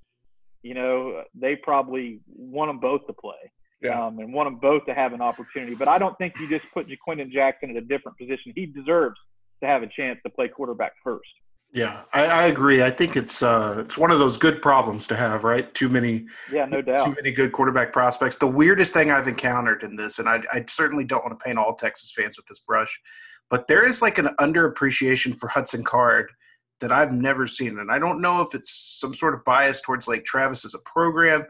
You 0.62 0.74
know, 0.74 1.22
they 1.35 1.57
probably 1.57 2.20
want 2.26 2.68
them 2.68 2.81
both 2.81 3.07
to 3.07 3.12
play. 3.12 3.50
Yeah. 3.83 4.05
Um, 4.05 4.19
and 4.19 4.33
want 4.33 4.47
them 4.47 4.57
both 4.57 4.85
to 4.87 4.95
have 4.95 5.12
an 5.14 5.23
opportunity. 5.23 5.75
But 5.75 5.88
I 5.88 5.99
don't 5.99 6.16
think 6.19 6.35
you 6.38 6.49
just 6.49 6.71
put 6.73 6.87
Ja'Quinden 6.87 7.31
Jackson 7.31 7.71
in 7.71 7.77
a 7.79 7.81
different 7.81 8.19
position. 8.19 8.53
He 8.55 8.66
deserves 8.66 9.16
to 9.62 9.66
have 9.66 9.83
a 9.83 9.87
chance 9.87 10.19
to 10.25 10.31
play 10.31 10.49
quarterback 10.49 10.93
first. 11.03 11.31
Yeah, 11.73 12.03
I, 12.12 12.25
I, 12.27 12.43
agree. 12.47 12.83
I 12.83 12.90
think 12.90 13.16
it's 13.16 13.45
uh, 13.45 13.77
it's 13.79 13.97
one 13.97 14.11
of 14.11 14.19
those 14.19 14.37
good 14.37 14.61
problems 14.61 15.07
to 15.07 15.14
have, 15.14 15.45
right? 15.45 15.73
Too 15.73 15.88
many, 15.88 16.27
yeah, 16.51 16.64
no 16.64 16.83
doubt, 16.83 17.05
too 17.05 17.14
many 17.14 17.31
good 17.31 17.53
quarterback 17.53 17.93
prospects. 17.93 18.37
The 18.37 18.47
weirdest 18.49 18.93
thing 18.93 19.12
I've 19.12 19.29
encountered 19.29 19.85
in 19.85 19.95
this, 19.95 20.19
and 20.19 20.29
I, 20.29 20.43
I 20.53 20.64
certainly 20.69 21.05
don't 21.05 21.25
want 21.25 21.38
to 21.38 21.45
paint 21.45 21.59
all 21.59 21.77
Texas 21.77 22.11
fans 22.11 22.37
with 22.37 22.47
this 22.47 22.59
brush, 22.59 23.01
but 23.51 23.69
there 23.69 23.88
is 23.88 24.03
like 24.03 24.19
an 24.19 24.31
underappreciation 24.40 25.38
for 25.38 25.47
Hudson 25.47 25.85
Card 25.85 26.33
that 26.81 26.90
I've 26.90 27.12
never 27.12 27.47
seen, 27.47 27.79
and 27.79 27.93
I 27.93 28.01
don't 28.01 28.21
know 28.21 28.43
if 28.43 28.53
it's 28.53 28.99
some 28.99 29.14
sort 29.14 29.35
of 29.35 29.45
bias 29.45 29.81
towards 29.81 30.09
like 30.09 30.25
Travis 30.25 30.64
as 30.64 30.75
a 30.75 30.81
program, 30.81 31.45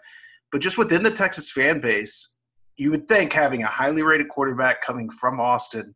but 0.52 0.60
just 0.60 0.78
within 0.78 1.02
the 1.02 1.10
Texas 1.10 1.50
fan 1.50 1.80
base, 1.80 2.36
you 2.76 2.90
would 2.90 3.08
think 3.08 3.32
having 3.32 3.62
a 3.62 3.66
highly 3.66 4.02
rated 4.02 4.28
quarterback 4.28 4.82
coming 4.82 5.10
from 5.10 5.38
Austin, 5.38 5.94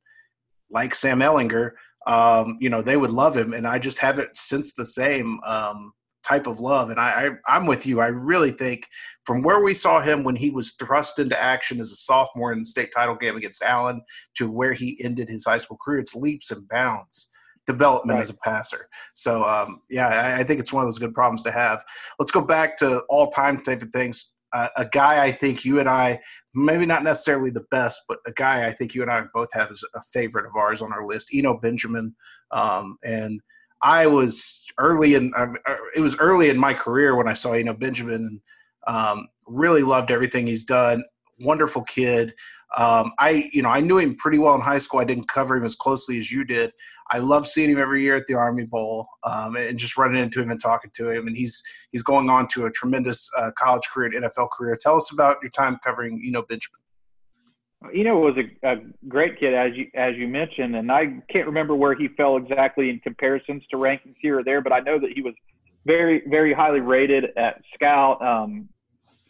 like 0.71 0.95
Sam 0.95 1.21
Ehlinger, 1.21 1.73
um, 2.07 2.59
you 2.61 2.69
know, 2.69 2.83
they 2.83 2.97
would 2.97 3.11
love 3.11 3.37
him. 3.37 3.55
And 3.55 3.67
I 3.67 3.79
just 3.79 3.99
haven't 3.99 4.37
sensed 4.37 4.77
the 4.77 4.85
same 4.85 5.41
um, 5.45 5.93
type 6.25 6.47
of 6.47 6.61
love. 6.61 6.91
And 6.91 7.01
I, 7.01 7.29
I, 7.49 7.55
I'm 7.57 7.67
with 7.67 7.87
you. 7.87 8.01
I 8.01 8.09
really 8.09 8.51
think 8.51 8.87
from 9.25 9.43
where 9.43 9.61
we 9.61 9.75
saw 9.75 10.01
him 10.01 10.25
when 10.25 10.37
he 10.37 10.51
was 10.51 10.73
thrust 10.73 11.19
into 11.19 11.43
action 11.43 11.81
as 11.81 11.93
a 11.93 11.97
sophomore 11.97 12.53
in 12.53 12.59
the 12.59 12.65
state 12.65 12.93
title 12.95 13.17
game 13.17 13.37
against 13.37 13.63
Allen 13.63 14.03
to 14.37 14.51
where 14.51 14.73
he 14.73 15.03
ended 15.03 15.29
his 15.29 15.47
high 15.47 15.59
school 15.59 15.79
career, 15.83 16.01
it's 16.01 16.15
leaps 16.15 16.51
and 16.51 16.69
bounds 16.69 17.29
development 17.67 18.17
right. 18.17 18.23
as 18.23 18.31
a 18.31 18.37
passer. 18.39 18.89
So 19.15 19.43
um, 19.45 19.81
yeah, 19.89 20.09
I, 20.09 20.41
I, 20.41 20.45
think 20.45 20.61
it's 20.61 20.73
one 20.73 20.83
of 20.83 20.87
those 20.87 20.99
good 20.99 21.15
problems 21.15 21.43
to 21.45 21.51
have. 21.51 21.83
Let's 22.19 22.31
go 22.31 22.43
back 22.43 22.77
to 22.79 23.01
all 23.09 23.31
time 23.31 23.57
type 23.57 23.81
of 23.81 23.89
things 23.89 24.34
a 24.77 24.85
guy 24.85 25.25
I 25.25 25.33
think 25.33 25.65
you 25.65 25.81
and 25.81 25.89
I, 25.89 26.21
maybe 26.55 26.87
not 26.87 27.03
necessarily 27.03 27.51
the 27.51 27.67
best, 27.71 28.03
but 28.09 28.19
a 28.27 28.33
guy 28.33 28.67
I 28.67 28.73
think 28.73 28.95
you 28.95 29.03
and 29.03 29.11
I 29.11 29.23
both 29.33 29.53
have 29.53 29.71
as 29.71 29.83
a 29.95 30.01
favorite 30.01 30.47
of 30.47 30.57
ours 30.57 30.83
on 30.83 30.93
our 30.93 31.07
list, 31.07 31.31
Eno 31.33 31.59
Benjamin. 31.59 32.15
Um, 32.51 32.99
and 33.05 33.41
I 33.83 34.07
was 34.07 34.65
early 34.79 35.15
in, 35.15 35.33
uh, 35.37 35.49
it 35.95 36.01
was 36.01 36.17
early 36.19 36.49
in 36.49 36.59
my 36.59 36.73
career 36.73 37.17
when 37.17 37.29
I 37.29 37.35
saw 37.35 37.53
Eno 37.53 37.75
Benjamin 37.75 38.15
and 38.15 38.41
um, 38.87 39.29
really 39.47 39.83
loved 39.83 40.11
everything 40.11 40.47
he's 40.47 40.65
done. 40.65 41.05
Wonderful 41.41 41.83
kid. 41.83 42.35
Um, 42.77 43.13
I, 43.19 43.49
you 43.53 43.63
know, 43.63 43.69
I 43.69 43.81
knew 43.81 43.99
him 43.99 44.17
pretty 44.17 44.39
well 44.39 44.55
in 44.55 44.61
high 44.61 44.79
school. 44.79 45.01
I 45.01 45.05
didn't 45.05 45.29
cover 45.29 45.57
him 45.57 45.65
as 45.65 45.75
closely 45.75 46.19
as 46.19 46.31
you 46.31 46.45
did. 46.45 46.73
I 47.11 47.19
love 47.19 47.47
seeing 47.47 47.71
him 47.71 47.79
every 47.79 48.03
year 48.03 48.17
at 48.17 48.27
the 48.27 48.35
Army 48.35 48.65
Bowl 48.65 49.07
um, 49.23 49.57
and 49.57 49.79
just 49.79 49.97
running 49.97 50.21
into 50.21 50.41
him 50.43 50.51
and 50.51 50.61
talking 50.61 50.91
to 50.97 51.11
him. 51.11 51.27
And 51.27 51.37
he's 51.37 51.63
he's 51.93 52.03
going 52.03 52.29
on 52.29 52.49
to 52.49 52.67
a 52.67 52.71
tremendous 52.71 53.31
uh, 53.37 53.53
college 53.57 53.85
career, 53.93 54.11
and 54.15 54.25
NFL 54.25 54.49
career. 54.51 54.77
Tell 54.81 54.97
us 54.97 55.13
about 55.13 55.39
your 55.43 55.51
time 55.51 55.79
covering, 55.85 56.23
Eno 56.27 56.43
Benjamin. 56.43 56.81
Eno 57.95 58.19
was 58.19 58.35
a, 58.37 58.69
a, 58.69 58.77
great 59.09 59.39
kid, 59.39 59.55
as 59.55 59.73
you 59.75 59.87
as 59.95 60.15
you 60.17 60.27
mentioned, 60.27 60.75
and 60.75 60.91
I 60.91 61.21
can't 61.31 61.47
remember 61.47 61.75
where 61.75 61.95
he 61.95 62.09
fell 62.17 62.37
exactly 62.37 62.89
in 62.89 62.99
comparisons 63.01 63.63
to 63.71 63.77
rankings 63.77 64.17
here 64.21 64.39
or 64.39 64.45
there, 64.45 64.63
but 64.63 64.73
I 64.73 64.81
know 64.81 64.99
that 64.99 65.11
he 65.15 65.21
was 65.21 65.35
very 65.85 66.23
very 66.29 66.55
highly 66.55 66.81
rated 66.81 67.25
at 67.37 67.61
Scout. 67.75 68.23
Um, 68.23 68.69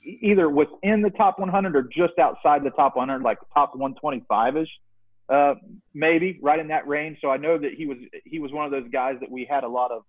either 0.05 0.49
within 0.49 1.03
the 1.03 1.11
top 1.11 1.39
100 1.39 1.77
or 1.77 1.83
just 1.83 2.19
outside 2.19 2.63
the 2.63 2.71
top 2.71 2.97
100, 2.97 3.23
like 3.23 3.39
top 3.53 3.75
125 3.75 4.57
ish, 4.57 4.69
uh, 5.29 5.55
maybe 5.95 6.39
right 6.43 6.59
in 6.59 6.69
that 6.69 6.87
range. 6.87 7.19
So 7.21 7.31
I 7.31 7.37
know 7.37 7.59
that 7.59 7.73
he 7.77 7.87
was 7.87 7.99
he 8.25 8.39
was 8.39 8.53
one 8.53 8.67
of 8.67 8.71
those 8.71 8.91
guys 8.93 9.17
that 9.21 9.31
we 9.31 9.47
had 9.49 9.65
a 9.65 9.69
lot 9.69 9.91
of 9.91 10.03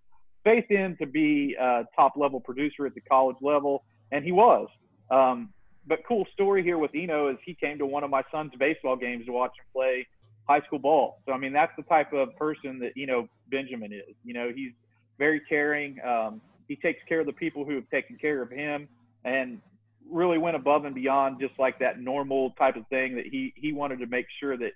faith 0.43 0.65
in 0.69 0.97
to 0.97 1.05
be 1.05 1.55
a 1.59 1.83
top 1.95 2.13
level 2.17 2.39
producer 2.39 2.85
at 2.85 2.93
the 2.93 3.01
college 3.01 3.37
level, 3.41 3.83
and 4.11 4.23
he 4.23 4.31
was. 4.31 4.67
Um, 5.09 5.49
but 5.87 5.99
cool 6.07 6.25
story 6.33 6.63
here 6.63 6.77
with 6.77 6.91
Eno 6.95 7.29
is 7.29 7.37
he 7.45 7.53
came 7.53 7.77
to 7.77 7.85
one 7.85 8.03
of 8.03 8.09
my 8.09 8.23
son's 8.31 8.51
baseball 8.59 8.95
games 8.95 9.25
to 9.27 9.31
watch 9.31 9.51
him 9.51 9.65
play 9.73 10.07
high 10.47 10.61
school 10.61 10.79
ball. 10.79 11.21
So 11.25 11.31
I 11.31 11.37
mean, 11.37 11.53
that's 11.53 11.71
the 11.77 11.83
type 11.83 12.11
of 12.13 12.35
person 12.35 12.79
that 12.79 12.91
you 12.95 13.07
know 13.07 13.27
Benjamin 13.49 13.93
is. 13.93 14.15
You 14.23 14.33
know, 14.33 14.51
he's 14.53 14.71
very 15.17 15.41
caring. 15.47 15.97
Um, 16.05 16.41
he 16.67 16.75
takes 16.75 16.99
care 17.07 17.21
of 17.21 17.25
the 17.25 17.33
people 17.33 17.63
who 17.63 17.75
have 17.75 17.89
taken 17.89 18.17
care 18.17 18.41
of 18.41 18.49
him, 18.49 18.87
and 19.23 19.61
really 20.09 20.37
went 20.37 20.55
above 20.55 20.85
and 20.85 20.95
beyond 20.95 21.39
just 21.39 21.53
like 21.59 21.79
that 21.79 21.99
normal 21.99 22.51
type 22.51 22.75
of 22.75 22.87
thing 22.87 23.15
that 23.15 23.25
he 23.25 23.53
he 23.55 23.73
wanted 23.73 23.99
to 23.99 24.07
make 24.07 24.27
sure 24.39 24.57
that 24.57 24.71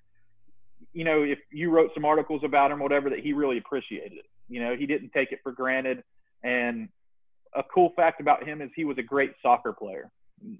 you 0.94 1.04
know 1.04 1.22
if 1.22 1.40
you 1.52 1.70
wrote 1.70 1.92
some 1.94 2.06
articles 2.06 2.42
about 2.44 2.72
him 2.72 2.80
whatever 2.80 3.10
that 3.10 3.20
he 3.20 3.34
really 3.34 3.58
appreciated 3.58 4.14
it 4.14 4.26
you 4.48 4.60
know 4.60 4.76
he 4.76 4.86
didn't 4.86 5.12
take 5.14 5.32
it 5.32 5.40
for 5.44 5.52
granted 5.52 6.04
and 6.44 6.90
a 7.56 7.64
cool 7.74 7.92
fact 7.96 8.22
about 8.22 8.48
him 8.48 8.62
is 8.62 8.70
he 8.76 8.86
was 8.86 8.98
a 8.98 9.04
great 9.04 9.32
soccer 9.42 9.72
player 9.74 10.10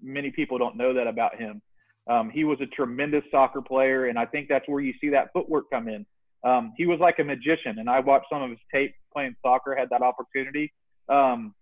many 0.02 0.30
people 0.30 0.58
don't 0.58 0.76
know 0.76 0.94
that 0.94 1.08
about 1.08 1.36
him 1.36 1.62
um, 2.10 2.32
he 2.32 2.44
was 2.44 2.60
a 2.60 2.66
tremendous 2.66 3.24
soccer 3.30 3.62
player, 3.62 4.08
and 4.08 4.18
I 4.18 4.26
think 4.26 4.50
that's 4.50 4.68
where 4.68 4.82
you 4.82 4.94
see 5.00 5.10
that 5.10 5.32
footwork 5.32 5.70
come 5.70 5.88
in. 5.88 6.06
Um, 6.44 6.74
he 6.76 6.88
was 6.88 7.00
like 7.00 7.20
a 7.20 7.24
magician, 7.24 7.78
and 7.78 7.88
I 7.90 8.00
watched 8.00 8.26
some 8.32 8.42
of 8.42 8.50
his 8.50 8.60
tape 8.74 8.96
playing 9.14 9.36
soccer, 9.44 9.76
had 9.76 9.90
that 9.92 10.02
opportunity. 10.02 10.74
Um, 11.08 11.54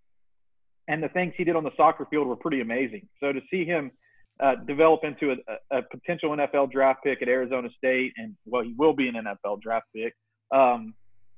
and 0.88 1.02
the 1.02 1.08
things 1.08 1.34
he 1.36 1.44
did 1.44 1.54
on 1.54 1.62
the 1.62 1.70
soccer 1.76 2.06
field 2.10 2.26
were 2.26 2.36
pretty 2.36 2.60
amazing. 2.60 3.06
So 3.20 3.32
to 3.32 3.40
see 3.50 3.64
him 3.64 3.92
uh, 4.40 4.54
develop 4.66 5.04
into 5.04 5.32
a, 5.32 5.78
a, 5.78 5.82
potential 5.82 6.30
NFL 6.30 6.72
draft 6.72 7.04
pick 7.04 7.20
at 7.22 7.28
Arizona 7.28 7.68
State, 7.76 8.12
and 8.16 8.34
well, 8.46 8.62
he 8.62 8.74
will 8.76 8.94
be 8.94 9.08
an 9.08 9.14
NFL 9.14 9.60
draft 9.60 9.86
pick, 9.94 10.14
um, 10.52 10.94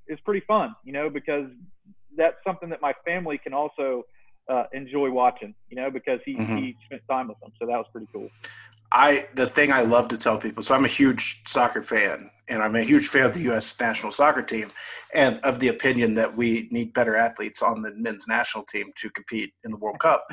is 0.07 0.18
pretty 0.24 0.44
fun, 0.46 0.74
you 0.84 0.92
know, 0.92 1.11
because 1.11 1.46
that's 2.16 2.36
something 2.46 2.68
that 2.70 2.80
my 2.80 2.92
family 3.05 3.38
can 3.38 3.55
also 3.55 4.05
uh, 4.48 4.64
enjoy 4.72 5.11
watching, 5.11 5.55
you 5.68 5.76
know, 5.76 5.90
because 5.90 6.20
he, 6.24 6.36
mm-hmm. 6.36 6.57
he 6.57 6.76
spent 6.84 7.03
time 7.11 7.28
with 7.28 7.40
them. 7.40 7.51
So 7.59 7.66
that 7.66 7.76
was 7.76 7.86
pretty 7.92 8.09
cool. 8.12 8.28
I 8.93 9.26
the 9.34 9.47
thing 9.47 9.72
I 9.72 9.82
love 9.82 10.09
to 10.09 10.18
tell 10.18 10.38
people. 10.38 10.62
So 10.62 10.74
I'm 10.74 10.84
a 10.84 10.88
huge 10.88 11.43
soccer 11.47 11.82
fan, 11.82 12.30
and 12.49 12.62
I'm 12.62 12.74
a 12.74 12.82
huge 12.82 13.09
fan 13.09 13.26
of 13.26 13.34
the 13.34 13.43
U.S. 13.43 13.74
national 13.78 14.12
soccer 14.12 14.43
team, 14.43 14.70
and 15.14 15.38
of 15.41 15.61
the 15.61 15.68
opinion 15.68 16.14
that 16.14 16.36
we 16.36 16.68
need 16.70 16.93
better 16.93 17.16
athletes 17.16 17.62
on 17.62 17.82
the 17.82 17.95
men's 17.95 18.26
national 18.26 18.64
team 18.64 18.91
to 18.97 19.11
compete 19.11 19.53
in 19.64 19.70
the 19.70 19.76
World 19.76 20.01
Cup. 20.01 20.26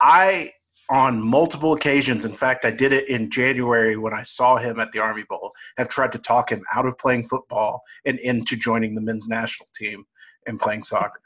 I, 0.00 0.52
on 0.90 1.20
multiple 1.20 1.72
occasions, 1.72 2.24
in 2.24 2.34
fact, 2.34 2.64
I 2.64 2.70
did 2.70 2.92
it 2.92 3.08
in 3.08 3.30
January 3.30 3.96
when 3.96 4.14
I 4.14 4.22
saw 4.22 4.56
him 4.56 4.78
at 4.78 4.92
the 4.92 5.00
Army 5.00 5.24
Bowl. 5.28 5.52
Have 5.76 5.88
tried 5.88 6.12
to 6.12 6.18
talk 6.18 6.52
him 6.52 6.62
out 6.74 6.86
of 6.86 6.96
playing 6.98 7.26
football 7.26 7.82
and 8.04 8.18
into 8.20 8.56
joining 8.56 8.94
the 8.94 9.00
men's 9.00 9.28
national 9.28 9.68
team 9.74 10.04
and 10.46 10.60
playing 10.60 10.84
soccer. 10.84 11.20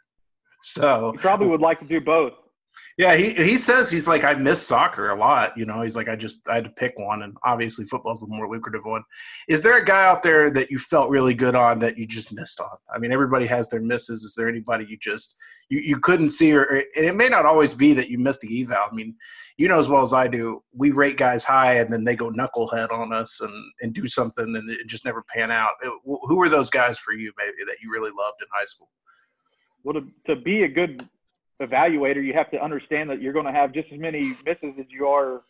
So 0.63 1.13
you 1.13 1.19
probably 1.19 1.49
would 1.49 1.61
like 1.61 1.81
to 1.81 1.85
do 1.85 2.01
both. 2.01 2.33
Yeah, 2.99 3.15
he 3.15 3.33
he 3.33 3.57
says 3.57 3.91
he's 3.91 4.07
like 4.07 4.25
I 4.25 4.35
miss 4.35 4.67
soccer 4.67 5.11
a 5.11 5.15
lot. 5.15 5.57
You 5.57 5.65
know, 5.65 5.83
he's 5.83 5.97
like 5.97 6.09
I 6.09 6.17
just 6.17 6.49
I 6.49 6.57
had 6.57 6.65
to 6.65 6.71
pick 6.71 6.93
one, 6.99 7.23
and 7.23 7.37
obviously 7.45 7.85
football's 7.87 8.21
the 8.21 8.27
more 8.29 8.49
lucrative 8.49 8.85
one. 8.85 9.03
Is 9.49 9.63
there 9.63 9.79
a 9.79 9.85
guy 9.85 10.07
out 10.07 10.23
there 10.23 10.51
that 10.51 10.71
you 10.71 10.79
felt 10.79 11.09
really 11.09 11.35
good 11.35 11.55
on 11.55 11.79
that 11.81 11.97
you 11.97 12.07
just 12.07 12.33
missed 12.35 12.61
on? 12.61 12.77
I 12.95 12.99
mean, 12.99 13.13
everybody 13.13 13.47
has 13.47 13.69
their 13.69 13.81
misses. 13.81 14.23
Is 14.23 14.35
there 14.37 14.49
anybody 14.49 14.85
you 14.87 14.99
just 14.99 15.37
you, 15.69 15.81
you 15.81 15.99
couldn't 16.01 16.31
see, 16.31 16.53
or 16.53 16.65
and 16.65 17.07
it 17.07 17.17
may 17.17 17.29
not 17.29 17.47
always 17.47 17.73
be 17.75 17.95
that 17.95 18.11
you 18.11 18.19
missed 18.19 18.41
the 18.41 18.63
eval. 18.63 18.77
I 18.91 18.95
mean, 18.95 19.15
you 19.57 19.69
know 19.69 19.79
as 19.79 19.89
well 19.89 20.03
as 20.03 20.13
I 20.13 20.29
do, 20.29 20.63
we 20.75 20.91
rate 20.91 21.17
guys 21.17 21.45
high, 21.45 21.77
and 21.77 21.93
then 21.93 22.05
they 22.05 22.17
go 22.17 22.31
knucklehead 22.31 22.93
on 22.93 23.13
us 23.13 23.41
and 23.41 23.55
and 23.81 23.95
do 23.95 24.07
something, 24.07 24.57
and 24.57 24.71
it 24.71 24.87
just 24.87 25.05
never 25.05 25.25
pan 25.35 25.51
out. 25.51 25.71
Who 26.05 26.37
were 26.37 26.49
those 26.49 26.71
guys 26.71 26.99
for 26.99 27.13
you, 27.13 27.33
maybe 27.39 27.65
that 27.67 27.81
you 27.83 27.91
really 27.91 28.11
loved 28.11 28.41
in 28.41 28.49
high 28.53 28.67
school? 28.67 28.91
Well, 29.85 29.95
to, 29.95 30.35
to 30.35 30.41
be 30.41 30.63
a 30.63 30.69
good 30.69 31.09
evaluator, 31.63 32.25
you 32.25 32.33
have 32.35 32.51
to 32.51 32.63
understand 32.63 33.11
that 33.11 33.21
you're 33.21 33.33
going 33.33 33.47
to 33.47 33.53
have 33.53 33.73
just 33.73 33.89
as 33.93 33.99
many 33.99 34.37
misses 34.45 34.75
as 34.79 34.87
you 34.89 35.07
are 35.07 35.43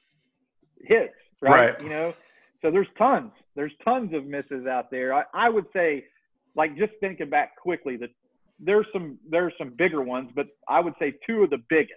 hits, 0.81 1.15
right? 1.41 1.75
right. 1.75 1.83
You 1.83 1.89
know, 1.89 2.15
so 2.63 2.71
there's 2.71 2.89
tons, 2.97 3.33
there's 3.57 3.73
tons 3.85 4.15
of 4.15 4.27
misses 4.27 4.67
out 4.67 4.91
there. 4.91 5.13
I, 5.13 5.25
I 5.35 5.49
would 5.49 5.67
say, 5.73 6.05
like 6.55 6.77
just 6.77 6.93
thinking 7.01 7.31
back 7.31 7.57
quickly, 7.57 7.97
that 7.97 8.11
there's 8.61 8.87
some 8.93 9.19
there's 9.29 9.53
some 9.59 9.71
bigger 9.71 10.03
ones, 10.03 10.31
but 10.35 10.47
I 10.69 10.81
would 10.81 10.95
say 10.99 11.15
two 11.27 11.43
of 11.43 11.51
the 11.51 11.63
biggest 11.69 11.95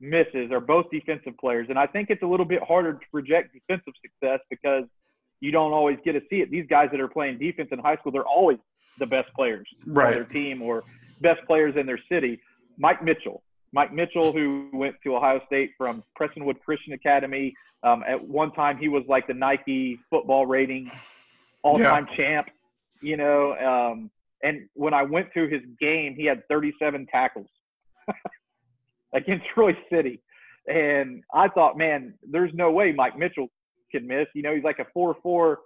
misses 0.00 0.50
are 0.50 0.60
both 0.60 0.90
defensive 0.90 1.36
players, 1.38 1.66
and 1.68 1.78
I 1.78 1.86
think 1.86 2.08
it's 2.10 2.22
a 2.22 2.26
little 2.26 2.46
bit 2.46 2.62
harder 2.62 2.94
to 2.94 3.06
project 3.10 3.52
defensive 3.52 3.92
success 4.02 4.40
because 4.48 4.84
you 5.40 5.50
don't 5.50 5.72
always 5.72 5.98
get 6.04 6.12
to 6.12 6.22
see 6.30 6.36
it. 6.36 6.50
These 6.50 6.66
guys 6.68 6.88
that 6.92 7.00
are 7.00 7.08
playing 7.08 7.38
defense 7.38 7.68
in 7.72 7.78
high 7.78 7.96
school, 7.96 8.12
they're 8.12 8.24
always 8.24 8.58
the 8.98 9.06
best 9.06 9.32
players 9.34 9.66
right. 9.86 10.08
on 10.08 10.12
their 10.12 10.24
team 10.24 10.62
or 10.62 10.84
best 11.20 11.40
players 11.46 11.74
in 11.76 11.86
their 11.86 12.00
city. 12.10 12.40
Mike 12.80 13.04
Mitchell. 13.04 13.42
Mike 13.72 13.92
Mitchell, 13.92 14.32
who 14.32 14.68
went 14.72 14.96
to 15.04 15.14
Ohio 15.14 15.40
State 15.46 15.72
from 15.78 16.02
Prestonwood 16.18 16.60
Christian 16.64 16.94
Academy. 16.94 17.54
Um, 17.84 18.02
at 18.08 18.20
one 18.20 18.50
time, 18.52 18.78
he 18.78 18.88
was 18.88 19.04
like 19.06 19.28
the 19.28 19.34
Nike 19.34 20.00
football 20.08 20.46
rating 20.46 20.90
all-time 21.62 22.08
yeah. 22.10 22.16
champ. 22.16 22.48
You 23.00 23.16
know, 23.16 23.54
um, 23.56 24.10
and 24.42 24.68
when 24.74 24.92
I 24.92 25.02
went 25.04 25.28
to 25.34 25.46
his 25.46 25.60
game, 25.80 26.14
he 26.16 26.24
had 26.24 26.42
37 26.48 27.06
tackles 27.06 27.46
against 29.12 29.46
Troy 29.54 29.76
City, 29.90 30.20
and 30.66 31.22
I 31.32 31.48
thought, 31.48 31.78
man, 31.78 32.14
there's 32.28 32.52
no 32.54 32.70
way 32.70 32.92
Mike 32.92 33.16
Mitchell 33.16 33.48
can 33.92 34.06
miss. 34.06 34.26
You 34.34 34.42
know, 34.42 34.54
he's 34.54 34.64
like 34.64 34.80
a 34.80 34.98
4-4, 34.98 35.56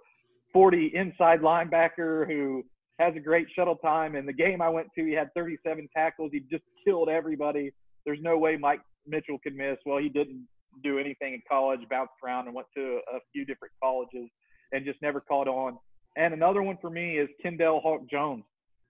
40 0.53 0.91
inside 0.93 1.41
linebacker 1.41 2.27
who 2.27 2.63
has 2.99 3.15
a 3.15 3.19
great 3.19 3.47
shuttle 3.55 3.75
time. 3.75 4.15
And 4.15 4.27
the 4.27 4.33
game 4.33 4.61
I 4.61 4.69
went 4.69 4.87
to, 4.97 5.05
he 5.05 5.13
had 5.13 5.33
37 5.33 5.89
tackles. 5.95 6.31
He 6.31 6.41
just 6.51 6.63
killed 6.85 7.09
everybody. 7.09 7.73
There's 8.05 8.19
no 8.21 8.37
way 8.37 8.57
Mike 8.57 8.81
Mitchell 9.07 9.37
could 9.43 9.55
miss. 9.55 9.77
Well, 9.85 9.97
he 9.97 10.09
didn't 10.09 10.47
do 10.83 10.99
anything 10.99 11.33
in 11.33 11.41
college, 11.49 11.81
bounced 11.89 12.13
around 12.23 12.47
and 12.47 12.55
went 12.55 12.67
to 12.75 12.99
a 13.13 13.19
few 13.31 13.45
different 13.45 13.73
colleges 13.81 14.29
and 14.71 14.85
just 14.85 15.01
never 15.01 15.19
caught 15.19 15.47
on. 15.47 15.77
And 16.17 16.33
another 16.33 16.61
one 16.61 16.77
for 16.81 16.89
me 16.89 17.17
is 17.17 17.29
Kendall 17.41 17.81
Hawk 17.81 18.01
Jones. 18.09 18.43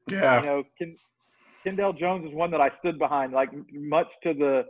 Yeah. 0.10 0.40
You 0.40 0.46
know, 0.46 0.64
Ken, 0.78 0.96
Kendall 1.64 1.94
Jones 1.94 2.28
is 2.28 2.34
one 2.34 2.52
that 2.52 2.62
I 2.62 2.70
stood 2.80 3.00
behind, 3.00 3.34
like 3.34 3.50
much 3.74 4.08
to 4.24 4.34
the 4.34 4.66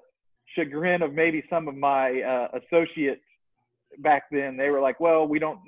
chagrin 0.55 1.01
of 1.01 1.13
maybe 1.13 1.43
some 1.49 1.67
of 1.67 1.75
my 1.75 2.21
uh, 2.21 2.59
associates 2.59 3.21
back 3.99 4.23
then. 4.31 4.55
They 4.55 4.69
were 4.69 4.79
like, 4.79 4.99
well, 4.99 5.27
we 5.27 5.39
don't 5.39 5.59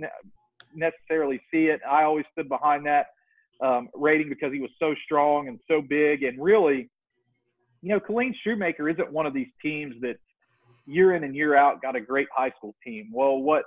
necessarily 0.73 1.41
see 1.51 1.65
it. 1.65 1.81
I 1.89 2.03
always 2.03 2.25
stood 2.31 2.47
behind 2.47 2.85
that 2.85 3.07
um, 3.61 3.89
rating 3.93 4.29
because 4.29 4.53
he 4.53 4.59
was 4.59 4.71
so 4.79 4.93
strong 5.05 5.47
and 5.47 5.59
so 5.67 5.81
big. 5.81 6.23
And 6.23 6.41
really, 6.41 6.89
you 7.81 7.89
know, 7.89 7.99
Killeen 7.99 8.33
Shoemaker 8.43 8.89
isn't 8.89 9.11
one 9.11 9.25
of 9.25 9.33
these 9.33 9.47
teams 9.61 9.95
that 10.01 10.17
year 10.85 11.15
in 11.15 11.23
and 11.23 11.35
year 11.35 11.55
out 11.55 11.81
got 11.81 11.95
a 11.95 12.01
great 12.01 12.27
high 12.35 12.51
school 12.57 12.75
team. 12.83 13.09
Well, 13.13 13.37
what 13.39 13.63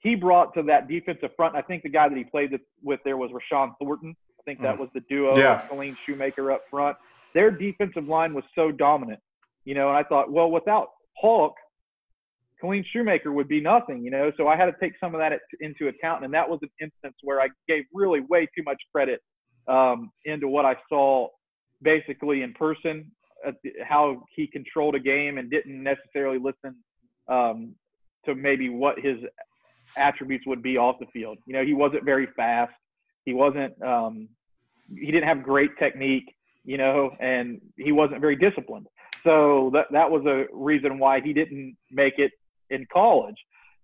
he 0.00 0.14
brought 0.14 0.54
to 0.54 0.62
that 0.64 0.88
defensive 0.88 1.30
front, 1.36 1.54
I 1.54 1.62
think 1.62 1.82
the 1.82 1.88
guy 1.88 2.08
that 2.08 2.16
he 2.16 2.24
played 2.24 2.58
with 2.82 3.00
there 3.04 3.16
was 3.16 3.30
Rashawn 3.30 3.74
Thornton. 3.80 4.16
I 4.38 4.42
think 4.44 4.60
that 4.62 4.74
hmm. 4.74 4.80
was 4.80 4.90
the 4.94 5.00
duo 5.08 5.36
yeah. 5.36 5.62
Killeen 5.70 5.96
Shoemaker 6.06 6.50
up 6.50 6.62
front. 6.70 6.96
Their 7.34 7.50
defensive 7.50 8.08
line 8.08 8.34
was 8.34 8.44
so 8.54 8.72
dominant, 8.72 9.20
you 9.64 9.74
know, 9.74 9.88
and 9.88 9.96
I 9.96 10.02
thought, 10.02 10.30
well, 10.30 10.50
without 10.50 10.90
Hawk, 11.16 11.54
Killeen 12.62 12.84
Shoemaker 12.92 13.32
would 13.32 13.48
be 13.48 13.60
nothing, 13.60 14.04
you 14.04 14.10
know. 14.10 14.30
So 14.36 14.46
I 14.46 14.56
had 14.56 14.66
to 14.66 14.74
take 14.80 14.92
some 15.00 15.14
of 15.14 15.20
that 15.20 15.32
into 15.60 15.88
account, 15.88 16.24
and 16.24 16.32
that 16.34 16.48
was 16.48 16.60
an 16.62 16.70
instance 16.80 17.16
where 17.22 17.40
I 17.40 17.48
gave 17.66 17.84
really 17.92 18.20
way 18.20 18.46
too 18.56 18.62
much 18.64 18.80
credit 18.92 19.20
um, 19.68 20.10
into 20.24 20.48
what 20.48 20.64
I 20.64 20.76
saw 20.88 21.28
basically 21.82 22.42
in 22.42 22.52
person, 22.54 23.10
how 23.84 24.22
he 24.34 24.46
controlled 24.46 24.94
a 24.94 25.00
game 25.00 25.38
and 25.38 25.50
didn't 25.50 25.82
necessarily 25.82 26.38
listen 26.38 26.76
um, 27.28 27.74
to 28.24 28.34
maybe 28.34 28.68
what 28.68 28.98
his 29.00 29.18
attributes 29.96 30.46
would 30.46 30.62
be 30.62 30.76
off 30.76 30.96
the 31.00 31.06
field. 31.06 31.38
You 31.46 31.54
know, 31.54 31.64
he 31.64 31.74
wasn't 31.74 32.04
very 32.04 32.28
fast. 32.36 32.72
He 33.24 33.34
wasn't. 33.34 33.80
Um, 33.82 34.28
he 34.94 35.06
didn't 35.06 35.28
have 35.28 35.42
great 35.42 35.70
technique. 35.78 36.34
You 36.64 36.78
know, 36.78 37.10
and 37.18 37.60
he 37.76 37.90
wasn't 37.90 38.20
very 38.20 38.36
disciplined. 38.36 38.86
So 39.24 39.70
that 39.74 39.86
that 39.90 40.08
was 40.08 40.24
a 40.26 40.46
reason 40.52 41.00
why 41.00 41.20
he 41.20 41.32
didn't 41.32 41.76
make 41.90 42.14
it 42.18 42.30
in 42.72 42.86
college. 42.92 43.36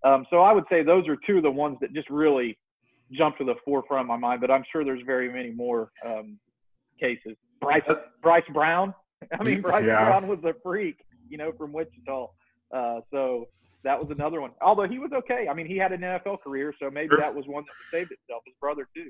Um, 0.03 0.25
so 0.29 0.41
I 0.41 0.53
would 0.53 0.65
say 0.69 0.83
those 0.83 1.07
are 1.07 1.17
two 1.27 1.37
of 1.37 1.43
the 1.43 1.51
ones 1.51 1.77
that 1.81 1.93
just 1.93 2.09
really 2.09 2.57
jump 3.11 3.37
to 3.37 3.43
the 3.43 3.55
forefront 3.65 4.01
of 4.01 4.07
my 4.07 4.17
mind. 4.17 4.41
But 4.41 4.51
I'm 4.51 4.63
sure 4.71 4.83
there's 4.83 5.03
very 5.05 5.31
many 5.31 5.51
more 5.51 5.91
um, 6.05 6.37
cases. 6.99 7.35
Bryce 7.61 7.83
Bryce 8.21 8.43
Brown. 8.53 8.93
I 9.39 9.43
mean, 9.43 9.61
Bryce 9.61 9.85
yeah. 9.85 10.05
Brown 10.05 10.27
was 10.27 10.39
a 10.43 10.53
freak, 10.63 10.97
you 11.29 11.37
know, 11.37 11.51
from 11.57 11.73
Wichita. 11.73 12.27
Uh, 12.73 13.01
so 13.11 13.47
that 13.83 13.99
was 13.99 14.09
another 14.11 14.41
one. 14.41 14.51
Although 14.61 14.87
he 14.87 14.99
was 14.99 15.11
okay. 15.11 15.47
I 15.49 15.53
mean, 15.53 15.65
he 15.65 15.77
had 15.77 15.91
an 15.91 16.01
NFL 16.01 16.41
career, 16.41 16.73
so 16.81 16.89
maybe 16.89 17.15
that 17.17 17.33
was 17.33 17.45
one 17.47 17.63
that 17.65 17.97
saved 17.97 18.11
itself. 18.11 18.43
His 18.45 18.55
brother 18.59 18.87
too. 18.95 19.09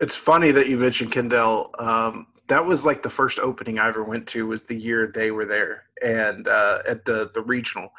It's 0.00 0.14
funny 0.14 0.50
that 0.52 0.68
you 0.68 0.78
mentioned 0.78 1.12
Kendall. 1.12 1.74
Um, 1.78 2.28
that 2.46 2.64
was 2.64 2.86
like 2.86 3.02
the 3.02 3.10
first 3.10 3.38
opening 3.38 3.78
I 3.78 3.88
ever 3.88 4.02
went 4.02 4.26
to. 4.28 4.46
Was 4.46 4.64
the 4.64 4.74
year 4.74 5.06
they 5.06 5.30
were 5.30 5.44
there 5.44 5.84
and 6.02 6.48
uh, 6.48 6.80
at 6.88 7.04
the 7.04 7.30
the 7.34 7.42
regional, 7.42 7.90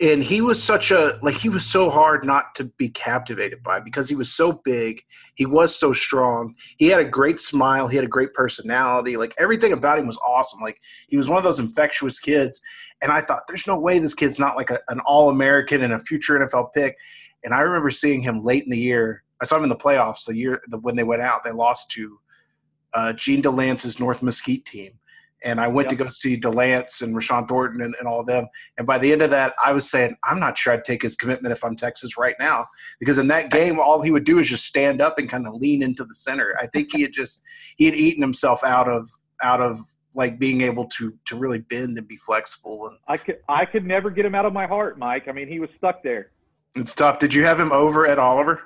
and 0.00 0.22
he 0.22 0.40
was 0.40 0.62
such 0.62 0.90
a 0.90 1.18
like 1.22 1.34
he 1.34 1.48
was 1.48 1.66
so 1.66 1.90
hard 1.90 2.24
not 2.24 2.54
to 2.54 2.64
be 2.64 2.88
captivated 2.88 3.62
by 3.62 3.80
because 3.80 4.08
he 4.08 4.14
was 4.14 4.32
so 4.32 4.52
big. 4.52 5.02
He 5.34 5.44
was 5.44 5.74
so 5.74 5.92
strong. 5.92 6.54
He 6.76 6.86
had 6.86 7.00
a 7.00 7.04
great 7.04 7.40
smile. 7.40 7.88
He 7.88 7.96
had 7.96 8.04
a 8.04 8.08
great 8.08 8.32
personality. 8.32 9.16
Like 9.16 9.34
everything 9.38 9.72
about 9.72 9.98
him 9.98 10.06
was 10.06 10.18
awesome. 10.18 10.60
Like 10.60 10.78
he 11.08 11.16
was 11.16 11.28
one 11.28 11.38
of 11.38 11.44
those 11.44 11.58
infectious 11.58 12.20
kids. 12.20 12.60
And 13.00 13.12
i 13.12 13.20
thought 13.20 13.42
there's 13.46 13.66
no 13.66 13.78
way 13.78 13.98
this 13.98 14.14
kid's 14.14 14.38
not 14.38 14.56
like 14.56 14.70
a, 14.70 14.80
an 14.88 15.00
all-american 15.00 15.82
and 15.82 15.92
a 15.92 16.00
future 16.00 16.38
nfl 16.38 16.72
pick. 16.72 16.96
And 17.44 17.54
i 17.54 17.60
remember 17.60 17.90
seeing 17.90 18.22
him 18.22 18.44
late 18.44 18.64
in 18.64 18.70
the 18.70 18.78
year. 18.78 19.24
I 19.40 19.46
saw 19.46 19.56
him 19.56 19.64
in 19.64 19.68
the 19.68 19.76
playoffs 19.76 20.26
the 20.26 20.36
year 20.36 20.60
the, 20.68 20.78
when 20.78 20.96
they 20.96 21.04
went 21.04 21.22
out. 21.22 21.44
They 21.44 21.52
lost 21.52 21.90
to 21.92 22.18
uh, 22.94 23.12
Jean 23.12 23.40
Delance's 23.40 24.00
North 24.00 24.22
Mesquite 24.22 24.64
team, 24.64 24.92
and 25.44 25.60
I 25.60 25.68
went 25.68 25.86
yep. 25.86 25.98
to 25.98 26.04
go 26.04 26.10
see 26.10 26.38
Delance 26.38 27.02
and 27.02 27.14
Rashawn 27.14 27.48
Thornton 27.48 27.82
and, 27.82 27.94
and 27.98 28.08
all 28.08 28.20
of 28.20 28.26
them. 28.26 28.46
And 28.76 28.86
by 28.86 28.98
the 28.98 29.12
end 29.12 29.22
of 29.22 29.30
that, 29.30 29.54
I 29.64 29.72
was 29.72 29.90
saying, 29.90 30.16
I'm 30.24 30.40
not 30.40 30.58
sure 30.58 30.72
I'd 30.72 30.84
take 30.84 31.02
his 31.02 31.16
commitment 31.16 31.52
if 31.52 31.64
I'm 31.64 31.76
Texas 31.76 32.16
right 32.18 32.34
now, 32.40 32.66
because 32.98 33.18
in 33.18 33.28
that 33.28 33.50
game, 33.50 33.78
all 33.78 34.02
he 34.02 34.10
would 34.10 34.24
do 34.24 34.38
is 34.38 34.48
just 34.48 34.66
stand 34.66 35.00
up 35.00 35.18
and 35.18 35.28
kind 35.28 35.46
of 35.46 35.54
lean 35.54 35.82
into 35.82 36.04
the 36.04 36.14
center. 36.14 36.56
I 36.60 36.66
think 36.66 36.88
he 36.92 37.02
had 37.02 37.12
just 37.12 37.42
he 37.76 37.84
had 37.84 37.94
eaten 37.94 38.22
himself 38.22 38.64
out 38.64 38.88
of 38.88 39.08
out 39.42 39.60
of 39.60 39.78
like 40.14 40.38
being 40.38 40.62
able 40.62 40.86
to 40.86 41.14
to 41.26 41.36
really 41.36 41.58
bend 41.58 41.96
and 41.98 42.08
be 42.08 42.16
flexible. 42.16 42.88
And 42.88 42.98
I 43.06 43.16
could 43.16 43.38
I 43.48 43.64
could 43.64 43.86
never 43.86 44.10
get 44.10 44.24
him 44.24 44.34
out 44.34 44.46
of 44.46 44.52
my 44.52 44.66
heart, 44.66 44.98
Mike. 44.98 45.28
I 45.28 45.32
mean, 45.32 45.48
he 45.48 45.60
was 45.60 45.70
stuck 45.78 46.02
there. 46.02 46.32
It's 46.74 46.94
tough. 46.94 47.18
Did 47.18 47.32
you 47.32 47.44
have 47.44 47.58
him 47.58 47.72
over 47.72 48.06
at 48.06 48.18
Oliver? 48.18 48.62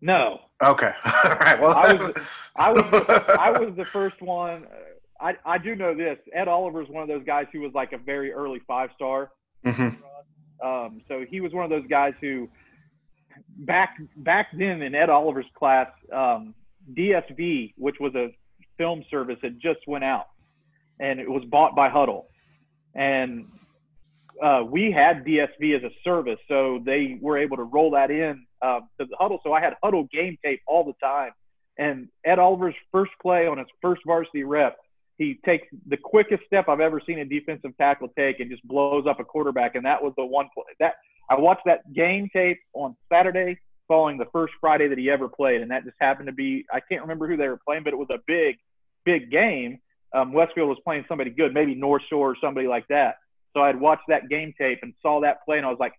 No. 0.00 0.40
Okay. 0.62 0.92
All 1.24 1.36
right. 1.36 1.60
Well, 1.60 1.74
I 1.74 1.92
was 1.92 2.16
I 2.56 2.72
was 2.72 2.84
the, 2.90 3.36
I 3.40 3.58
was 3.58 3.76
the 3.76 3.84
first 3.96 4.20
one. 4.20 4.66
I 5.20 5.34
I 5.44 5.58
do 5.58 5.74
know 5.74 5.94
this. 5.94 6.18
Ed 6.32 6.48
Oliver 6.48 6.82
is 6.82 6.88
one 6.88 7.02
of 7.02 7.08
those 7.08 7.24
guys 7.24 7.46
who 7.52 7.60
was 7.60 7.72
like 7.74 7.92
a 7.92 7.98
very 7.98 8.32
early 8.32 8.60
five 8.66 8.90
star. 8.94 9.30
Mm-hmm. 9.64 10.66
Um, 10.66 11.02
so 11.08 11.24
he 11.28 11.40
was 11.40 11.52
one 11.52 11.64
of 11.64 11.70
those 11.70 11.86
guys 11.88 12.14
who 12.20 12.48
back 13.58 13.96
back 14.16 14.48
then 14.52 14.82
in 14.82 14.94
Ed 14.94 15.10
Oliver's 15.10 15.46
class, 15.54 15.88
um, 16.12 16.54
DSV, 16.94 17.74
which 17.76 17.96
was 18.00 18.14
a 18.14 18.34
film 18.78 19.04
service, 19.10 19.38
had 19.42 19.60
just 19.60 19.80
went 19.86 20.04
out, 20.04 20.26
and 20.98 21.20
it 21.20 21.30
was 21.30 21.44
bought 21.44 21.74
by 21.74 21.88
Hudl, 21.88 22.24
and 22.94 23.46
uh, 24.42 24.62
we 24.66 24.90
had 24.90 25.24
DSV 25.24 25.76
as 25.76 25.82
a 25.82 25.90
service, 26.04 26.38
so 26.48 26.80
they 26.84 27.18
were 27.20 27.38
able 27.38 27.56
to 27.56 27.62
roll 27.62 27.92
that 27.92 28.10
in 28.10 28.46
uh, 28.62 28.80
to 28.98 29.06
the 29.06 29.16
Hudl. 29.20 29.38
So 29.42 29.52
I 29.52 29.60
had 29.60 29.74
Hudl 29.82 30.10
game 30.10 30.36
tape 30.44 30.60
all 30.66 30.84
the 30.84 30.94
time. 31.02 31.32
And 31.78 32.08
Ed 32.24 32.38
Oliver's 32.38 32.74
first 32.90 33.12
play 33.20 33.46
on 33.46 33.58
his 33.58 33.66
first 33.82 34.02
varsity 34.06 34.44
rep, 34.44 34.78
he 35.18 35.38
takes 35.44 35.66
the 35.86 35.96
quickest 35.96 36.42
step 36.46 36.68
I've 36.68 36.80
ever 36.80 37.00
seen 37.06 37.18
a 37.18 37.24
defensive 37.24 37.76
tackle 37.78 38.08
take 38.16 38.40
and 38.40 38.50
just 38.50 38.66
blows 38.66 39.06
up 39.06 39.18
a 39.18 39.24
quarterback. 39.24 39.74
And 39.74 39.84
that 39.86 40.02
was 40.02 40.12
the 40.16 40.24
one 40.24 40.48
play 40.54 40.64
that 40.80 40.96
I 41.30 41.38
watched 41.38 41.62
that 41.66 41.92
game 41.92 42.28
tape 42.32 42.58
on 42.74 42.96
Saturday 43.10 43.58
following 43.88 44.18
the 44.18 44.26
first 44.32 44.52
Friday 44.60 44.88
that 44.88 44.98
he 44.98 45.10
ever 45.10 45.28
played. 45.28 45.62
And 45.62 45.70
that 45.70 45.84
just 45.84 45.96
happened 46.00 46.26
to 46.26 46.32
be, 46.32 46.64
I 46.72 46.80
can't 46.80 47.02
remember 47.02 47.26
who 47.26 47.36
they 47.36 47.48
were 47.48 47.60
playing, 47.64 47.84
but 47.84 47.92
it 47.92 47.96
was 47.96 48.08
a 48.10 48.18
big, 48.26 48.56
big 49.04 49.30
game. 49.30 49.78
Um, 50.12 50.32
Westfield 50.32 50.68
was 50.68 50.78
playing 50.84 51.04
somebody 51.08 51.30
good, 51.30 51.54
maybe 51.54 51.74
North 51.74 52.02
Shore 52.08 52.32
or 52.32 52.36
somebody 52.40 52.68
like 52.68 52.86
that. 52.88 53.16
So 53.54 53.62
I'd 53.62 53.80
watched 53.80 54.04
that 54.08 54.28
game 54.28 54.52
tape 54.58 54.80
and 54.82 54.92
saw 55.00 55.20
that 55.22 55.44
play, 55.44 55.56
and 55.56 55.66
I 55.66 55.70
was 55.70 55.78
like, 55.80 55.94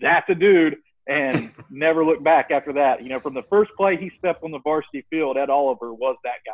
"That's 0.00 0.28
a 0.30 0.34
dude," 0.34 0.78
and 1.06 1.52
never 1.70 2.04
looked 2.04 2.24
back 2.24 2.50
after 2.50 2.72
that. 2.74 3.02
You 3.02 3.10
know, 3.10 3.20
from 3.20 3.34
the 3.34 3.42
first 3.50 3.70
play 3.76 3.98
he 3.98 4.10
stepped 4.18 4.42
on 4.42 4.50
the 4.50 4.60
varsity 4.60 5.04
field, 5.10 5.36
Ed 5.36 5.50
Oliver 5.50 5.92
was 5.92 6.16
that 6.24 6.40
guy. 6.46 6.52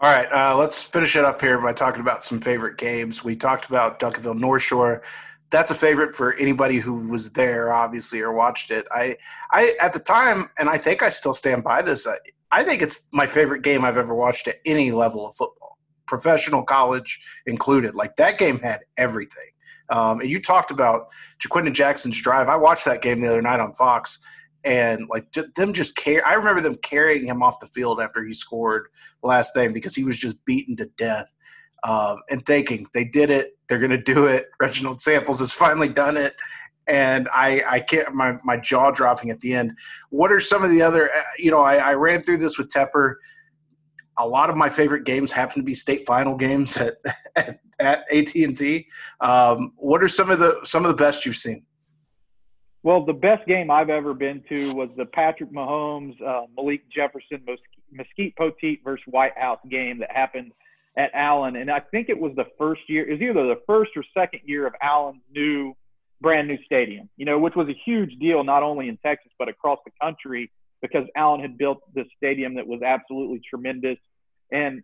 All 0.00 0.10
right, 0.10 0.30
uh, 0.32 0.56
let's 0.56 0.82
finish 0.82 1.14
it 1.14 1.24
up 1.24 1.40
here 1.40 1.58
by 1.60 1.72
talking 1.72 2.00
about 2.00 2.24
some 2.24 2.40
favorite 2.40 2.76
games. 2.76 3.22
We 3.22 3.36
talked 3.36 3.68
about 3.68 4.00
Duncanville 4.00 4.38
North 4.38 4.62
Shore. 4.62 5.02
That's 5.50 5.70
a 5.70 5.76
favorite 5.76 6.14
for 6.16 6.34
anybody 6.34 6.78
who 6.78 6.94
was 6.94 7.30
there, 7.30 7.72
obviously, 7.72 8.20
or 8.20 8.32
watched 8.32 8.72
it. 8.72 8.86
I, 8.90 9.16
I 9.52 9.76
at 9.80 9.92
the 9.92 10.00
time, 10.00 10.50
and 10.58 10.68
I 10.68 10.78
think 10.78 11.02
I 11.02 11.10
still 11.10 11.34
stand 11.34 11.62
by 11.62 11.82
this. 11.82 12.06
I, 12.06 12.16
I 12.50 12.64
think 12.64 12.82
it's 12.82 13.08
my 13.12 13.26
favorite 13.26 13.62
game 13.62 13.84
I've 13.84 13.96
ever 13.96 14.14
watched 14.14 14.48
at 14.48 14.56
any 14.66 14.90
level 14.90 15.28
of 15.28 15.36
football, 15.36 15.78
professional, 16.06 16.64
college 16.64 17.20
included. 17.46 17.94
Like 17.94 18.16
that 18.16 18.38
game 18.38 18.58
had 18.58 18.80
everything. 18.96 19.50
Um, 19.88 20.20
and 20.20 20.30
you 20.30 20.40
talked 20.40 20.70
about 20.70 21.08
Ja'Quinden 21.40 21.74
Jackson's 21.74 22.20
drive. 22.20 22.48
I 22.48 22.56
watched 22.56 22.86
that 22.86 23.02
game 23.02 23.20
the 23.20 23.28
other 23.28 23.42
night 23.42 23.60
on 23.60 23.74
Fox, 23.74 24.18
and 24.64 25.08
like 25.08 25.26
them 25.56 25.72
just 25.72 25.96
care. 25.96 26.26
I 26.26 26.34
remember 26.34 26.60
them 26.60 26.76
carrying 26.76 27.26
him 27.26 27.42
off 27.42 27.60
the 27.60 27.66
field 27.66 28.00
after 28.00 28.24
he 28.24 28.32
scored 28.32 28.88
the 29.22 29.28
last 29.28 29.54
thing 29.54 29.72
because 29.72 29.94
he 29.94 30.04
was 30.04 30.18
just 30.18 30.42
beaten 30.44 30.76
to 30.76 30.86
death. 30.96 31.32
Um, 31.84 32.18
and 32.30 32.46
thinking 32.46 32.86
they 32.94 33.04
did 33.04 33.30
it, 33.30 33.58
they're 33.68 33.80
going 33.80 33.90
to 33.90 33.98
do 33.98 34.26
it. 34.26 34.46
Reginald 34.60 35.00
Samples 35.00 35.40
has 35.40 35.52
finally 35.52 35.88
done 35.88 36.16
it, 36.16 36.36
and 36.86 37.28
I, 37.32 37.62
I 37.68 37.80
can't. 37.80 38.14
My 38.14 38.38
my 38.44 38.56
jaw 38.56 38.92
dropping 38.92 39.30
at 39.30 39.40
the 39.40 39.54
end. 39.54 39.72
What 40.10 40.30
are 40.30 40.38
some 40.38 40.62
of 40.62 40.70
the 40.70 40.80
other? 40.80 41.10
Uh, 41.12 41.22
you 41.38 41.50
know, 41.50 41.62
I, 41.62 41.76
I 41.76 41.94
ran 41.94 42.22
through 42.22 42.36
this 42.36 42.56
with 42.56 42.68
Tepper 42.68 43.16
a 44.18 44.26
lot 44.26 44.50
of 44.50 44.56
my 44.56 44.68
favorite 44.68 45.04
games 45.04 45.32
happen 45.32 45.56
to 45.56 45.62
be 45.62 45.74
state 45.74 46.04
final 46.06 46.36
games 46.36 46.76
at 46.76 46.96
at, 47.36 47.60
at 47.78 48.04
AT&T. 48.12 48.86
Um, 49.20 49.72
what 49.76 50.02
are 50.02 50.08
some 50.08 50.30
of 50.30 50.38
the 50.38 50.60
some 50.64 50.84
of 50.84 50.88
the 50.90 50.96
best 50.96 51.24
you've 51.24 51.36
seen? 51.36 51.64
Well, 52.82 53.04
the 53.04 53.12
best 53.12 53.46
game 53.46 53.70
I've 53.70 53.90
ever 53.90 54.12
been 54.12 54.42
to 54.48 54.74
was 54.74 54.88
the 54.96 55.04
Patrick 55.04 55.52
Mahomes, 55.52 56.20
uh, 56.20 56.46
Malik 56.56 56.82
Jefferson, 56.90 57.44
Mesquite 57.92 58.34
Poteet 58.36 58.82
versus 58.82 59.04
Whitehouse 59.06 59.60
game 59.70 60.00
that 60.00 60.10
happened 60.10 60.52
at 60.96 61.10
Allen, 61.14 61.56
and 61.56 61.70
I 61.70 61.80
think 61.80 62.08
it 62.08 62.18
was 62.18 62.32
the 62.36 62.46
first 62.58 62.82
year. 62.88 63.08
It 63.08 63.12
was 63.12 63.22
either 63.22 63.46
the 63.46 63.60
first 63.66 63.92
or 63.96 64.04
second 64.12 64.40
year 64.44 64.66
of 64.66 64.74
Allen's 64.82 65.22
new, 65.32 65.74
brand 66.20 66.48
new 66.48 66.58
stadium. 66.64 67.08
You 67.16 67.24
know, 67.24 67.38
which 67.38 67.54
was 67.54 67.68
a 67.68 67.76
huge 67.84 68.18
deal 68.18 68.44
not 68.44 68.62
only 68.62 68.88
in 68.88 68.98
Texas 68.98 69.32
but 69.38 69.48
across 69.48 69.78
the 69.84 69.92
country 70.02 70.50
because 70.82 71.06
Allen 71.16 71.40
had 71.40 71.56
built 71.56 71.78
this 71.94 72.06
stadium 72.16 72.54
that 72.56 72.66
was 72.66 72.82
absolutely 72.82 73.40
tremendous. 73.48 73.96
And 74.50 74.82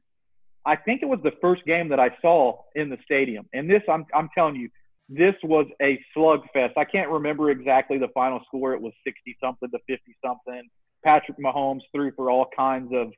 I 0.65 0.77
think 0.77 1.03
it 1.03 1.07
was 1.07 1.19
the 1.23 1.33
first 1.41 1.65
game 1.67 1.89
that 1.89 2.01
I 2.01 2.11
saw 2.23 2.63
in 2.75 2.89
the 2.89 2.99
stadium. 3.05 3.47
And 3.53 3.69
this, 3.69 3.83
I'm, 3.89 4.07
I'm 4.15 4.29
telling 4.35 4.57
you, 4.57 4.71
this 5.09 5.35
was 5.43 5.67
a 5.81 5.99
slugfest. 6.17 6.77
I 6.77 6.85
can't 6.85 7.11
remember 7.11 7.51
exactly 7.51 7.99
the 7.99 8.09
final 8.09 8.41
score. 8.47 8.75
It 8.75 8.81
was 8.81 8.93
60 9.05 9.37
something 9.43 9.71
to 9.71 9.79
50 9.87 10.17
something. 10.25 10.69
Patrick 11.05 11.39
Mahomes 11.39 11.81
threw 11.95 12.13
for 12.13 12.31
all 12.31 12.47
kinds 12.55 12.93
of 12.93 13.13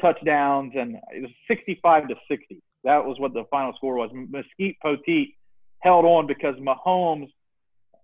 touchdowns, 0.00 0.72
and 0.76 0.96
it 1.14 1.22
was 1.22 1.30
65 1.48 2.08
to 2.08 2.14
60. 2.28 2.62
That 2.84 3.04
was 3.04 3.18
what 3.18 3.32
the 3.32 3.44
final 3.50 3.72
score 3.76 3.94
was. 3.94 4.10
Mesquite 4.12 4.76
Poteet 4.84 5.34
held 5.80 6.04
on 6.04 6.26
because 6.26 6.56
Mahomes 6.56 7.30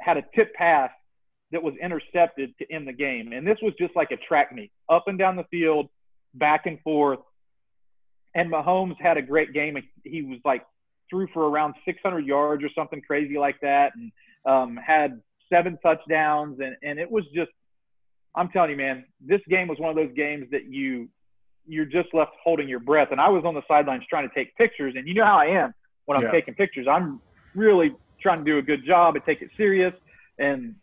had 0.00 0.16
a 0.16 0.24
tip 0.34 0.54
pass 0.54 0.90
that 1.52 1.62
was 1.62 1.74
intercepted 1.80 2.54
to 2.58 2.72
end 2.72 2.88
the 2.88 2.92
game. 2.92 3.32
And 3.32 3.46
this 3.46 3.58
was 3.62 3.72
just 3.78 3.94
like 3.94 4.10
a 4.10 4.16
track 4.16 4.52
meet, 4.52 4.72
up 4.88 5.04
and 5.08 5.18
down 5.18 5.36
the 5.36 5.44
field, 5.50 5.88
back 6.34 6.66
and 6.66 6.80
forth. 6.80 7.20
And 8.34 8.50
Mahomes 8.50 8.96
had 9.00 9.16
a 9.16 9.22
great 9.22 9.52
game. 9.52 9.76
He 10.04 10.22
was 10.22 10.38
like 10.44 10.62
threw 11.10 11.26
for 11.32 11.48
around 11.48 11.74
600 11.84 12.26
yards 12.26 12.64
or 12.64 12.68
something 12.74 13.00
crazy 13.00 13.38
like 13.38 13.60
that, 13.60 13.92
and 13.94 14.12
um, 14.44 14.76
had 14.76 15.20
seven 15.52 15.78
touchdowns. 15.82 16.60
And 16.60 16.76
and 16.82 16.98
it 16.98 17.10
was 17.10 17.24
just, 17.34 17.50
I'm 18.34 18.48
telling 18.48 18.70
you, 18.70 18.76
man, 18.76 19.04
this 19.20 19.40
game 19.48 19.68
was 19.68 19.78
one 19.78 19.90
of 19.90 19.96
those 19.96 20.14
games 20.14 20.46
that 20.50 20.66
you 20.66 21.08
you're 21.68 21.84
just 21.84 22.14
left 22.14 22.32
holding 22.42 22.68
your 22.68 22.80
breath. 22.80 23.08
And 23.10 23.20
I 23.20 23.28
was 23.28 23.44
on 23.44 23.54
the 23.54 23.62
sidelines 23.66 24.04
trying 24.08 24.28
to 24.28 24.34
take 24.34 24.56
pictures, 24.56 24.94
and 24.96 25.06
you 25.06 25.14
know 25.14 25.24
how 25.24 25.38
I 25.38 25.46
am 25.46 25.74
when 26.04 26.16
I'm 26.16 26.24
yeah. 26.24 26.30
taking 26.30 26.54
pictures. 26.54 26.86
I'm 26.90 27.20
really 27.54 27.94
trying 28.20 28.38
to 28.38 28.44
do 28.44 28.58
a 28.58 28.62
good 28.62 28.84
job 28.84 29.16
and 29.16 29.24
take 29.24 29.42
it 29.42 29.50
serious. 29.56 29.92
And 30.38 30.76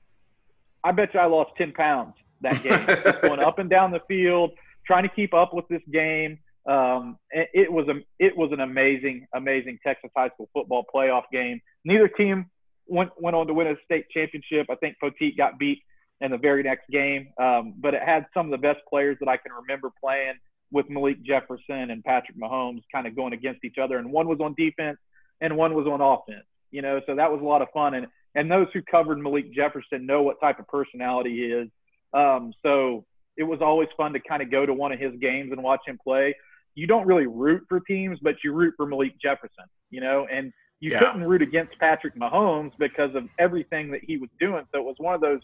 I 0.83 0.91
bet 0.91 1.13
you 1.13 1.19
I 1.19 1.25
lost 1.25 1.51
10 1.57 1.71
pounds 1.71 2.13
that 2.41 2.61
game, 2.61 2.85
going 3.21 3.39
up 3.39 3.59
and 3.59 3.69
down 3.69 3.91
the 3.91 4.01
field, 4.07 4.51
trying 4.85 5.03
to 5.03 5.09
keep 5.09 5.33
up 5.33 5.53
with 5.53 5.67
this 5.69 5.81
game. 5.91 6.39
Um, 6.65 7.17
it, 7.29 7.71
was 7.71 7.87
a, 7.89 7.95
it 8.19 8.37
was 8.37 8.51
an 8.53 8.61
amazing, 8.61 9.27
amazing 9.33 9.79
Texas 9.85 10.11
high 10.15 10.29
school 10.29 10.49
football 10.53 10.85
playoff 10.93 11.23
game. 11.31 11.61
Neither 11.83 12.07
team 12.07 12.49
went 12.87 13.11
went 13.19 13.35
on 13.35 13.47
to 13.47 13.53
win 13.53 13.67
a 13.67 13.75
state 13.85 14.09
championship. 14.09 14.67
I 14.69 14.75
think 14.75 14.95
Poteet 15.03 15.37
got 15.37 15.59
beat 15.59 15.81
in 16.21 16.31
the 16.31 16.37
very 16.37 16.63
next 16.63 16.89
game, 16.89 17.29
um, 17.41 17.73
but 17.77 17.93
it 17.93 18.01
had 18.03 18.25
some 18.33 18.45
of 18.45 18.51
the 18.51 18.57
best 18.57 18.79
players 18.89 19.17
that 19.19 19.27
I 19.27 19.37
can 19.37 19.51
remember 19.51 19.89
playing 20.01 20.35
with 20.71 20.89
Malik 20.89 21.21
Jefferson 21.23 21.91
and 21.91 22.03
Patrick 22.03 22.37
Mahomes, 22.37 22.81
kind 22.91 23.07
of 23.07 23.15
going 23.15 23.33
against 23.33 23.63
each 23.65 23.77
other, 23.77 23.97
and 23.97 24.11
one 24.11 24.27
was 24.27 24.39
on 24.39 24.55
defense 24.57 24.97
and 25.41 25.57
one 25.57 25.73
was 25.73 25.85
on 25.85 26.01
offense. 26.01 26.45
You 26.71 26.81
know, 26.81 27.01
so 27.05 27.15
that 27.15 27.31
was 27.31 27.41
a 27.41 27.45
lot 27.45 27.61
of 27.61 27.67
fun. 27.73 27.93
And 27.93 28.07
and 28.35 28.49
those 28.49 28.67
who 28.73 28.81
covered 28.81 29.19
Malik 29.19 29.53
Jefferson 29.53 30.05
know 30.05 30.23
what 30.23 30.39
type 30.39 30.59
of 30.59 30.67
personality 30.67 31.31
he 31.31 31.43
is. 31.43 31.69
Um, 32.13 32.53
so 32.63 33.05
it 33.37 33.43
was 33.43 33.59
always 33.61 33.89
fun 33.97 34.13
to 34.13 34.19
kind 34.19 34.41
of 34.41 34.51
go 34.51 34.65
to 34.65 34.73
one 34.73 34.91
of 34.91 34.99
his 34.99 35.13
games 35.19 35.51
and 35.51 35.61
watch 35.61 35.81
him 35.85 35.99
play. 36.03 36.35
You 36.75 36.87
don't 36.87 37.05
really 37.05 37.27
root 37.27 37.63
for 37.69 37.79
teams, 37.81 38.19
but 38.21 38.35
you 38.43 38.53
root 38.53 38.73
for 38.77 38.85
Malik 38.85 39.13
Jefferson, 39.21 39.65
you 39.89 40.01
know, 40.01 40.27
and 40.31 40.51
you 40.79 40.91
yeah. 40.91 40.99
couldn't 40.99 41.23
root 41.23 41.41
against 41.41 41.77
Patrick 41.79 42.15
Mahomes 42.15 42.71
because 42.77 43.15
of 43.15 43.27
everything 43.39 43.91
that 43.91 44.01
he 44.03 44.17
was 44.17 44.29
doing. 44.39 44.63
So 44.73 44.79
it 44.79 44.83
was 44.83 44.95
one 44.97 45.13
of 45.15 45.21
those 45.21 45.39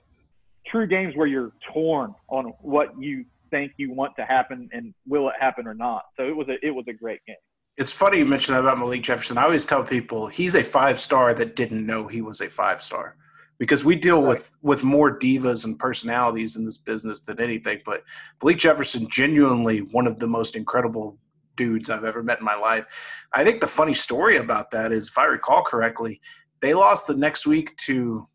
true 0.67 0.87
games 0.87 1.15
where 1.15 1.27
you're 1.27 1.53
torn 1.71 2.13
on 2.29 2.53
what 2.61 2.89
you 2.99 3.25
think 3.51 3.71
you 3.77 3.93
want 3.93 4.15
to 4.17 4.25
happen 4.25 4.69
and 4.73 4.93
will 5.07 5.29
it 5.29 5.35
happen 5.39 5.67
or 5.67 5.73
not. 5.73 6.03
So 6.17 6.27
it 6.27 6.35
was 6.35 6.47
a 6.49 6.63
it 6.65 6.71
was 6.71 6.85
a 6.87 6.93
great 6.93 7.21
game. 7.25 7.35
It's 7.77 7.91
funny 7.91 8.17
you 8.17 8.25
mentioned 8.25 8.57
that 8.57 8.61
about 8.61 8.77
Malik 8.77 9.03
Jefferson. 9.03 9.37
I 9.37 9.43
always 9.43 9.65
tell 9.65 9.83
people 9.83 10.27
he's 10.27 10.55
a 10.55 10.63
five 10.63 10.99
star 10.99 11.33
that 11.33 11.55
didn't 11.55 11.85
know 11.85 12.07
he 12.07 12.21
was 12.21 12.41
a 12.41 12.49
five 12.49 12.81
star 12.81 13.15
because 13.59 13.85
we 13.85 13.95
deal 13.95 14.21
right. 14.21 14.29
with 14.29 14.51
with 14.63 14.83
more 14.83 15.19
divas 15.19 15.65
and 15.65 15.77
personalities 15.77 16.55
in 16.55 16.65
this 16.65 16.77
business 16.77 17.19
than 17.19 17.39
anything. 17.39 17.81
But 17.85 18.03
Malik 18.41 18.57
Jefferson, 18.57 19.07
genuinely 19.07 19.79
one 19.91 20.07
of 20.07 20.17
the 20.17 20.27
most 20.27 20.55
incredible 20.55 21.17
dudes 21.55 21.89
I've 21.89 22.05
ever 22.05 22.23
met 22.23 22.39
in 22.39 22.45
my 22.45 22.55
life. 22.55 22.85
I 23.33 23.43
think 23.43 23.61
the 23.61 23.67
funny 23.67 23.93
story 23.93 24.37
about 24.37 24.71
that 24.71 24.91
is, 24.91 25.09
if 25.09 25.17
I 25.17 25.25
recall 25.25 25.61
correctly, 25.61 26.21
they 26.61 26.73
lost 26.73 27.05
the 27.05 27.15
next 27.15 27.45
week 27.45 27.75
to 27.77 28.27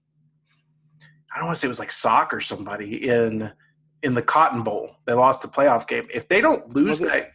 I 1.34 1.38
don't 1.38 1.46
want 1.46 1.56
to 1.56 1.60
say 1.60 1.66
it 1.66 1.68
was 1.68 1.80
like 1.80 1.90
Sock 1.90 2.32
or 2.32 2.40
somebody 2.40 3.08
in 3.08 3.50
in 4.02 4.14
the 4.14 4.22
Cotton 4.22 4.62
Bowl. 4.62 4.96
They 5.06 5.14
lost 5.14 5.42
the 5.42 5.48
playoff 5.48 5.88
game. 5.88 6.06
If 6.12 6.28
they 6.28 6.40
don't 6.40 6.74
lose 6.74 7.00
that, 7.00 7.32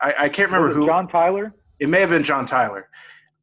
I, 0.00 0.14
I 0.18 0.28
can't 0.28 0.50
remember 0.50 0.74
who. 0.74 0.86
John 0.86 1.08
Tyler. 1.08 1.54
It 1.78 1.88
may 1.88 2.00
have 2.00 2.10
been 2.10 2.24
John 2.24 2.44
Tyler. 2.44 2.88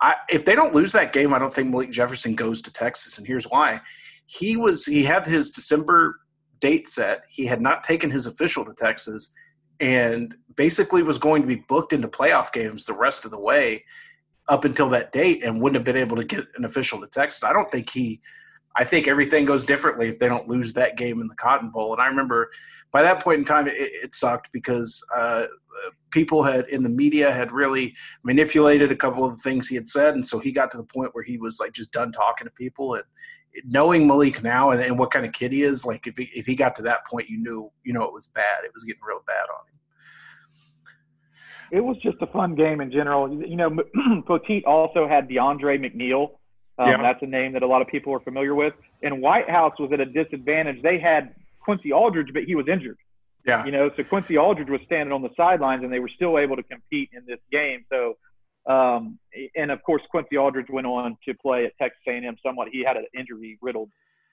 I, 0.01 0.15
if 0.29 0.45
they 0.45 0.55
don't 0.55 0.73
lose 0.73 0.91
that 0.91 1.13
game, 1.13 1.33
I 1.33 1.39
don't 1.39 1.53
think 1.53 1.69
Malik 1.69 1.91
Jefferson 1.91 2.35
goes 2.35 2.61
to 2.63 2.73
Texas, 2.73 3.17
and 3.17 3.25
here's 3.25 3.45
why. 3.45 3.81
He 4.25 4.57
was 4.57 4.85
he 4.85 5.03
had 5.03 5.25
his 5.25 5.51
December 5.51 6.19
date 6.59 6.87
set. 6.87 7.23
He 7.29 7.45
had 7.45 7.61
not 7.61 7.83
taken 7.83 8.09
his 8.09 8.27
official 8.27 8.65
to 8.65 8.73
Texas, 8.73 9.31
and 9.79 10.35
basically 10.55 11.03
was 11.03 11.17
going 11.17 11.41
to 11.41 11.47
be 11.47 11.63
booked 11.67 11.93
into 11.93 12.07
playoff 12.07 12.51
games 12.51 12.85
the 12.85 12.93
rest 12.93 13.25
of 13.25 13.31
the 13.31 13.39
way 13.39 13.83
up 14.47 14.65
until 14.65 14.89
that 14.89 15.11
date, 15.11 15.43
and 15.43 15.61
wouldn't 15.61 15.75
have 15.75 15.85
been 15.85 16.01
able 16.01 16.17
to 16.17 16.23
get 16.23 16.45
an 16.55 16.65
official 16.65 16.99
to 17.01 17.07
Texas. 17.07 17.43
I 17.43 17.53
don't 17.53 17.71
think 17.71 17.89
he. 17.89 18.21
I 18.77 18.83
think 18.83 19.07
everything 19.07 19.45
goes 19.45 19.63
differently 19.63 20.09
if 20.09 20.19
they 20.19 20.27
don't 20.27 20.49
lose 20.49 20.73
that 20.73 20.97
game 20.97 21.21
in 21.21 21.29
the 21.29 21.35
Cotton 21.35 21.69
Bowl. 21.69 21.93
And 21.93 22.01
I 22.01 22.07
remember 22.07 22.49
by 22.91 23.01
that 23.03 23.23
point 23.23 23.39
in 23.39 23.45
time, 23.45 23.67
it, 23.67 23.73
it 23.77 24.13
sucked 24.13 24.51
because 24.51 25.01
uh, 25.15 25.45
people 26.11 26.43
had 26.43 26.67
in 26.69 26.83
the 26.83 26.89
media 26.89 27.31
had 27.31 27.51
really 27.51 27.93
manipulated 28.23 28.91
a 28.91 28.95
couple 28.95 29.25
of 29.25 29.35
the 29.35 29.41
things 29.41 29.67
he 29.67 29.75
had 29.75 29.87
said, 29.87 30.15
and 30.15 30.27
so 30.27 30.39
he 30.39 30.51
got 30.51 30.71
to 30.71 30.77
the 30.77 30.83
point 30.83 31.09
where 31.13 31.23
he 31.23 31.37
was 31.37 31.59
like 31.59 31.73
just 31.73 31.91
done 31.91 32.11
talking 32.11 32.45
to 32.45 32.51
people. 32.51 32.95
And 32.95 33.03
knowing 33.65 34.07
Malik 34.07 34.43
now 34.43 34.71
and, 34.71 34.81
and 34.81 34.97
what 34.97 35.11
kind 35.11 35.25
of 35.25 35.31
kid 35.31 35.51
he 35.51 35.63
is, 35.63 35.85
like 35.85 36.07
if 36.07 36.17
he, 36.17 36.29
if 36.35 36.45
he 36.45 36.55
got 36.55 36.75
to 36.75 36.81
that 36.83 37.05
point, 37.05 37.29
you 37.29 37.37
knew 37.37 37.71
you 37.83 37.93
know 37.93 38.03
it 38.03 38.13
was 38.13 38.27
bad. 38.27 38.63
It 38.63 38.71
was 38.73 38.83
getting 38.83 39.01
real 39.07 39.23
bad 39.27 39.43
on 39.43 39.67
him. 39.67 39.75
It 41.71 41.81
was 41.81 41.97
just 41.97 42.17
a 42.21 42.27
fun 42.27 42.55
game 42.55 42.79
in 42.81 42.91
general. 42.91 43.29
You 43.43 43.55
know, 43.55 43.69
Poteet 44.27 44.65
also 44.65 45.07
had 45.07 45.27
DeAndre 45.27 45.79
McNeal. 45.79 46.29
Um, 46.77 46.89
Yeah. 46.89 47.01
That's 47.01 47.21
a 47.23 47.25
name 47.25 47.53
that 47.53 47.63
a 47.63 47.67
lot 47.67 47.81
of 47.81 47.87
people 47.87 48.13
are 48.13 48.19
familiar 48.19 48.53
with. 48.53 48.73
And 49.01 49.21
Whitehouse 49.21 49.73
was 49.79 49.91
at 49.93 49.99
a 49.99 50.05
disadvantage. 50.05 50.81
They 50.83 50.99
had 50.99 51.35
Quincy 51.59 51.91
Aldridge, 51.91 52.29
but 52.33 52.43
he 52.43 52.55
was 52.55 52.67
injured. 52.67 52.97
Yeah, 53.45 53.65
You 53.65 53.71
know, 53.71 53.91
so 53.95 54.03
Quincy 54.03 54.37
Aldridge 54.37 54.69
was 54.69 54.81
standing 54.85 55.13
on 55.13 55.21
the 55.21 55.29
sidelines, 55.37 55.83
and 55.83 55.93
they 55.93 55.99
were 55.99 56.09
still 56.09 56.39
able 56.39 56.55
to 56.55 56.63
compete 56.63 57.09
in 57.13 57.23
this 57.27 57.39
game. 57.51 57.85
So, 57.91 58.17
um, 58.65 59.19
and 59.55 59.69
of 59.69 59.83
course, 59.83 60.01
Quincy 60.09 60.37
Aldridge 60.37 60.69
went 60.69 60.87
on 60.87 61.17
to 61.27 61.33
play 61.35 61.65
at 61.65 61.73
Texas 61.79 62.01
A&M. 62.07 62.35
Somewhat, 62.43 62.69
he 62.71 62.83
had 62.83 62.97
an 62.97 63.05
injury-riddled 63.17 63.89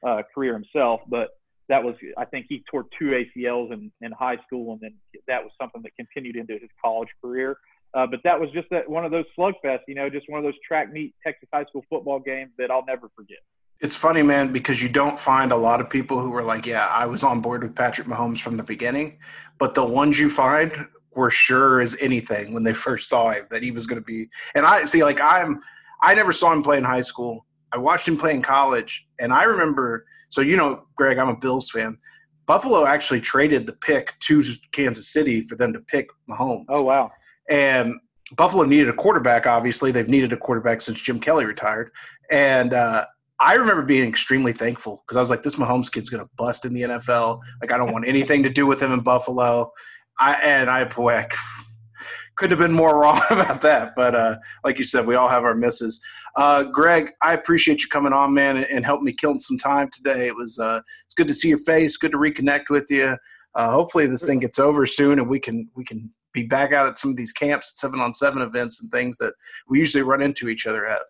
uh, 0.07 0.23
career 0.35 0.55
himself, 0.55 1.03
but 1.09 1.29
that 1.69 1.85
was, 1.85 1.95
I 2.17 2.25
think, 2.25 2.47
he 2.49 2.65
tore 2.71 2.87
two 2.99 3.23
ACLs 3.37 3.73
in, 3.73 3.93
in 4.01 4.13
high 4.13 4.39
school, 4.47 4.73
and 4.73 4.81
then 4.81 4.95
that 5.29 5.43
was 5.43 5.53
something 5.61 5.83
that 5.83 5.95
continued 5.97 6.37
into 6.37 6.55
his 6.55 6.71
college 6.83 7.09
career. 7.23 7.59
Uh, 7.95 8.07
but 8.07 8.21
that 8.25 8.41
was 8.41 8.51
just 8.53 8.69
that 8.71 8.89
one 8.89 9.05
of 9.05 9.11
those 9.11 9.27
slugfests, 9.39 9.83
you 9.87 9.95
know, 9.95 10.09
just 10.09 10.29
one 10.29 10.39
of 10.39 10.45
those 10.45 10.59
track 10.67 10.91
meet 10.91 11.15
Texas 11.23 11.49
high 11.53 11.65
school 11.65 11.85
football 11.91 12.19
games 12.19 12.51
that 12.57 12.71
I'll 12.71 12.85
never 12.87 13.11
forget. 13.15 13.39
It's 13.83 13.97
funny, 13.97 14.23
man, 14.23 14.53
because 14.53 14.81
you 14.81 14.89
don't 14.89 15.19
find 15.19 15.51
a 15.51 15.57
lot 15.57 15.81
of 15.81 15.91
people 15.91 16.21
who 16.21 16.31
were 16.31 16.45
like, 16.45 16.67
"Yeah, 16.67 16.87
I 16.87 17.05
was 17.05 17.25
on 17.25 17.41
board 17.41 17.65
with 17.65 17.75
Patrick 17.75 18.07
Mahomes 18.07 18.41
from 18.41 18.57
the 18.57 18.63
beginning," 18.63 19.19
but 19.59 19.75
the 19.75 19.85
ones 19.85 20.21
you 20.21 20.31
find 20.31 20.73
were 21.15 21.31
sure 21.31 21.81
as 21.81 21.97
anything 22.01 22.55
when 22.55 22.63
they 22.63 22.73
first 22.73 23.09
saw 23.09 23.31
him 23.31 23.45
that 23.51 23.63
he 23.63 23.73
was 23.73 23.87
going 23.87 24.01
to 24.01 24.05
be. 24.05 24.29
And 24.55 24.65
I 24.65 24.85
see, 24.85 25.05
like, 25.05 25.21
I'm, 25.21 25.61
I 26.01 26.15
never 26.15 26.33
saw 26.33 26.53
him 26.53 26.63
play 26.63 26.79
in 26.79 26.85
high 26.85 27.03
school. 27.03 27.45
I 27.73 27.79
watched 27.79 28.07
him 28.07 28.17
play 28.17 28.35
in 28.35 28.41
college, 28.41 29.07
and 29.19 29.33
I 29.33 29.43
remember. 29.45 30.07
So 30.29 30.41
you 30.41 30.57
know, 30.57 30.85
Greg, 30.97 31.19
I'm 31.19 31.29
a 31.29 31.37
Bills 31.37 31.69
fan. 31.69 31.99
Buffalo 32.47 32.87
actually 32.87 33.21
traded 33.21 33.67
the 33.67 33.73
pick 33.75 34.15
to 34.21 34.45
Kansas 34.71 35.09
City 35.09 35.43
for 35.43 35.57
them 35.57 35.73
to 35.73 35.81
pick 35.81 36.09
Mahomes. 36.31 36.67
Oh 36.69 36.83
wow, 36.83 37.11
And 37.51 37.95
Buffalo 38.37 38.63
needed 38.63 38.89
a 38.89 38.93
quarterback. 38.93 39.47
Obviously, 39.47 39.91
they've 39.91 40.09
needed 40.09 40.33
a 40.33 40.37
quarterback 40.37 40.81
since 40.81 41.01
Jim 41.01 41.19
Kelly 41.19 41.45
retired. 41.45 41.91
And 42.31 42.73
uh, 42.73 43.07
I 43.43 43.55
remember 43.55 43.83
being 43.83 44.09
extremely 44.09 44.53
thankful 44.53 45.03
because 45.05 45.17
I 45.17 45.21
was 45.21 45.29
like, 45.29 45.43
"This 45.43 45.57
Mahomes 45.57 45.91
kid's 45.91 46.09
going 46.09 46.23
to 46.23 46.31
bust 46.37 46.65
in 46.65 46.73
the 46.73 46.83
NFL. 46.83 47.41
Like, 47.61 47.73
I 47.73 47.77
don't 47.77 47.93
want 47.93 48.07
anything 48.07 48.43
to 48.45 48.51
do 48.51 48.67
with 48.67 48.81
him 48.81 48.93
in 48.93 49.01
Buffalo." 49.01 49.73
I 50.21 50.35
and 50.35 50.71
I 50.71 50.85
boy, 50.85 51.15
I 51.15 51.29
couldn't 52.37 52.57
have 52.57 52.67
been 52.67 52.77
more 52.77 53.01
wrong 53.01 53.21
about 53.31 53.61
that. 53.63 53.95
But 53.97 54.15
uh, 54.15 54.37
like 54.65 54.79
you 54.79 54.85
said, 54.85 55.07
we 55.07 55.17
all 55.17 55.29
have 55.29 55.45
our 55.45 55.55
misses. 55.55 56.01
Uh, 56.37 56.63
Greg, 56.65 57.11
I 57.23 57.35
appreciate 57.35 57.83
you 57.83 57.89
coming 57.89 58.13
on, 58.13 58.33
man, 58.33 58.59
and, 58.59 58.67
and 58.67 58.87
helping 58.87 59.05
me 59.05 59.13
kill 59.13 59.39
some 59.41 59.59
time 59.59 59.91
today. 59.93 60.29
It 60.29 60.37
was 60.37 60.59
uh, 60.59 60.81
it's 61.05 61.15
good 61.15 61.29
to 61.29 61.35
see 61.35 61.49
your 61.49 61.59
face. 61.59 61.97
Good 61.97 62.13
to 62.13 62.19
reconnect 62.19 62.71
with 62.71 62.87
you. 62.91 63.17
Uh, 63.55 63.71
hopefully, 63.71 64.07
this 64.07 64.23
thing 64.23 64.39
gets 64.39 64.59
over 64.59 64.87
soon, 64.87 65.19
and 65.19 65.29
we 65.29 65.41
can 65.41 65.69
we 65.75 65.85
can 65.85 66.13
be 66.33 66.45
back 66.45 66.73
out 66.73 66.87
at 66.87 66.99
some 66.99 67.11
of 67.11 67.17
these 67.17 67.33
camps, 67.33 67.75
seven 67.77 68.01
on 68.01 68.15
seven 68.15 68.41
events, 68.41 68.81
and 68.81 68.91
things 68.91 69.19
that 69.19 69.35
we 69.69 69.79
usually 69.79 70.03
run 70.03 70.23
into 70.23 70.49
each 70.49 70.67
other 70.67 70.87
at. 70.87 71.01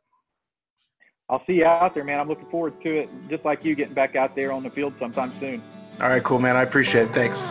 I'll 1.28 1.44
see 1.46 1.54
you 1.54 1.64
out 1.64 1.94
there, 1.94 2.04
man. 2.04 2.20
I'm 2.20 2.28
looking 2.28 2.48
forward 2.50 2.80
to 2.82 3.00
it. 3.00 3.08
Just 3.28 3.44
like 3.44 3.64
you, 3.64 3.74
getting 3.74 3.94
back 3.94 4.16
out 4.16 4.36
there 4.36 4.52
on 4.52 4.62
the 4.62 4.70
field 4.70 4.94
sometime 4.98 5.32
soon. 5.40 5.62
All 6.00 6.08
right, 6.08 6.22
cool, 6.22 6.38
man. 6.38 6.56
I 6.56 6.62
appreciate 6.62 7.08
it. 7.08 7.14
Thanks. 7.14 7.50